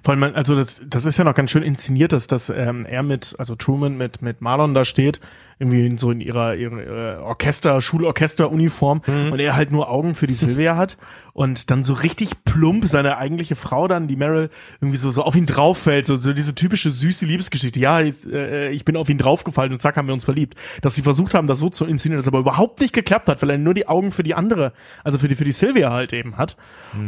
Vor 0.02 0.14
allem, 0.14 0.22
also 0.34 0.56
das, 0.56 0.80
das 0.86 1.04
ist 1.04 1.18
ja 1.18 1.24
noch 1.24 1.34
ganz 1.34 1.50
schön 1.50 1.62
inszeniert, 1.62 2.12
dass, 2.12 2.26
dass 2.26 2.48
ähm, 2.48 2.86
er 2.86 3.02
mit, 3.02 3.34
also 3.38 3.54
Truman 3.54 3.96
mit, 3.96 4.22
mit 4.22 4.40
Marlon 4.40 4.72
da 4.72 4.84
steht, 4.84 5.20
irgendwie 5.58 5.86
in 5.86 5.96
so 5.96 6.10
in 6.10 6.20
ihrer, 6.20 6.54
ihrer, 6.54 7.22
Orchester, 7.22 7.80
Schulorchester-Uniform 7.80 9.00
und 9.32 9.38
er 9.40 9.56
halt 9.56 9.70
nur 9.70 9.88
Augen 9.90 10.14
für 10.14 10.26
die 10.26 10.34
Sylvia 10.34 10.76
hat 10.76 10.98
und 11.32 11.70
dann 11.70 11.82
so 11.84 11.94
richtig 11.94 12.44
plump 12.44 12.84
seine 12.86 13.16
eigentliche 13.18 13.56
Frau 13.56 13.88
dann, 13.88 14.06
die 14.06 14.16
Meryl, 14.16 14.50
irgendwie 14.80 14.98
so, 14.98 15.10
so 15.10 15.22
auf 15.22 15.34
ihn 15.34 15.46
drauffällt, 15.46 16.04
so, 16.06 16.16
so 16.16 16.32
diese 16.32 16.54
typische 16.54 16.90
süße 16.90 17.24
Liebesgeschichte. 17.26 17.80
Ja, 17.80 18.00
ich, 18.00 18.30
äh, 18.30 18.70
ich 18.70 18.84
bin 18.84 18.96
auf 18.96 19.08
ihn 19.08 19.18
draufgefallen 19.18 19.72
und 19.72 19.80
zack 19.80 19.96
haben 19.96 20.06
wir 20.08 20.14
uns 20.14 20.24
verliebt. 20.24 20.54
Dass 20.82 20.94
sie 20.94 21.02
versucht 21.02 21.32
haben, 21.34 21.46
das 21.46 21.58
so 21.58 21.68
zu 21.70 21.86
inszenieren, 21.86 22.18
dass 22.18 22.28
aber 22.28 22.38
überhaupt 22.40 22.80
nicht 22.80 22.92
geklappt 22.92 23.28
hat, 23.28 23.40
weil 23.40 23.50
er 23.50 23.58
nur 23.58 23.72
die 23.74 23.88
Augen 23.88 24.12
für 24.12 24.22
die 24.22 24.34
andere, 24.34 24.72
also 25.04 25.16
für 25.18 25.28
die, 25.28 25.34
für 25.34 25.44
die 25.44 25.52
Sylvia 25.52 25.90
halt 25.90 26.12
eben 26.12 26.36
hat. 26.36 26.56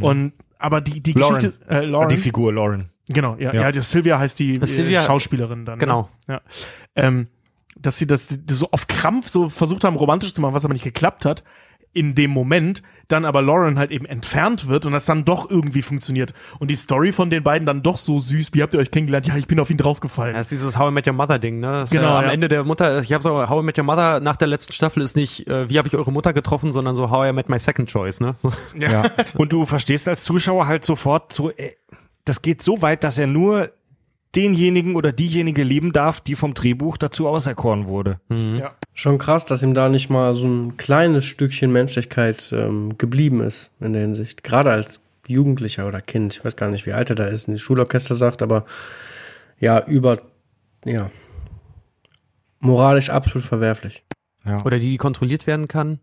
Und 0.00 0.32
aber 0.58 0.80
die, 0.80 1.00
die 1.00 1.12
Lauren. 1.12 1.36
Geschichte, 1.36 1.70
äh, 1.70 1.84
Lauren, 1.84 2.08
Die 2.08 2.16
Figur 2.16 2.52
Lauren. 2.52 2.88
Genau, 3.10 3.36
ja, 3.38 3.52
Ja. 3.54 3.62
ja. 3.62 3.72
die 3.72 3.80
Sylvia 3.82 4.18
heißt 4.18 4.38
die 4.38 4.58
Das 4.58 4.70
äh, 4.72 4.74
Sylvia- 4.82 5.02
Schauspielerin 5.02 5.64
dann. 5.64 5.78
Genau. 5.78 6.08
Ne? 6.26 6.34
Ja. 6.34 6.40
Ähm, 6.96 7.28
dass 7.80 7.98
sie 7.98 8.06
das 8.06 8.28
so 8.50 8.70
auf 8.70 8.86
Krampf 8.86 9.28
so 9.28 9.48
versucht 9.48 9.84
haben, 9.84 9.96
romantisch 9.96 10.34
zu 10.34 10.40
machen, 10.40 10.54
was 10.54 10.64
aber 10.64 10.74
nicht 10.74 10.84
geklappt 10.84 11.24
hat, 11.24 11.44
in 11.92 12.14
dem 12.14 12.30
Moment, 12.30 12.82
dann 13.08 13.24
aber 13.24 13.40
Lauren 13.40 13.78
halt 13.78 13.90
eben 13.90 14.04
entfernt 14.04 14.68
wird 14.68 14.84
und 14.84 14.92
das 14.92 15.06
dann 15.06 15.24
doch 15.24 15.50
irgendwie 15.50 15.80
funktioniert. 15.80 16.34
Und 16.58 16.70
die 16.70 16.76
Story 16.76 17.12
von 17.12 17.30
den 17.30 17.42
beiden 17.42 17.64
dann 17.64 17.82
doch 17.82 17.96
so 17.96 18.18
süß. 18.18 18.50
Wie 18.52 18.62
habt 18.62 18.74
ihr 18.74 18.80
euch 18.80 18.90
kennengelernt? 18.90 19.26
Ja, 19.26 19.36
ich 19.36 19.46
bin 19.46 19.58
auf 19.58 19.70
ihn 19.70 19.78
draufgefallen. 19.78 20.34
Das 20.34 20.46
ist 20.46 20.52
dieses 20.52 20.78
How 20.78 20.90
I 20.90 20.92
Met 20.92 21.06
Your 21.06 21.14
Mother 21.14 21.38
Ding, 21.38 21.60
ne? 21.60 21.72
Das, 21.72 21.90
Genau, 21.90 22.14
äh, 22.14 22.18
am 22.18 22.24
ja. 22.26 22.30
Ende 22.30 22.48
der 22.48 22.64
Mutter, 22.64 23.00
ich 23.00 23.12
habe 23.12 23.22
so 23.22 23.48
How 23.48 23.62
I 23.62 23.64
Met 23.64 23.78
Your 23.78 23.84
Mother 23.84 24.20
nach 24.20 24.36
der 24.36 24.48
letzten 24.48 24.74
Staffel 24.74 25.02
ist 25.02 25.16
nicht, 25.16 25.48
äh, 25.48 25.70
wie 25.70 25.78
habe 25.78 25.88
ich 25.88 25.96
eure 25.96 26.12
Mutter 26.12 26.32
getroffen, 26.32 26.70
sondern 26.70 26.94
so 26.94 27.10
How 27.10 27.30
I 27.30 27.32
Met 27.32 27.48
My 27.48 27.58
Second 27.58 27.88
Choice, 27.88 28.20
ne? 28.20 28.36
Ja. 28.78 29.10
Und 29.36 29.52
du 29.52 29.64
verstehst 29.64 30.06
als 30.06 30.22
Zuschauer 30.24 30.66
halt 30.66 30.84
sofort 30.84 31.32
so, 31.32 31.50
äh, 31.50 31.72
das 32.26 32.42
geht 32.42 32.62
so 32.62 32.82
weit, 32.82 33.02
dass 33.02 33.16
er 33.16 33.26
nur 33.26 33.70
denjenigen 34.34 34.96
oder 34.96 35.12
diejenige 35.12 35.62
lieben 35.62 35.92
darf, 35.92 36.20
die 36.20 36.34
vom 36.34 36.54
Drehbuch 36.54 36.96
dazu 36.96 37.28
auserkoren 37.28 37.86
wurde. 37.86 38.20
ja. 38.30 38.74
Schon 38.94 39.18
krass, 39.18 39.46
dass 39.46 39.62
ihm 39.62 39.74
da 39.74 39.88
nicht 39.88 40.10
mal 40.10 40.34
so 40.34 40.46
ein 40.46 40.76
kleines 40.76 41.24
Stückchen 41.24 41.72
Menschlichkeit 41.72 42.52
ähm, 42.52 42.98
geblieben 42.98 43.40
ist 43.40 43.70
in 43.80 43.92
der 43.92 44.02
Hinsicht. 44.02 44.42
Gerade 44.42 44.70
als 44.70 45.04
Jugendlicher 45.26 45.86
oder 45.86 46.00
Kind. 46.00 46.34
Ich 46.34 46.44
weiß 46.44 46.56
gar 46.56 46.68
nicht, 46.68 46.86
wie 46.86 46.92
alt 46.92 47.10
er 47.10 47.16
da 47.16 47.26
ist, 47.26 47.48
in 47.48 47.54
die 47.54 47.60
Schulorchester 47.60 48.14
sagt, 48.14 48.42
aber 48.42 48.64
ja, 49.60 49.84
über, 49.86 50.22
ja, 50.84 51.10
moralisch 52.60 53.10
absolut 53.10 53.44
verwerflich. 53.46 54.04
Oder 54.64 54.78
die, 54.78 54.90
die 54.90 54.96
kontrolliert 54.96 55.46
werden 55.46 55.68
kann. 55.68 56.00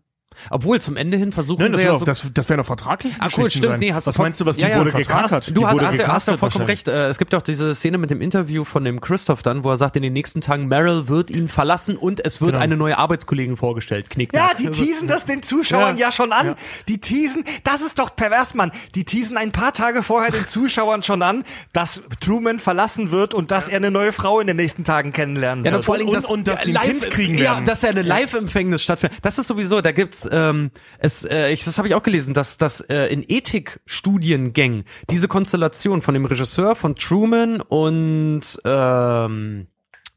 Obwohl, 0.50 0.80
zum 0.80 0.96
Ende 0.96 1.16
hin 1.16 1.32
versuchen 1.32 1.60
Nein, 1.62 1.72
das, 1.72 1.80
sie 1.80 1.86
ja 1.86 1.92
auch, 1.92 1.98
so 1.98 2.04
das, 2.04 2.28
das 2.32 2.48
wären 2.48 2.58
doch 2.58 2.66
vertragliche 2.66 3.16
Ah, 3.20 3.28
cool, 3.36 3.50
stimmt, 3.50 3.64
sein. 3.66 3.80
nee, 3.80 3.92
hast 3.92 4.06
du 4.06 4.08
Was 4.10 4.18
meinst 4.18 4.40
du, 4.40 4.46
was 4.46 4.56
die 4.56 4.62
Ja, 4.62 4.68
ja, 4.68 4.78
wurde 4.78 4.92
hat? 4.92 5.48
Du 5.48 5.52
Die 5.60 5.66
hast, 5.66 5.72
hast, 5.72 5.80
ja- 5.80 5.86
hast 5.88 5.98
ja 5.98 6.04
gecastet 6.04 6.38
vollkommen 6.40 6.64
recht. 6.66 6.88
Äh, 6.88 7.06
Es 7.08 7.18
gibt 7.18 7.32
ja 7.32 7.38
auch 7.38 7.42
diese 7.42 7.74
Szene 7.74 7.98
mit 7.98 8.10
dem 8.10 8.20
Interview 8.20 8.64
von 8.64 8.84
dem 8.84 9.00
Christoph 9.00 9.42
dann, 9.42 9.64
wo 9.64 9.70
er 9.70 9.76
sagt, 9.76 9.96
in 9.96 10.02
den 10.02 10.12
nächsten 10.12 10.40
Tagen 10.40 10.66
Meryl 10.68 11.08
wird 11.08 11.30
ihn 11.30 11.48
verlassen 11.48 11.96
und 11.96 12.24
es 12.24 12.40
wird 12.40 12.52
Genau. 12.52 12.62
eine 12.62 12.76
neue 12.76 12.98
Arbeitskollegin 12.98 13.56
vorgestellt. 13.56 14.10
Knickt. 14.10 14.34
Ja, 14.34 14.50
die 14.58 14.70
teasen 14.70 15.08
das 15.08 15.24
den 15.24 15.42
Zuschauern 15.42 15.96
ja, 15.96 16.06
Ja. 16.06 16.12
schon 16.12 16.32
an. 16.32 16.46
Ja. 16.48 16.54
Die 16.88 16.98
teasen, 17.00 17.44
das 17.64 17.80
ist 17.82 17.98
doch 17.98 18.14
pervers, 18.14 18.54
Mann. 18.54 18.72
Die 18.94 19.04
teasen 19.04 19.36
ein 19.36 19.52
paar 19.52 19.72
Tage 19.72 20.02
vorher 20.02 20.30
den 20.30 20.46
Zuschauern 20.48 21.02
schon 21.02 21.22
an, 21.22 21.44
dass 21.72 22.02
Truman 22.20 22.58
verlassen 22.58 23.10
wird 23.10 23.34
und 23.34 23.50
dass 23.50 23.68
er 23.68 23.76
eine 23.78 23.90
neue 23.90 24.12
Frau 24.12 24.40
in 24.40 24.46
den 24.46 24.56
nächsten 24.56 24.84
Tagen 24.84 25.12
kennenlernen 25.12 25.64
Ja, 25.64 25.72
wird. 25.72 25.80
und 25.80 25.84
vor 25.84 25.94
allem, 25.96 26.08
Und- 26.08 26.14
dass, 26.14 26.24
und 26.26 26.48
dass 26.48 26.62
sie 26.62 26.76
ein 26.76 26.90
Kind 26.90 27.10
kriegen 27.10 27.34
Ja, 27.38 27.52
werden. 27.54 27.64
dass 27.64 27.82
er 27.82 27.90
eine 27.90 28.02
Live-Empfängnis 28.02 28.82
stattfindet. 28.82 29.18
Das 29.22 29.38
ist 29.38 29.46
sowieso, 29.48 29.80
da 29.80 29.92
gibt's, 29.92 30.25
ähm, 30.32 30.70
es, 30.98 31.24
äh, 31.24 31.50
ich, 31.50 31.64
das 31.64 31.78
habe 31.78 31.88
ich 31.88 31.94
auch 31.94 32.02
gelesen, 32.02 32.34
dass, 32.34 32.58
dass 32.58 32.80
äh, 32.80 33.06
in 33.06 33.24
Ethikstudiengängen 33.26 34.84
diese 35.10 35.28
Konstellation 35.28 36.02
von 36.02 36.14
dem 36.14 36.24
Regisseur 36.24 36.74
von 36.74 36.96
Truman 36.96 37.60
und 37.60 38.42
ähm, 38.64 39.66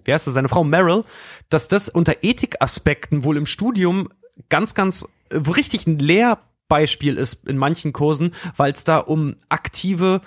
wie 0.04 0.14
heißt 0.14 0.28
das, 0.28 0.34
seine 0.34 0.50
Frau 0.50 0.64
Meryl, 0.64 1.04
dass 1.50 1.68
das 1.68 1.90
unter 1.90 2.24
Ethikaspekten 2.24 3.24
wohl 3.24 3.38
im 3.38 3.46
Studium 3.46 4.10
ganz, 4.50 4.74
ganz 4.74 5.08
äh, 5.30 5.38
richtig 5.38 5.88
ein 5.88 6.00
Lehrbeispiel 6.00 7.18
ist 7.18 7.48
in 7.48 7.58
manchen 7.58 7.94
Kursen, 7.94 8.34
weil 8.58 8.72
es 8.72 8.84
da 8.84 8.98
um 8.98 9.36
aktive 9.50 10.22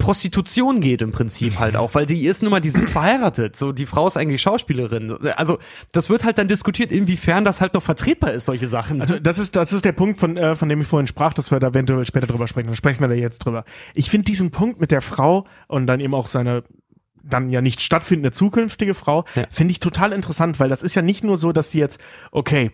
Prostitution 0.00 0.80
geht 0.80 1.02
im 1.02 1.12
Prinzip 1.12 1.60
halt 1.60 1.76
auch, 1.76 1.94
weil 1.94 2.06
die 2.06 2.26
ist 2.26 2.42
nun 2.42 2.50
mal, 2.50 2.58
die 2.60 2.70
sind 2.70 2.90
verheiratet, 2.90 3.54
so 3.54 3.70
die 3.70 3.86
Frau 3.86 4.06
ist 4.08 4.16
eigentlich 4.16 4.42
Schauspielerin. 4.42 5.12
Also 5.36 5.58
das 5.92 6.10
wird 6.10 6.24
halt 6.24 6.38
dann 6.38 6.48
diskutiert, 6.48 6.90
inwiefern 6.90 7.44
das 7.44 7.60
halt 7.60 7.74
noch 7.74 7.82
vertretbar 7.84 8.32
ist, 8.32 8.46
solche 8.46 8.66
Sachen. 8.66 9.00
Also 9.00 9.20
das 9.20 9.38
ist 9.38 9.54
das 9.54 9.72
ist 9.72 9.84
der 9.84 9.92
Punkt, 9.92 10.18
von 10.18 10.36
äh, 10.36 10.56
von 10.56 10.68
dem 10.68 10.80
ich 10.80 10.86
vorhin 10.88 11.06
sprach, 11.06 11.32
dass 11.34 11.52
wir 11.52 11.60
da 11.60 11.68
eventuell 11.68 12.04
später 12.06 12.26
drüber 12.26 12.48
sprechen. 12.48 12.66
Dann 12.66 12.76
sprechen 12.76 13.00
wir 13.00 13.08
da 13.08 13.14
jetzt 13.14 13.40
drüber. 13.40 13.64
Ich 13.94 14.10
finde 14.10 14.24
diesen 14.24 14.50
Punkt 14.50 14.80
mit 14.80 14.90
der 14.90 15.02
Frau 15.02 15.46
und 15.68 15.86
dann 15.86 16.00
eben 16.00 16.14
auch 16.14 16.26
seine 16.26 16.64
dann 17.22 17.50
ja 17.50 17.60
nicht 17.60 17.82
stattfindende 17.82 18.32
zukünftige 18.32 18.94
Frau, 18.94 19.24
Ja. 19.34 19.44
finde 19.50 19.72
ich 19.72 19.78
total 19.80 20.12
interessant, 20.12 20.58
weil 20.58 20.70
das 20.70 20.82
ist 20.82 20.94
ja 20.94 21.02
nicht 21.02 21.22
nur 21.22 21.36
so, 21.36 21.52
dass 21.52 21.68
die 21.70 21.78
jetzt, 21.78 22.00
okay, 22.32 22.72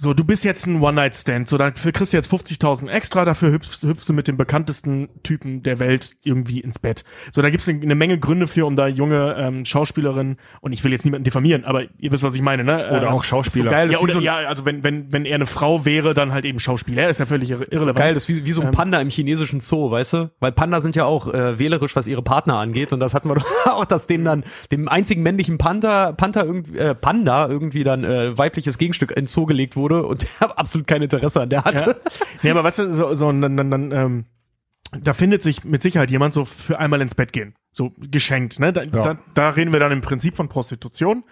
so, 0.00 0.14
du 0.14 0.24
bist 0.24 0.44
jetzt 0.44 0.66
ein 0.66 0.80
One-Night-Stand, 0.80 1.48
so, 1.48 1.58
dafür 1.58 1.90
kriegst 1.92 2.12
du 2.12 2.16
jetzt 2.16 2.32
50.000 2.32 2.88
extra, 2.88 3.24
dafür 3.24 3.50
hüpfst, 3.52 3.82
hüpfst 3.82 4.08
du 4.08 4.12
mit 4.12 4.28
dem 4.28 4.36
bekanntesten 4.36 5.08
Typen 5.24 5.62
der 5.64 5.80
Welt 5.80 6.16
irgendwie 6.22 6.60
ins 6.60 6.78
Bett. 6.78 7.04
So, 7.32 7.42
da 7.42 7.50
gibt's 7.50 7.68
eine, 7.68 7.82
eine 7.82 7.94
Menge 7.96 8.18
Gründe 8.18 8.46
für, 8.46 8.64
um 8.64 8.76
da 8.76 8.86
junge 8.86 9.34
ähm, 9.38 9.64
Schauspielerinnen, 9.64 10.38
und 10.60 10.72
ich 10.72 10.84
will 10.84 10.92
jetzt 10.92 11.04
niemanden 11.04 11.24
diffamieren, 11.24 11.64
aber 11.64 11.82
ihr 11.98 12.12
wisst, 12.12 12.22
was 12.22 12.34
ich 12.34 12.42
meine, 12.42 12.62
ne? 12.64 12.86
Oder 12.88 13.02
Ähm, 13.02 13.08
auch 13.08 13.24
Schauspieler. 13.24 13.64
so 13.66 13.70
geil, 13.70 13.90
ja, 13.92 13.98
oder, 13.98 14.12
so 14.12 14.18
ein- 14.18 14.24
ja, 14.24 14.36
also 14.36 14.64
wenn, 14.64 14.84
wenn, 14.84 15.12
wenn 15.12 15.24
er 15.24 15.34
eine 15.34 15.46
Frau 15.46 15.84
wäre, 15.84 16.14
dann 16.14 16.32
halt 16.32 16.44
eben 16.44 16.60
Schauspieler. 16.60 17.02
Er 17.02 17.08
ist 17.10 17.18
ja 17.20 17.26
völlig 17.26 17.50
irre 17.50 17.64
ist 17.64 17.70
so 17.70 17.74
irrelevant. 17.86 17.98
geil, 17.98 18.14
das 18.14 18.28
ist 18.28 18.36
wie, 18.40 18.46
wie 18.46 18.52
so 18.52 18.60
ein 18.60 18.68
Ähm, 18.68 18.72
Panda 18.74 19.00
im 19.00 19.08
chinesischen 19.10 19.60
Zoo, 19.60 19.90
weißt 19.90 20.12
du? 20.12 20.30
Weil 20.38 20.52
Panda 20.52 20.80
sind 20.80 20.94
ja 20.96 21.06
auch 21.06 21.32
äh, 21.34 21.58
wählerisch, 21.58 21.96
was 21.96 22.06
ihre 22.06 22.22
Partner 22.22 22.58
angeht. 22.58 22.92
Und 22.92 23.00
das 23.00 23.14
hatten 23.14 23.28
wir 23.28 23.34
doch 23.34 23.46
auch, 23.66 23.84
dass 23.84 24.06
denen 24.06 24.24
dann 24.24 24.44
dem 24.70 24.88
einzigen 24.88 25.22
männlichen 25.22 25.58
Panda, 25.58 26.12
Panda 26.12 26.44
irgendwie, 26.44 26.78
äh, 26.78 26.94
Panda 26.94 27.48
irgendwie 27.48 27.82
dann 27.82 28.04
äh, 28.04 28.36
weibliches 28.38 28.78
Gegenstück 28.78 29.10
ins 29.16 29.32
Zoo 29.32 29.46
gelegt 29.46 29.74
wurde 29.76 29.87
wurde 29.88 30.06
und 30.06 30.22
der 30.40 30.58
absolut 30.58 30.86
kein 30.86 31.02
Interesse 31.02 31.42
an 31.42 31.50
der 31.50 31.64
hatte. 31.64 31.90
Ja. 31.90 32.10
Nee, 32.42 32.50
aber 32.50 32.64
weißt 32.64 32.80
du, 32.80 32.94
so, 32.94 33.14
so 33.14 33.32
dann, 33.32 33.56
dann, 33.56 33.70
dann 33.70 33.92
ähm, 33.92 34.24
da 35.02 35.12
findet 35.12 35.42
sich 35.42 35.64
mit 35.64 35.82
Sicherheit 35.82 36.10
jemand 36.10 36.34
so 36.34 36.44
für 36.44 36.78
einmal 36.78 37.00
ins 37.00 37.14
Bett 37.14 37.32
gehen. 37.32 37.54
So 37.72 37.92
geschenkt, 37.98 38.58
ne? 38.58 38.72
Da, 38.72 38.86
da, 38.86 39.18
da 39.34 39.50
reden 39.50 39.72
wir 39.72 39.80
dann 39.80 39.92
im 39.92 40.00
Prinzip 40.00 40.34
von 40.34 40.48
Prostitution. 40.48 41.24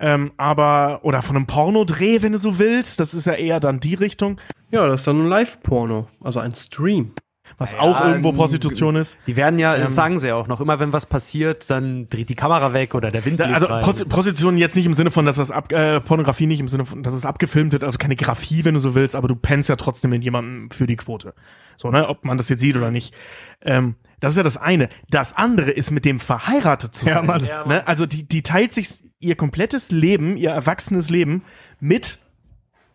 Ähm, 0.00 0.32
aber, 0.36 1.00
oder 1.02 1.22
von 1.22 1.36
einem 1.36 1.46
Pornodreh, 1.46 2.22
wenn 2.22 2.32
du 2.32 2.38
so 2.38 2.58
willst. 2.58 2.98
Das 2.98 3.14
ist 3.14 3.26
ja 3.26 3.34
eher 3.34 3.60
dann 3.60 3.78
die 3.78 3.94
Richtung, 3.94 4.40
Ja, 4.70 4.86
das 4.86 5.00
ist 5.00 5.06
dann 5.06 5.24
ein 5.24 5.28
Live-Porno, 5.28 6.08
also 6.20 6.40
ein 6.40 6.52
Stream. 6.54 7.12
Was 7.58 7.74
auch 7.78 8.04
irgendwo 8.04 8.32
Prostitution 8.32 8.96
ist. 8.96 9.18
Die 9.26 9.36
werden 9.36 9.58
ja, 9.58 9.74
Ähm. 9.74 9.82
das 9.82 9.94
sagen 9.94 10.18
sie 10.18 10.28
ja 10.28 10.34
auch 10.34 10.48
noch, 10.48 10.60
immer 10.60 10.80
wenn 10.80 10.92
was 10.92 11.06
passiert, 11.06 11.70
dann 11.70 12.08
dreht 12.08 12.28
die 12.28 12.34
Kamera 12.34 12.72
weg 12.72 12.94
oder 12.94 13.10
der 13.10 13.24
Wind 13.24 13.36
bläst 13.36 13.52
also 13.54 13.66
rein. 13.66 13.84
Prost- 13.84 14.08
Prostitution 14.08 14.56
jetzt 14.58 14.76
nicht 14.76 14.86
im 14.86 14.94
Sinne 14.94 15.10
von, 15.10 15.24
dass 15.24 15.36
das 15.36 15.50
ab, 15.50 15.72
äh, 15.72 16.00
Pornografie 16.00 16.46
nicht 16.46 16.60
im 16.60 16.68
Sinne 16.68 16.84
von, 16.86 17.02
dass 17.02 17.14
es 17.14 17.24
abgefilmt 17.24 17.72
wird, 17.72 17.84
also 17.84 17.98
keine 17.98 18.16
Grafie, 18.16 18.64
wenn 18.64 18.74
du 18.74 18.80
so 18.80 18.94
willst, 18.94 19.14
aber 19.14 19.28
du 19.28 19.36
pennst 19.36 19.68
ja 19.68 19.76
trotzdem 19.76 20.10
mit 20.10 20.24
jemandem 20.24 20.70
für 20.70 20.86
die 20.86 20.96
Quote. 20.96 21.34
So, 21.76 21.90
ne, 21.90 22.08
ob 22.08 22.24
man 22.24 22.38
das 22.38 22.48
jetzt 22.48 22.60
sieht 22.60 22.76
oder 22.76 22.90
nicht. 22.90 23.14
Ähm, 23.62 23.96
das 24.20 24.32
ist 24.32 24.36
ja 24.36 24.42
das 24.42 24.56
eine. 24.56 24.88
Das 25.10 25.36
andere 25.36 25.70
ist 25.70 25.90
mit 25.90 26.04
dem 26.04 26.20
verheiratet 26.20 26.94
zu 26.94 27.04
sein. 27.04 27.14
Ja, 27.14 27.22
Mann. 27.22 27.42
Ne? 27.66 27.86
Also 27.86 28.06
die, 28.06 28.26
die 28.26 28.42
teilt 28.42 28.72
sich 28.72 28.88
ihr 29.20 29.34
komplettes 29.36 29.90
Leben, 29.90 30.36
ihr 30.36 30.50
erwachsenes 30.50 31.10
Leben 31.10 31.42
mit 31.80 32.18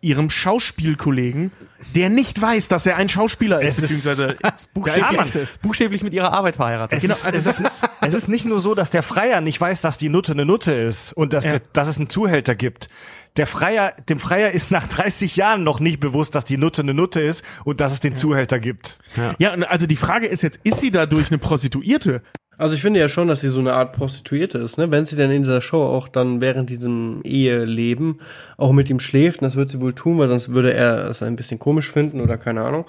ihrem 0.02 0.30
Schauspielkollegen, 0.30 1.50
der 1.94 2.08
nicht 2.08 2.40
weiß, 2.40 2.68
dass 2.68 2.86
er 2.86 2.96
ein 2.96 3.08
Schauspieler 3.08 3.60
ist, 3.60 3.78
Es 3.78 3.90
ist- 3.90 4.04
beziehungsweise 4.04 4.36
buchstäblich, 4.74 5.08
gemacht 5.08 5.36
ist. 5.36 5.62
buchstäblich 5.62 6.02
mit 6.02 6.14
ihrer 6.14 6.32
Arbeit 6.32 6.56
verheiratet. 6.56 6.96
Es, 6.96 7.02
Genau, 7.02 7.14
ist, 7.14 7.26
also 7.26 7.38
es, 7.38 7.44
das 7.44 7.60
ist, 7.60 7.88
es 8.00 8.14
ist 8.14 8.28
nicht 8.28 8.44
nur 8.46 8.60
so, 8.60 8.74
dass 8.74 8.90
der 8.90 9.02
Freier 9.02 9.40
nicht 9.40 9.60
weiß, 9.60 9.80
dass 9.80 9.96
die 9.96 10.08
Nutte 10.08 10.32
eine 10.32 10.44
Nutte 10.46 10.72
ist 10.72 11.12
und 11.12 11.32
dass, 11.32 11.44
Ja. 11.44 11.52
der, 11.52 11.62
dass 11.72 11.88
es 11.88 11.96
einen 11.98 12.08
Zuhälter 12.08 12.54
gibt. 12.54 12.88
Der 13.36 13.46
Freier, 13.46 13.92
dem 14.08 14.18
Freier 14.18 14.50
ist 14.50 14.70
nach 14.70 14.86
30 14.88 15.36
Jahren 15.36 15.62
noch 15.64 15.80
nicht 15.80 16.00
bewusst, 16.00 16.34
dass 16.34 16.44
die 16.44 16.56
Nutte 16.56 16.82
eine 16.82 16.94
Nutte 16.94 17.20
ist 17.20 17.44
und 17.64 17.80
dass 17.80 17.92
es 17.92 18.00
den 18.00 18.16
Zuhälter 18.16 18.58
gibt. 18.58 18.98
Ja, 19.38 19.52
und 19.54 19.64
also 19.64 19.86
die 19.86 19.96
Frage 19.96 20.26
ist 20.26 20.42
jetzt, 20.42 20.58
ist 20.64 20.80
sie 20.80 20.90
dadurch 20.90 21.28
eine 21.28 21.38
Prostituierte? 21.38 22.22
Also 22.60 22.74
ich 22.74 22.82
finde 22.82 23.00
ja 23.00 23.08
schon, 23.08 23.28
dass 23.28 23.40
sie 23.40 23.48
so 23.48 23.58
eine 23.58 23.72
Art 23.72 23.92
Prostituierte 23.94 24.58
ist, 24.58 24.76
ne? 24.78 24.90
Wenn 24.90 25.04
sie 25.04 25.16
denn 25.16 25.30
in 25.30 25.42
dieser 25.42 25.60
Show 25.60 25.82
auch 25.82 26.08
dann 26.08 26.40
während 26.40 26.68
diesem 26.70 27.20
Eheleben 27.24 28.20
auch 28.56 28.72
mit 28.72 28.90
ihm 28.90 29.00
schläft, 29.00 29.40
und 29.40 29.46
das 29.46 29.56
wird 29.56 29.70
sie 29.70 29.80
wohl 29.80 29.94
tun, 29.94 30.18
weil 30.18 30.28
sonst 30.28 30.50
würde 30.52 30.72
er 30.74 31.08
es 31.08 31.22
ein 31.22 31.36
bisschen 31.36 31.58
komisch 31.58 31.90
finden 31.90 32.20
oder 32.20 32.36
keine 32.38 32.62
Ahnung, 32.62 32.84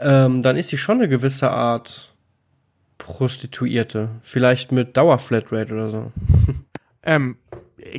ähm, 0.00 0.42
dann 0.42 0.56
ist 0.56 0.68
sie 0.70 0.78
schon 0.78 0.98
eine 0.98 1.08
gewisse 1.08 1.50
Art 1.50 2.14
Prostituierte. 2.98 4.08
Vielleicht 4.22 4.72
mit 4.72 4.96
Dauerflatrate 4.96 5.72
oder 5.74 5.90
so. 5.90 6.12
Ähm, 7.08 7.36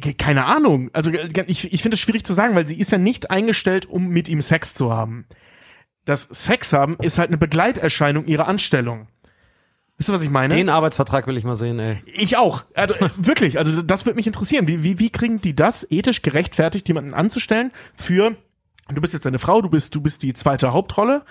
ke- 0.02 0.16
keine 0.16 0.44
Ahnung. 0.44 0.90
Also 0.92 1.12
äh, 1.12 1.30
ich, 1.48 1.72
ich 1.72 1.82
finde 1.82 1.96
es 1.96 2.02
schwierig 2.02 2.26
zu 2.26 2.34
sagen, 2.34 2.56
weil 2.56 2.68
sie 2.68 2.78
ist 2.78 2.92
ja 2.92 2.98
nicht 2.98 3.32
eingestellt, 3.32 3.86
um 3.86 4.10
mit 4.10 4.28
ihm 4.28 4.42
Sex 4.42 4.74
zu 4.74 4.92
haben. 4.92 5.26
Das 6.04 6.28
Sex 6.30 6.74
haben 6.74 6.98
ist 7.02 7.18
halt 7.18 7.30
eine 7.30 7.38
Begleiterscheinung 7.38 8.26
ihrer 8.26 8.50
Anstellung. 8.50 9.08
Wisst 9.98 10.10
ihr, 10.10 10.14
was 10.14 10.22
ich 10.22 10.30
meine? 10.30 10.54
Den 10.56 10.70
Arbeitsvertrag 10.70 11.26
will 11.28 11.38
ich 11.38 11.44
mal 11.44 11.56
sehen, 11.56 11.80
ey. 11.80 12.02
ich 12.06 12.38
auch. 12.38 12.64
Also 12.76 12.96
äh, 12.96 13.10
wirklich, 13.18 13.58
also 13.58 13.82
das 13.82 14.06
würde 14.06 14.16
mich 14.16 14.28
interessieren. 14.28 14.68
Wie, 14.68 14.84
wie, 14.84 15.00
wie 15.00 15.10
kriegen 15.10 15.42
die 15.42 15.56
das 15.56 15.86
ethisch 15.90 16.22
gerechtfertigt, 16.22 16.88
jemanden 16.88 17.14
anzustellen 17.14 17.72
für, 17.96 18.36
du 18.90 19.02
bist 19.02 19.14
jetzt 19.14 19.26
eine 19.26 19.40
Frau, 19.40 19.62
du 19.62 19.70
bist, 19.70 19.96
du 19.96 20.02
bist 20.02 20.22
die 20.24 20.34
zweite 20.34 20.72
Hauptrolle, 20.72 21.24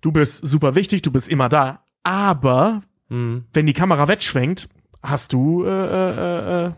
du 0.00 0.10
bist 0.12 0.46
super 0.46 0.74
wichtig, 0.74 1.02
du 1.02 1.10
bist 1.10 1.28
immer 1.28 1.48
da, 1.48 1.84
aber 2.02 2.82
Mhm. 3.10 3.46
wenn 3.54 3.64
die 3.66 3.72
Kamera 3.72 4.06
wegschwenkt, 4.08 4.68
hast 5.02 5.32
du 5.32 5.64
äh, 5.64 5.68
äh, 5.68 6.66
äh, 6.66 6.72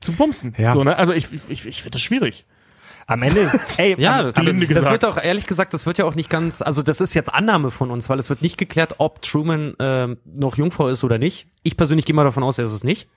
zum 0.00 0.16
Bumsen. 0.16 0.54
Ja. 0.58 0.72
So, 0.72 0.84
ne? 0.84 0.96
Also 0.96 1.12
ich, 1.14 1.28
ich, 1.48 1.66
ich 1.66 1.82
finde 1.82 1.92
das 1.96 2.02
schwierig. 2.02 2.46
Am 3.10 3.22
Ende, 3.22 3.50
ey, 3.76 3.96
Ja, 3.98 4.20
am, 4.20 4.32
aber 4.36 4.52
das 4.52 4.88
wird 4.88 5.04
auch, 5.04 5.20
ehrlich 5.20 5.48
gesagt, 5.48 5.74
das 5.74 5.84
wird 5.84 5.98
ja 5.98 6.04
auch 6.04 6.14
nicht 6.14 6.30
ganz, 6.30 6.62
also 6.62 6.80
das 6.80 7.00
ist 7.00 7.12
jetzt 7.14 7.34
Annahme 7.34 7.72
von 7.72 7.90
uns, 7.90 8.08
weil 8.08 8.20
es 8.20 8.28
wird 8.30 8.40
nicht 8.40 8.56
geklärt, 8.56 8.94
ob 8.98 9.20
Truman 9.20 9.74
ähm, 9.80 10.18
noch 10.24 10.56
Jungfrau 10.56 10.86
ist 10.86 11.02
oder 11.02 11.18
nicht. 11.18 11.48
Ich 11.64 11.76
persönlich 11.76 12.06
gehe 12.06 12.14
mal 12.14 12.22
davon 12.22 12.44
aus, 12.44 12.58
er 12.58 12.66
ist 12.66 12.72
es 12.72 12.84
nicht. 12.84 13.08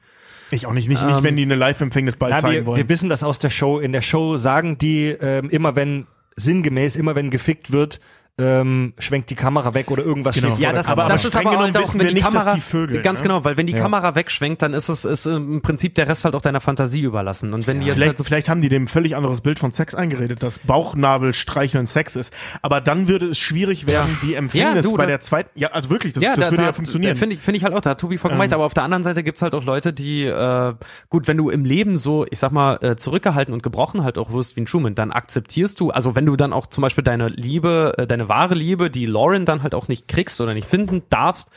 Ich 0.50 0.66
auch 0.66 0.74
nicht, 0.74 0.90
nicht, 0.90 1.04
nicht 1.04 1.18
Ähm, 1.18 1.24
wenn 1.24 1.36
die 1.36 1.44
eine 1.44 1.54
Live-Empfängnis 1.54 2.16
bald 2.16 2.34
Na, 2.34 2.40
zeigen 2.40 2.56
wir, 2.56 2.66
wollen. 2.66 2.78
wir 2.78 2.90
wissen 2.90 3.08
das 3.08 3.24
aus 3.24 3.38
der 3.38 3.52
Show. 3.52 3.78
In 3.78 3.92
der 3.92 4.02
Show 4.02 4.36
sagen 4.38 4.80
die 4.80 5.10
ähm, 5.10 5.52
immer, 5.52 5.76
wenn 5.76 6.08
sinngemäß, 6.38 6.96
immer 6.96 7.14
wenn 7.14 7.30
gefickt 7.30 7.72
wird, 7.72 8.00
ähm, 8.40 8.94
schwenkt 8.98 9.30
die 9.30 9.36
Kamera 9.36 9.76
weg 9.76 9.92
oder 9.92 10.04
irgendwas 10.04 10.34
Genau. 10.36 10.48
steht 10.48 10.58
vor 10.58 10.64
Ja, 10.64 10.70
der 10.72 10.80
das, 10.82 10.88
aber 10.90 11.06
das 11.08 11.24
ist 11.24 11.34
streng 11.34 11.48
aber 11.48 11.60
halt 11.60 11.78
auch, 11.78 11.94
wenn 11.94 12.00
wir 12.00 12.08
die 12.08 12.14
nicht, 12.16 12.24
Kamera, 12.24 12.56
die 12.56 12.62
Vögel, 12.62 13.02
ganz 13.04 13.20
ne? 13.20 13.24
genau, 13.28 13.46
weil 13.46 13.58
wenn 13.58 13.68
die 13.68 13.74
Ja. 13.74 13.80
Kamera 13.80 14.16
wegschwenkt, 14.16 14.64
dann 14.64 14.74
ist 14.74 14.90
es 14.90 15.06
ist 15.06 15.28
im 15.28 15.62
Prinzip 15.62 15.94
der 15.94 16.08
Rest 16.08 16.26
halt 16.26 16.34
auch 16.34 16.42
deiner 16.42 16.60
Fantasie 16.60 17.02
überlassen. 17.02 17.54
Und 17.54 17.68
wenn 17.68 17.80
die 17.80 17.86
jetzt 17.86 17.96
Vielleicht, 17.98 18.18
halt, 18.18 18.26
vielleicht 18.26 18.50
haben 18.50 18.60
die 18.62 18.70
dem 18.70 18.88
völlig 18.88 19.16
anderes 19.16 19.42
Bild 19.42 19.60
von 19.60 19.72
Sex 19.72 19.94
eingeredet, 19.94 20.42
dass 20.42 20.58
Bauchnabel 20.60 21.34
streicheln 21.34 21.86
Sex 21.86 22.16
ist. 22.16 22.34
Aber 22.64 22.82
dann 22.82 23.08
würde 23.08 23.28
es 23.28 23.38
schwierig 23.38 23.86
werden, 23.86 24.18
die 24.24 24.34
Empfängnis 24.34 24.84
Ja, 24.86 24.92
du, 24.92 24.98
bei 24.98 25.06
der 25.06 25.22
zweiten. 25.22 25.52
Ja, 25.54 25.70
also 25.70 25.92
wirklich, 25.92 26.14
das, 26.14 26.24
ja, 26.24 26.36
das 26.36 26.46
da, 26.46 26.52
würde 26.52 26.64
da, 26.64 26.68
ja 26.70 26.74
funktionieren. 26.74 27.16
Finde 27.16 27.36
ich, 27.36 27.42
finde 27.42 27.58
ich 27.60 27.64
halt 27.64 27.76
auch, 27.76 27.82
da 27.82 27.92
hat 27.92 28.02
Tobi 28.02 28.18
voll 28.18 28.32
gemeint. 28.32 28.52
aber 28.52 28.66
auf 28.66 28.74
der 28.74 28.84
anderen 28.84 29.04
Seite 29.04 29.22
gibt's 29.22 29.44
halt 29.44 29.54
auch 29.54 29.64
Leute, 29.64 29.94
die, 29.94 30.26
äh, 30.26 30.74
gut, 31.10 31.28
wenn 31.28 31.38
du 31.38 31.52
im 31.52 31.66
Leben 31.66 31.98
so, 31.98 32.26
ich 32.32 32.40
sag 32.40 32.52
mal, 32.52 32.78
äh, 32.82 32.96
zurückgehalten 32.96 33.54
und 33.54 33.62
gebrochen 33.62 34.04
halt 34.04 34.18
auch 34.18 34.32
wirst 34.34 34.56
wie 34.56 34.62
ein 34.62 34.66
Truman, 34.66 34.96
dann 34.96 35.12
akzeptierst 35.12 35.80
du, 35.80 35.92
also 35.92 36.16
wenn 36.16 36.26
du 36.26 36.36
dann 36.36 36.52
auch 36.52 36.66
zum 36.66 36.82
Beispiel 36.82 37.04
deine 37.04 37.28
Liebe, 37.28 37.94
äh, 37.98 38.08
deine 38.08 38.23
wahre 38.30 38.56
Liebe, 38.56 38.90
die 38.90 39.06
Lauren 39.06 39.46
dann 39.46 39.64
halt 39.64 39.76
auch 39.76 39.88
nicht 39.88 40.08
kriegst 40.08 40.40
oder 40.42 40.54
nicht 40.54 40.68
finden 40.68 41.04
darfst, 41.10 41.50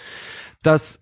dass, 0.63 1.01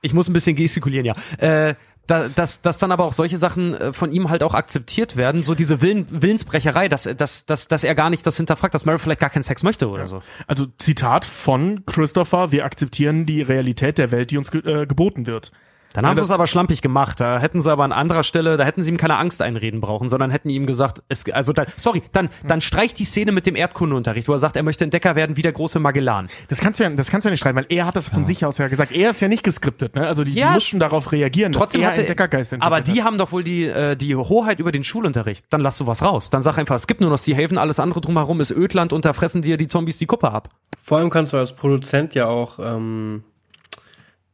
ich 0.00 0.14
muss 0.14 0.28
ein 0.28 0.32
bisschen 0.32 0.56
gestikulieren, 0.56 1.06
ja, 1.06 1.14
äh, 1.38 1.74
da, 2.10 2.28
dass, 2.28 2.60
dass 2.62 2.78
dann 2.78 2.92
aber 2.92 3.04
auch 3.04 3.12
solche 3.12 3.36
Sachen 3.36 3.74
äh, 3.74 3.92
von 3.92 4.10
ihm 4.10 4.30
halt 4.30 4.42
auch 4.42 4.54
akzeptiert 4.54 5.16
werden, 5.16 5.42
so 5.44 5.54
diese 5.54 5.80
Willen, 5.80 6.06
Willensbrecherei, 6.10 6.88
dass, 6.88 7.04
dass, 7.04 7.46
dass, 7.46 7.68
dass 7.68 7.84
er 7.84 7.94
gar 7.94 8.10
nicht 8.10 8.26
das 8.26 8.36
hinterfragt, 8.36 8.74
dass 8.74 8.84
Mary 8.84 8.98
vielleicht 8.98 9.20
gar 9.20 9.30
keinen 9.30 9.44
Sex 9.44 9.62
möchte 9.62 9.88
oder 9.88 10.08
so. 10.08 10.22
Also 10.46 10.66
Zitat 10.78 11.24
von 11.24 11.84
Christopher, 11.86 12.50
wir 12.50 12.64
akzeptieren 12.64 13.26
die 13.26 13.42
Realität 13.42 13.98
der 13.98 14.10
Welt, 14.10 14.30
die 14.30 14.38
uns 14.38 14.50
ge 14.50 14.60
äh, 14.64 14.86
geboten 14.86 15.26
wird. 15.26 15.52
Dann 15.92 16.06
haben 16.06 16.16
Ja, 16.16 16.22
sie 16.22 16.26
es 16.26 16.30
aber 16.30 16.46
schlampig 16.46 16.82
gemacht. 16.82 17.20
Da 17.20 17.38
hätten 17.40 17.62
sie 17.62 17.70
aber 17.70 17.84
an 17.84 17.92
anderer 17.92 18.22
Stelle, 18.22 18.56
da 18.56 18.64
hätten 18.64 18.82
sie 18.82 18.90
ihm 18.90 18.96
keine 18.96 19.16
Angst 19.16 19.42
einreden 19.42 19.80
brauchen, 19.80 20.08
sondern 20.08 20.30
hätten 20.30 20.48
ihm 20.48 20.66
gesagt, 20.66 21.02
es, 21.08 21.24
also 21.32 21.52
dann, 21.52 21.66
sorry, 21.76 22.02
dann, 22.12 22.28
dann 22.46 22.60
streich 22.60 22.94
die 22.94 23.04
Szene 23.04 23.32
mit 23.32 23.46
dem 23.46 23.56
Erdkundeunterricht, 23.56 24.28
wo 24.28 24.32
er 24.32 24.38
sagt, 24.38 24.56
er 24.56 24.62
möchte 24.62 24.84
Entdecker 24.84 25.16
werden 25.16 25.36
wie 25.36 25.42
der 25.42 25.52
große 25.52 25.80
Magellan. 25.80 26.28
Das 26.48 26.60
kannst 26.60 26.78
du 26.80 26.84
ja, 26.84 26.90
das 26.90 27.10
kannst 27.10 27.24
du 27.24 27.28
ja 27.28 27.32
nicht 27.32 27.40
schreiben, 27.40 27.58
weil 27.58 27.66
er 27.68 27.86
hat 27.86 27.96
das 27.96 28.08
von 28.08 28.24
sich 28.24 28.44
aus 28.44 28.58
ja 28.58 28.68
gesagt. 28.68 28.92
Er 28.92 29.10
ist 29.10 29.20
ja 29.20 29.28
nicht 29.28 29.42
geskriptet, 29.42 29.94
ne? 29.94 30.06
Also 30.06 30.24
die, 30.24 30.32
Ja, 30.32 30.48
die 30.48 30.54
mussten 30.54 30.78
darauf 30.78 31.12
reagieren, 31.12 31.52
Trotzdem 31.52 31.80
dass 31.80 31.88
er 31.88 31.90
hatte, 31.92 32.00
Entdeckergeist 32.02 32.54
aber 32.60 32.80
die 32.80 33.00
hat. 33.00 33.06
haben 33.06 33.18
doch 33.18 33.32
wohl 33.32 33.42
die, 33.44 33.64
äh, 33.66 33.96
die 33.96 34.14
Hoheit 34.16 34.58
über 34.60 34.72
den 34.72 34.84
Schulunterricht. 34.84 35.46
Dann 35.50 35.60
lass 35.60 35.76
sowas 35.76 36.02
raus. 36.02 36.30
Dann 36.30 36.42
sag 36.42 36.58
einfach, 36.58 36.76
es 36.76 36.86
gibt 36.86 37.00
nur 37.00 37.10
noch 37.10 37.18
Sea 37.18 37.36
Haven, 37.36 37.58
alles 37.58 37.80
andere 37.80 38.00
drumherum 38.00 38.40
ist 38.40 38.50
Ödland 38.50 38.92
und 38.92 39.04
da 39.04 39.12
fressen 39.12 39.42
dir 39.42 39.56
die 39.56 39.66
Zombies 39.68 39.98
die 39.98 40.06
Kuppe 40.06 40.30
ab. 40.30 40.48
Vor 40.82 40.98
allem 40.98 41.10
kannst 41.10 41.32
du 41.32 41.36
als 41.36 41.52
Produzent 41.52 42.14
ja 42.14 42.26
auch 42.26 42.58
ähm, 42.58 43.22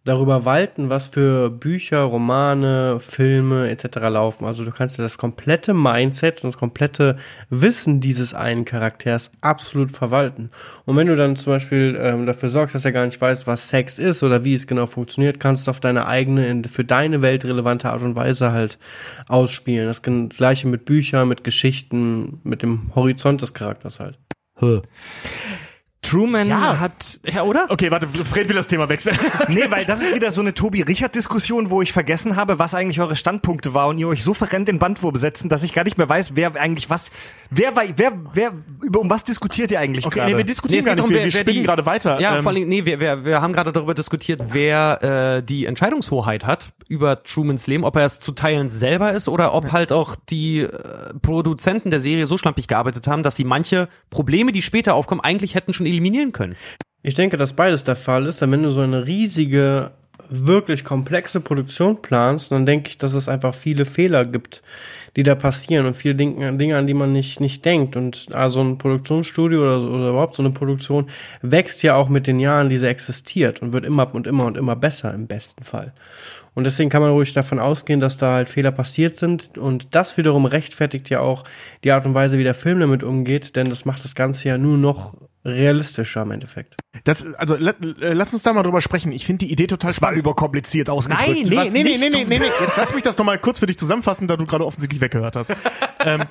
darüber 0.07 0.45
walten, 0.45 0.89
was 0.89 1.09
für 1.09 1.51
Bücher, 1.51 2.03
Romane, 2.03 3.01
Filme 3.01 3.69
etc. 3.69 3.97
laufen. 4.09 4.47
Also 4.47 4.65
du 4.65 4.71
kannst 4.71 4.97
ja 4.99 5.05
das 5.05 5.19
komplette 5.19 5.75
Mindset 5.75 6.43
und 6.43 6.55
das 6.55 6.59
komplette 6.59 7.17
Wissen 7.51 8.01
dieses 8.01 8.33
einen 8.33 8.65
Charakters 8.65 9.33
absolut 9.41 9.91
verwalten. 9.91 10.51
Und 10.85 10.97
wenn 10.97 11.09
du 11.09 11.17
dann 11.17 11.35
zum 11.35 11.55
Beispiel 11.55 11.99
ähm, 12.01 12.25
dafür 12.25 12.51
sorgst, 12.51 12.75
dass 12.75 12.85
er 12.85 12.93
gar 12.93 13.05
nicht 13.05 13.21
weiß, 13.21 13.47
was 13.49 13.69
Sex 13.69 13.99
ist 13.99 14.23
oder 14.23 14.45
wie 14.45 14.55
es 14.55 14.69
genau 14.69 14.87
funktioniert, 14.87 15.41
kannst 15.41 15.67
du 15.67 15.73
auf 15.73 15.81
deine 15.81 16.07
eigene, 16.07 16.63
für 16.69 16.85
deine 16.85 17.21
Welt 17.21 17.45
relevante 17.45 17.91
Art 17.91 18.03
und 18.03 18.15
Weise 18.15 18.53
halt 18.53 18.79
ausspielen. 19.29 19.87
Das 19.87 20.03
gleiche 20.03 20.69
mit 20.69 20.85
Büchern, 20.85 21.29
mit 21.29 21.43
Geschichten, 21.43 22.41
mit 22.45 22.63
dem 22.63 22.93
Horizont 22.95 23.43
des 23.43 23.55
Charakters 23.55 23.99
halt. 23.99 24.19
Truman 26.09 26.49
Ja. 26.49 26.79
hat 26.81 27.21
Ja, 27.27 27.43
oder? 27.43 27.67
Okay, 27.69 27.91
warte, 27.91 28.07
Fred 28.09 28.49
will 28.49 28.57
das 28.57 28.69
Thema 28.69 28.89
wechseln. 28.89 29.19
Nee, 29.49 29.65
weil 29.71 29.85
das 29.85 30.01
ist 30.01 30.15
wieder 30.15 30.31
so 30.31 30.41
eine 30.41 30.55
Tobi-Richard-Diskussion, 30.55 31.71
wo 31.71 31.83
ich 31.83 31.93
vergessen 31.93 32.37
habe, 32.37 32.59
was 32.59 32.75
eigentlich 32.75 33.01
eure 33.01 33.17
Standpunkte 33.17 33.75
war 33.75 33.89
und 33.89 33.99
ihr 33.99 34.09
euch 34.09 34.23
so 34.25 34.35
verrennt 34.35 34.69
in 34.69 34.79
Bandwurm 34.79 35.17
setzen, 35.17 35.49
dass 35.49 35.63
ich 35.63 35.73
gar 35.73 35.85
nicht 35.85 35.99
mehr 35.99 36.09
weiß, 36.09 36.33
wer 36.35 36.55
eigentlich 36.57 36.89
was, 36.91 37.11
wer 37.51 37.75
war, 37.77 37.85
wer, 37.97 38.13
wer, 38.33 38.53
über 38.83 39.01
um 39.01 39.11
was 39.11 39.25
diskutiert 39.25 39.71
ihr 39.71 39.81
eigentlich 39.81 40.07
Okay, 40.07 40.17
gerade? 40.21 40.31
nee, 40.31 40.37
wir 40.37 40.45
Nee, 40.45 40.45
diskutieren 40.45 40.81
es 40.81 40.87
gar 40.87 40.95
nicht, 40.95 41.09
wir, 41.09 41.17
wer- 41.19 41.25
wir 41.25 41.31
spinnen 41.31 41.65
gerade 41.65 41.87
weiter. 41.87 42.21
Ja, 42.21 42.37
Ähm, 42.37 42.43
vor 42.43 42.53
allem, 42.53 42.69
nee, 42.69 42.85
wir, 42.85 43.01
wir, 43.01 43.25
wir 43.25 43.41
haben 43.43 43.53
gerade 43.53 43.73
darüber 43.73 43.95
diskutiert, 43.95 44.41
wer 44.49 45.37
äh, 45.39 45.43
die 45.43 45.67
Entscheidungshoheit 45.67 46.45
hat 46.47 46.73
über 46.89 47.23
Trumans 47.25 47.67
Leben, 47.67 47.85
ob 47.85 47.97
er 47.97 48.05
es 48.05 48.21
zu 48.21 48.33
Teilen 48.33 48.69
selber 48.69 49.13
ist 49.13 49.29
oder 49.29 49.55
ob 49.55 49.73
halt 49.73 49.91
auch 49.93 50.17
die 50.29 50.61
äh, 50.61 50.69
Produzenten 51.23 51.91
der 51.91 52.01
Serie 52.01 52.27
so 52.27 52.39
schlampig 52.39 52.69
gearbeitet 52.69 53.07
haben, 53.09 53.23
dass 53.23 53.37
sie 53.37 53.45
manche 53.45 53.89
Probleme, 54.11 54.53
die 54.53 54.63
später 54.63 54.95
aufkommen, 54.95 55.21
eigentlich 55.21 55.55
hätten 55.55 55.73
schon 55.73 55.87
eliminieren 55.97 56.33
können. 56.33 56.57
Ich 57.03 57.15
denke, 57.15 57.37
dass 57.37 57.53
beides 57.53 57.85
der 57.85 57.97
Fall 57.97 58.27
ist, 58.27 58.43
denn 58.43 58.51
wenn 58.53 58.63
du 58.63 58.71
so 58.71 58.81
eine 58.81 59.07
riesige 59.07 59.93
wirklich 60.29 60.85
komplexe 60.85 61.41
Produktion 61.41 62.03
planst, 62.03 62.51
dann 62.51 62.67
denke 62.67 62.89
ich, 62.89 62.99
dass 62.99 63.15
es 63.15 63.29
einfach 63.29 63.55
viele 63.55 63.85
Fehler 63.85 64.25
gibt, 64.25 64.63
die 65.15 65.23
da 65.23 65.35
passieren 65.35 65.87
und 65.87 65.95
viele 65.95 66.15
Dinge, 66.15 66.77
an 66.77 66.87
die 66.87 66.95
man 66.95 67.13
nicht, 67.13 67.41
nicht 67.41 67.65
denkt. 67.65 67.97
Und 67.97 68.29
also 68.33 68.61
ein 68.61 68.79
Produktionsstudio 68.79 69.63
oder, 69.63 69.81
oder 69.81 70.09
überhaupt 70.11 70.35
so 70.35 70.43
eine 70.43 70.51
Produktion 70.51 71.07
wächst 71.43 71.83
ja 71.83 71.95
auch 71.97 72.09
mit 72.09 72.27
den 72.27 72.41
Jahren, 72.41 72.69
die 72.69 72.79
sie 72.79 72.89
existiert 72.89 73.63
und 73.63 73.73
wird 73.73 73.85
immer 73.85 74.13
und 74.15 74.27
immer 74.27 74.47
und 74.47 74.57
immer 74.57 74.77
besser 74.77 75.15
im 75.15 75.27
besten 75.27 75.65
Fall. 75.65 75.93
Und 76.55 76.65
deswegen 76.65 76.89
kann 76.89 77.03
man 77.03 77.11
ruhig 77.11 77.35
davon 77.35 77.59
ausgehen, 77.59 78.01
dass 78.01 78.17
da 78.17 78.35
halt 78.35 78.49
Fehler 78.49 78.73
passiert 78.73 79.15
sind. 79.15 79.59
Und 79.59 79.95
das 79.95 80.17
wiederum 80.17 80.47
rechtfertigt 80.47 81.11
ja 81.11 81.21
auch 81.21 81.45
die 81.85 81.93
Art 81.93 82.07
und 82.07 82.15
Weise, 82.15 82.39
wie 82.39 82.45
der 82.45 82.55
Film 82.55 82.81
damit 82.81 83.03
umgeht, 83.03 83.57
denn 83.57 83.69
das 83.69 83.85
macht 83.85 84.03
das 84.05 84.15
Ganze 84.15 84.49
ja 84.49 84.59
nur 84.59 84.79
noch 84.79 85.15
realistischer 85.47 86.23
im 86.23 86.33
Endeffekt. 86.33 86.77
Das, 87.05 87.25
also 87.35 87.57
la, 87.57 87.73
äh, 88.01 88.13
lass 88.13 88.33
uns 88.33 88.43
da 88.43 88.53
mal 88.53 88.63
drüber 88.63 88.81
sprechen. 88.81 89.13
Ich 89.13 89.25
finde 89.25 89.47
die 89.47 89.53
Idee 89.53 89.67
total 89.67 89.91
Das 89.91 90.03
war 90.03 90.13
überkompliziert 90.13 90.91
ausgedrückt. 90.91 91.29
Nein, 91.29 91.43
Nee, 91.47 91.71
nee, 91.71 91.83
nee, 91.85 91.99
nee, 91.99 92.09
nee, 92.11 92.25
nee, 92.25 92.39
nee. 92.39 92.47
Jetzt 92.61 92.77
lass 92.77 92.95
mich 92.95 93.03
das 93.03 93.17
noch 93.17 93.25
mal 93.25 93.39
kurz 93.39 93.61
für 93.61 93.67
dich 93.67 93.79
zusammenfassen, 93.79 94.27
da 94.27 94.37
du 94.37 94.47
gerade 94.47 94.67
offensichtlich 94.67 95.01
weggehört 95.01 95.37
hast. 95.37 95.55
ähm, 96.05 96.25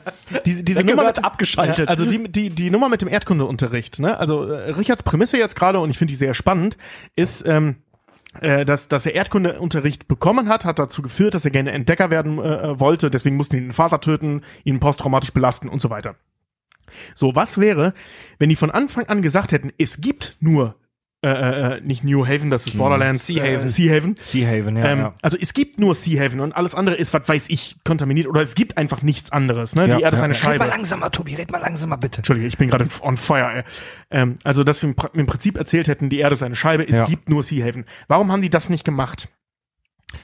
diese 0.45 0.63
diese 0.63 0.83
Nummer 0.83 1.05
mit, 1.05 1.23
abgeschaltet. 1.23 1.87
Also 1.87 2.05
die, 2.05 2.29
die, 2.29 2.49
die 2.49 2.69
Nummer 2.69 2.89
mit 2.89 3.01
dem 3.01 3.07
Erdkundeunterricht, 3.07 3.99
ne? 3.99 4.17
Also 4.17 4.43
äh, 4.45 4.71
Richards 4.71 5.03
Prämisse 5.03 5.37
jetzt 5.37 5.55
gerade, 5.55 5.79
und 5.79 5.89
ich 5.89 5.97
finde 5.97 6.11
die 6.11 6.17
sehr 6.17 6.33
spannend, 6.33 6.77
ist, 7.15 7.45
ähm, 7.47 7.77
äh, 8.41 8.65
dass, 8.65 8.89
dass 8.89 9.05
er 9.05 9.15
Erdkundeunterricht 9.15 10.07
bekommen 10.07 10.49
hat, 10.49 10.65
hat 10.65 10.79
dazu 10.79 11.01
geführt, 11.01 11.35
dass 11.35 11.45
er 11.45 11.51
gerne 11.51 11.71
Entdecker 11.71 12.09
werden 12.09 12.39
äh, 12.39 12.79
wollte, 12.79 13.09
deswegen 13.09 13.37
mussten 13.37 13.55
ihn 13.55 13.63
den 13.63 13.73
Vater 13.73 14.01
töten, 14.01 14.41
ihn 14.63 14.79
posttraumatisch 14.79 15.31
belasten 15.31 15.69
und 15.69 15.79
so 15.79 15.89
weiter. 15.89 16.15
So, 17.13 17.35
was 17.35 17.59
wäre, 17.59 17.93
wenn 18.39 18.49
die 18.49 18.55
von 18.55 18.71
Anfang 18.71 19.05
an 19.07 19.21
gesagt 19.21 19.51
hätten, 19.51 19.71
es 19.77 20.01
gibt 20.01 20.37
nur 20.39 20.75
äh, 21.21 21.77
äh, 21.77 21.81
nicht 21.81 22.03
New 22.03 22.27
Haven, 22.27 22.51
das 22.51 22.67
ist 22.67 22.77
Borderlands, 22.77 23.25
Sea 23.25 23.41
Haven. 23.41 23.65
Äh, 23.65 23.69
sea 23.69 23.95
Haven. 23.95 24.15
Sea 24.19 24.47
Haven, 24.47 24.77
ja, 24.77 24.85
Ähm, 24.85 24.99
ja. 24.99 25.13
Also 25.23 25.37
es 25.41 25.55
gibt 25.55 25.79
nur 25.79 25.95
Sea 25.95 26.23
Haven 26.23 26.39
und 26.39 26.51
alles 26.55 26.75
andere 26.75 26.95
ist, 26.97 27.15
was 27.15 27.27
weiß 27.27 27.49
ich, 27.49 27.77
kontaminiert 27.83 28.27
oder 28.27 28.41
es 28.41 28.53
gibt 28.53 28.77
einfach 28.77 29.01
nichts 29.01 29.31
anderes. 29.31 29.73
Ne? 29.73 29.87
ja, 29.87 29.97
die 29.97 30.03
Erde 30.03 30.17
ist 30.17 30.21
ja. 30.21 30.25
eine 30.25 30.35
Red 30.35 30.43
mal 30.43 30.49
Scheibe. 30.51 30.65
langsamer, 30.67 31.09
Tobi, 31.09 31.33
red 31.33 31.51
mal 31.51 31.61
langsamer, 31.61 31.97
bitte. 31.97 32.17
Entschuldige, 32.17 32.45
ich 32.47 32.59
bin 32.59 32.69
gerade 32.69 32.87
on 33.01 33.17
fire. 33.17 33.55
Ey. 33.55 33.63
Ähm, 34.11 34.37
also, 34.43 34.63
dass 34.63 34.81
sie 34.81 34.93
im, 35.13 35.25
Prinzip 35.25 35.57
erzählt 35.57 35.87
hätten, 35.87 36.09
die 36.09 36.19
Erde 36.19 36.33
ist 36.33 36.43
eine 36.43 36.55
Scheibe, 36.55 36.87
es 36.87 36.95
Ja. 36.95 37.05
gibt 37.05 37.27
nur 37.27 37.41
Sea 37.41 37.65
Haven. 37.65 37.85
Warum 38.07 38.31
haben 38.31 38.43
die 38.43 38.51
das 38.51 38.69
nicht 38.69 38.83
gemacht? 38.85 39.27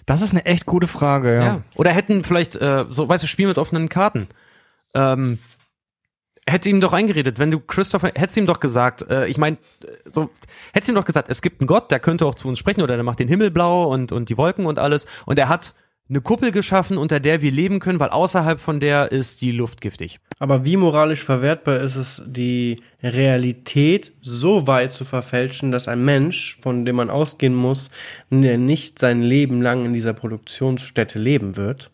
Das 0.06 0.22
ist 0.22 0.32
eine 0.32 0.46
echt 0.46 0.68
gute 0.68 0.86
Frage, 0.86 1.34
ja. 1.34 1.44
Ja. 1.44 1.62
Oder 1.76 1.92
hätten 1.94 2.24
vielleicht, 2.24 2.58
äh, 2.58 2.86
so, 2.92 3.10
weißt 3.10 3.24
du, 3.24 3.28
Spiel 3.28 3.48
mit 3.48 3.58
offenen 3.58 3.90
Karten. 3.90 4.28
Ähm, 4.94 5.40
hätte 6.48 6.70
ihm 6.70 6.82
doch 6.82 6.94
eingeredet, 6.94 7.40
wenn 7.40 7.52
du 7.52 7.60
Christopher, 7.60 8.12
hättest 8.16 8.38
ihm 8.38 8.46
doch 8.46 8.60
gesagt, 8.60 9.10
äh, 9.10 9.28
ich 9.28 9.38
meine, 9.38 9.58
so, 10.12 10.30
hättest 10.74 10.90
ihm 10.90 10.96
doch 10.96 11.06
gesagt, 11.06 11.30
es 11.30 11.42
gibt 11.42 11.62
einen 11.62 11.68
Gott, 11.68 11.92
der 11.92 12.00
könnte 12.00 12.26
auch 12.26 12.36
zu 12.36 12.48
uns 12.48 12.60
sprechen 12.60 12.82
oder 12.82 12.96
der 12.96 13.04
macht 13.04 13.20
den 13.20 13.28
Himmel 13.28 13.52
blau 13.52 13.92
und, 13.92 14.12
und 14.12 14.30
die 14.30 14.38
Wolken 14.38 14.66
und 14.66 14.80
alles 14.80 15.06
und 15.26 15.38
er 15.38 15.50
hat 15.50 15.76
eine 16.12 16.20
Kuppel 16.20 16.52
geschaffen, 16.52 16.98
unter 16.98 17.22
der 17.22 17.42
wir 17.42 17.52
leben 17.52 17.80
können, 17.80 18.02
weil 18.02 18.10
außerhalb 18.10 18.60
von 18.60 18.82
der 18.82 19.14
ist 19.14 19.42
die 19.42 19.52
Luft 19.52 19.80
giftig. 19.80 20.20
Aber 20.40 20.66
wie 20.66 20.76
moralisch 20.76 21.24
verwertbar 21.24 21.80
ist 21.80 21.96
es, 21.96 22.22
die 22.26 22.82
Realität 23.02 24.12
so 24.22 24.68
weit 24.68 24.92
zu 24.92 25.06
verfälschen, 25.06 25.72
dass 25.72 25.88
ein 25.88 26.04
Mensch, 26.04 26.58
von 26.62 26.84
dem 26.84 26.98
man 26.98 27.10
ausgehen 27.10 27.56
muss, 27.56 27.92
der 28.30 28.58
nicht 28.58 29.00
sein 29.00 29.22
Leben 29.22 29.62
lang 29.62 29.86
in 29.86 29.94
dieser 29.94 30.12
Produktionsstätte 30.12 31.18
leben 31.18 31.56
wird. 31.56 31.92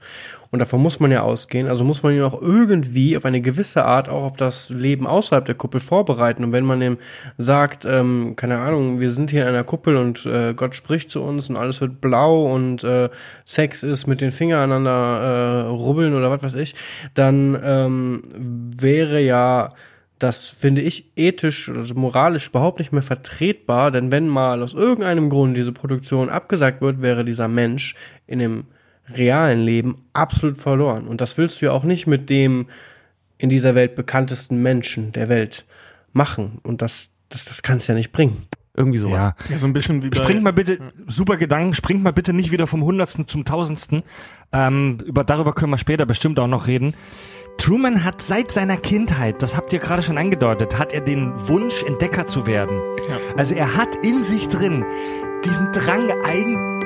Und 0.51 0.59
davon 0.59 0.81
muss 0.81 0.99
man 0.99 1.11
ja 1.11 1.21
ausgehen, 1.21 1.67
also 1.67 1.83
muss 1.83 2.03
man 2.03 2.13
ihn 2.13 2.23
auch 2.23 2.41
irgendwie 2.41 3.17
auf 3.17 3.25
eine 3.25 3.41
gewisse 3.41 3.85
Art 3.85 4.09
auch 4.09 4.23
auf 4.23 4.37
das 4.37 4.69
Leben 4.69 5.07
außerhalb 5.07 5.45
der 5.45 5.55
Kuppel 5.55 5.79
vorbereiten. 5.79 6.43
Und 6.43 6.51
wenn 6.51 6.65
man 6.65 6.81
ihm 6.81 6.97
sagt, 7.37 7.85
ähm, 7.85 8.35
keine 8.35 8.59
Ahnung, 8.59 8.99
wir 8.99 9.11
sind 9.11 9.29
hier 9.29 9.43
in 9.43 9.49
einer 9.49 9.63
Kuppel 9.63 9.97
und 9.97 10.25
äh, 10.25 10.53
Gott 10.53 10.75
spricht 10.75 11.11
zu 11.11 11.21
uns 11.21 11.49
und 11.49 11.57
alles 11.57 11.81
wird 11.81 12.01
blau 12.01 12.53
und 12.53 12.83
äh, 12.83 13.09
Sex 13.45 13.83
ist 13.83 14.07
mit 14.07 14.21
den 14.21 14.31
Fingern 14.31 14.71
aneinander 14.71 14.89
äh, 14.91 15.67
rubbeln 15.67 16.13
oder 16.13 16.31
was 16.31 16.43
weiß 16.43 16.55
ich, 16.55 16.75
dann 17.13 17.59
ähm, 17.63 18.23
wäre 18.77 19.19
ja 19.21 19.73
das 20.19 20.47
finde 20.47 20.81
ich 20.81 21.11
ethisch 21.15 21.69
oder 21.69 21.85
moralisch 21.93 22.49
überhaupt 22.49 22.79
nicht 22.79 22.91
mehr 22.91 23.03
vertretbar, 23.03 23.91
denn 23.91 24.11
wenn 24.11 24.27
mal 24.27 24.63
aus 24.63 24.73
irgendeinem 24.73 25.29
Grund 25.29 25.55
diese 25.55 25.71
Produktion 25.71 26.29
abgesagt 26.29 26.81
wird, 26.81 27.01
wäre 27.01 27.23
dieser 27.23 27.47
Mensch 27.47 27.95
in 28.25 28.39
dem 28.39 28.65
realen 29.09 29.61
Leben 29.61 30.03
absolut 30.13 30.57
verloren. 30.57 31.07
Und 31.07 31.21
das 31.21 31.37
willst 31.37 31.61
du 31.61 31.67
ja 31.67 31.71
auch 31.71 31.83
nicht 31.83 32.07
mit 32.07 32.29
dem 32.29 32.67
in 33.37 33.49
dieser 33.49 33.75
Welt 33.75 33.95
bekanntesten 33.95 34.61
Menschen 34.61 35.11
der 35.11 35.29
Welt 35.29 35.65
machen. 36.13 36.59
Und 36.63 36.81
das, 36.81 37.09
das, 37.29 37.45
das 37.45 37.61
kann 37.61 37.77
es 37.77 37.87
ja 37.87 37.95
nicht 37.95 38.11
bringen. 38.11 38.47
Irgendwie 38.75 38.99
sowas. 38.99 39.23
Ja. 39.23 39.35
Ja, 39.49 39.57
so 39.57 39.65
ein 39.65 39.73
bisschen 39.73 40.03
wie 40.03 40.09
bei, 40.09 40.17
Springt 40.17 40.43
mal 40.43 40.53
bitte, 40.53 40.77
super 41.07 41.37
Gedanken, 41.37 41.73
springt 41.73 42.03
mal 42.03 42.13
bitte 42.13 42.31
nicht 42.31 42.51
wieder 42.51 42.67
vom 42.67 42.83
Hundertsten 42.83 43.27
zum 43.27 43.43
Tausendsten. 43.43 44.03
Ähm, 44.51 44.99
über, 45.03 45.23
darüber 45.23 45.53
können 45.53 45.71
wir 45.71 45.79
später 45.79 46.05
bestimmt 46.05 46.39
auch 46.39 46.47
noch 46.47 46.67
reden. 46.67 46.93
Truman 47.57 48.03
hat 48.03 48.21
seit 48.21 48.51
seiner 48.51 48.77
Kindheit, 48.77 49.41
das 49.41 49.57
habt 49.57 49.73
ihr 49.73 49.79
gerade 49.79 50.03
schon 50.03 50.19
angedeutet, 50.19 50.77
hat 50.77 50.93
er 50.93 51.01
den 51.01 51.33
Wunsch, 51.47 51.81
Entdecker 51.83 52.27
zu 52.27 52.45
werden. 52.45 52.79
Also 53.35 53.55
er 53.55 53.75
hat 53.75 53.95
in 54.05 54.23
sich 54.23 54.47
drin 54.47 54.85
diesen 55.43 55.71
Drang 55.71 56.11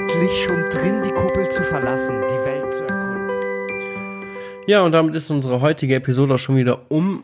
eigentlich 0.02 0.43
schon 0.43 0.70
drin, 0.70 1.02
die 1.04 1.12
Kuppel 1.12 1.49
zu 1.49 1.64
verlassen, 1.64 2.22
die 2.30 2.45
Welt 2.45 2.74
zu 2.74 2.84
erkunden. 2.84 3.30
Ja, 4.68 4.82
und 4.82 4.91
damit 4.93 5.16
ist 5.16 5.30
unsere 5.30 5.62
heutige 5.62 5.95
Episode 5.95 6.36
auch 6.36 6.39
schon 6.39 6.58
wieder 6.58 6.91
um. 6.91 7.24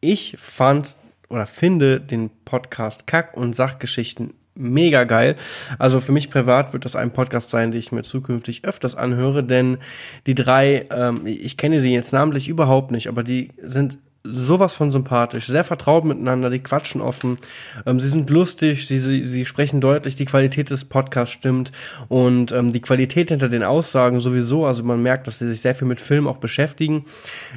Ich 0.00 0.36
fand 0.38 0.96
oder 1.28 1.46
finde 1.46 2.00
den 2.00 2.30
Podcast 2.44 3.06
Kack- 3.06 3.36
und 3.36 3.54
Sachgeschichten 3.56 4.34
mega 4.54 5.04
geil. 5.04 5.36
Also 5.78 6.00
für 6.00 6.12
mich 6.12 6.30
privat 6.30 6.72
wird 6.72 6.84
das 6.84 6.96
ein 6.96 7.12
Podcast 7.12 7.50
sein, 7.50 7.70
den 7.70 7.78
ich 7.78 7.92
mir 7.92 8.02
zukünftig 8.02 8.64
öfters 8.64 8.96
anhöre, 8.96 9.44
denn 9.44 9.78
die 10.26 10.34
drei, 10.34 10.86
ähm, 10.90 11.22
ich 11.24 11.56
kenne 11.56 11.80
sie 11.80 11.92
jetzt 11.92 12.12
namentlich 12.12 12.48
überhaupt 12.48 12.90
nicht, 12.90 13.08
aber 13.08 13.22
die 13.22 13.50
sind 13.58 13.98
sowas 14.30 14.74
von 14.74 14.90
sympathisch, 14.90 15.46
sehr 15.46 15.64
vertraut 15.64 16.04
miteinander, 16.04 16.50
die 16.50 16.60
quatschen 16.60 17.00
offen, 17.00 17.38
ähm, 17.86 18.00
sie 18.00 18.08
sind 18.08 18.30
lustig, 18.30 18.86
sie, 18.86 18.98
sie, 18.98 19.22
sie 19.22 19.46
sprechen 19.46 19.80
deutlich, 19.80 20.16
die 20.16 20.24
Qualität 20.24 20.70
des 20.70 20.84
Podcasts 20.84 21.34
stimmt 21.34 21.72
und 22.08 22.52
ähm, 22.52 22.72
die 22.72 22.80
Qualität 22.80 23.28
hinter 23.28 23.48
den 23.48 23.62
Aussagen 23.62 24.20
sowieso, 24.20 24.66
also 24.66 24.82
man 24.82 25.02
merkt, 25.02 25.26
dass 25.26 25.38
sie 25.38 25.48
sich 25.48 25.60
sehr 25.60 25.74
viel 25.74 25.88
mit 25.88 26.00
Film 26.00 26.26
auch 26.26 26.38
beschäftigen. 26.38 27.04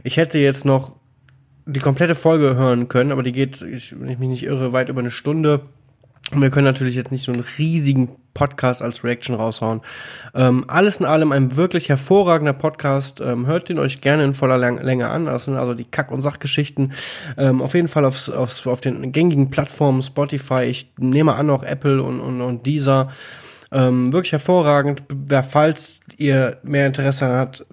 Ich 0.04 0.18
hätte 0.18 0.38
jetzt 0.38 0.66
noch 0.66 0.94
die 1.66 1.80
komplette 1.80 2.16
Folge 2.16 2.56
hören 2.56 2.88
können, 2.88 3.12
aber 3.12 3.24
die 3.24 3.32
geht, 3.32 3.62
ich, 3.62 4.00
wenn 4.00 4.10
ich 4.10 4.20
mich 4.20 4.30
nicht 4.30 4.44
irre, 4.44 4.74
weit 4.74 4.90
über 4.90 5.02
eine 5.02 5.12
Stunde. 5.12 5.62
Wir 6.34 6.50
können 6.50 6.66
natürlich 6.66 6.96
jetzt 6.96 7.12
nicht 7.12 7.26
so 7.26 7.32
einen 7.32 7.44
riesigen 7.58 8.10
Podcast 8.34 8.82
als 8.82 9.04
Reaction 9.04 9.36
raushauen. 9.36 9.82
Ähm, 10.34 10.64
alles 10.68 10.98
in 10.98 11.06
allem 11.06 11.34
ein 11.34 11.58
wirklich 11.58 11.90
hervorragender 11.90 12.54
Podcast. 12.54 13.20
Ähm, 13.20 13.48
hört 13.48 13.70
ihn 13.70 13.80
euch 13.80 14.00
gerne 14.00 14.24
in 14.24 14.34
voller 14.34 14.58
Länge 14.58 15.10
an. 15.10 15.26
Das 15.26 15.46
sind 15.46 15.58
also 15.58 15.74
die 15.74 15.84
Kack- 15.84 16.12
und 16.12 16.22
Sachgeschichten. 16.22 16.94
Ähm, 17.38 17.62
auf 17.62 17.74
jeden 17.74 17.90
Fall 17.90 18.06
aufs, 18.06 18.30
aufs, 18.30 18.66
auf 18.66 18.80
den 18.80 19.12
gängigen 19.12 19.50
Plattformen 19.50 20.02
Spotify. 20.02 20.64
Ich 20.64 20.94
nehme 20.98 21.36
an 21.36 21.50
auch 21.50 21.64
Apple 21.64 22.02
und, 22.02 22.22
und, 22.22 22.42
und 22.42 22.66
dieser. 22.66 23.10
Ähm, 23.74 24.12
wirklich 24.12 24.34
hervorragend. 24.34 25.04
Wer, 25.10 25.44
falls 25.44 26.02
ihr 26.18 26.58
mehr 26.64 26.88
Interesse 26.88 27.28
hat, 27.28 27.66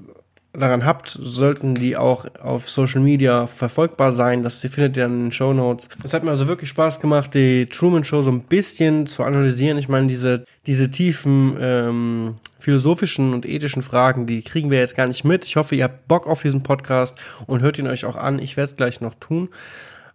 daran 0.58 0.84
habt, 0.84 1.08
sollten 1.08 1.74
die 1.74 1.96
auch 1.96 2.26
auf 2.42 2.68
Social 2.68 3.00
Media 3.00 3.46
verfolgbar 3.46 4.12
sein. 4.12 4.42
Das 4.42 4.60
findet 4.60 4.96
ihr 4.96 5.04
dann 5.04 5.12
in 5.12 5.24
den 5.26 5.32
Show 5.32 5.52
Notes. 5.52 5.88
Es 6.04 6.12
hat 6.12 6.24
mir 6.24 6.30
also 6.30 6.48
wirklich 6.48 6.70
Spaß 6.70 7.00
gemacht, 7.00 7.34
die 7.34 7.66
Truman 7.66 8.04
Show 8.04 8.22
so 8.22 8.30
ein 8.30 8.42
bisschen 8.42 9.06
zu 9.06 9.24
analysieren. 9.24 9.78
Ich 9.78 9.88
meine, 9.88 10.06
diese, 10.06 10.44
diese 10.66 10.90
tiefen 10.90 11.56
ähm, 11.60 12.34
philosophischen 12.58 13.32
und 13.32 13.46
ethischen 13.46 13.82
Fragen, 13.82 14.26
die 14.26 14.42
kriegen 14.42 14.70
wir 14.70 14.78
jetzt 14.78 14.96
gar 14.96 15.06
nicht 15.06 15.24
mit. 15.24 15.44
Ich 15.44 15.56
hoffe, 15.56 15.74
ihr 15.74 15.84
habt 15.84 16.08
Bock 16.08 16.26
auf 16.26 16.42
diesen 16.42 16.62
Podcast 16.62 17.16
und 17.46 17.62
hört 17.62 17.78
ihn 17.78 17.86
euch 17.86 18.04
auch 18.04 18.16
an. 18.16 18.38
Ich 18.38 18.56
werde 18.56 18.70
es 18.70 18.76
gleich 18.76 19.00
noch 19.00 19.14
tun. 19.14 19.48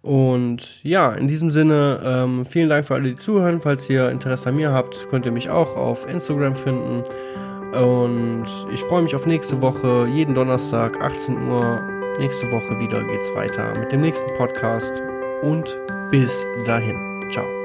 Und 0.03 0.83
ja, 0.83 1.13
in 1.13 1.29
diesem 1.29 1.49
Sinne, 1.49 2.01
ähm, 2.03 2.45
vielen 2.45 2.67
Dank 2.67 2.85
für 2.85 2.95
alle, 2.95 3.09
die 3.09 3.15
zuhören. 3.15 3.61
Falls 3.61 3.89
ihr 3.89 4.09
Interesse 4.09 4.49
an 4.49 4.57
mir 4.57 4.71
habt, 4.71 5.07
könnt 5.09 5.25
ihr 5.25 5.31
mich 5.31 5.49
auch 5.49 5.77
auf 5.77 6.09
Instagram 6.09 6.57
finden. 6.57 7.03
Und 7.73 8.45
ich 8.71 8.83
freue 8.83 9.01
mich 9.01 9.15
auf 9.15 9.25
nächste 9.25 9.61
Woche, 9.61 10.07
jeden 10.07 10.35
Donnerstag, 10.35 11.01
18 11.01 11.47
Uhr. 11.47 11.81
Nächste 12.19 12.51
Woche 12.51 12.79
wieder 12.79 13.03
geht's 13.03 13.33
weiter 13.33 13.73
mit 13.79 13.91
dem 13.91 14.01
nächsten 14.01 14.31
Podcast. 14.37 15.01
Und 15.41 15.79
bis 16.11 16.31
dahin. 16.65 16.97
Ciao. 17.31 17.62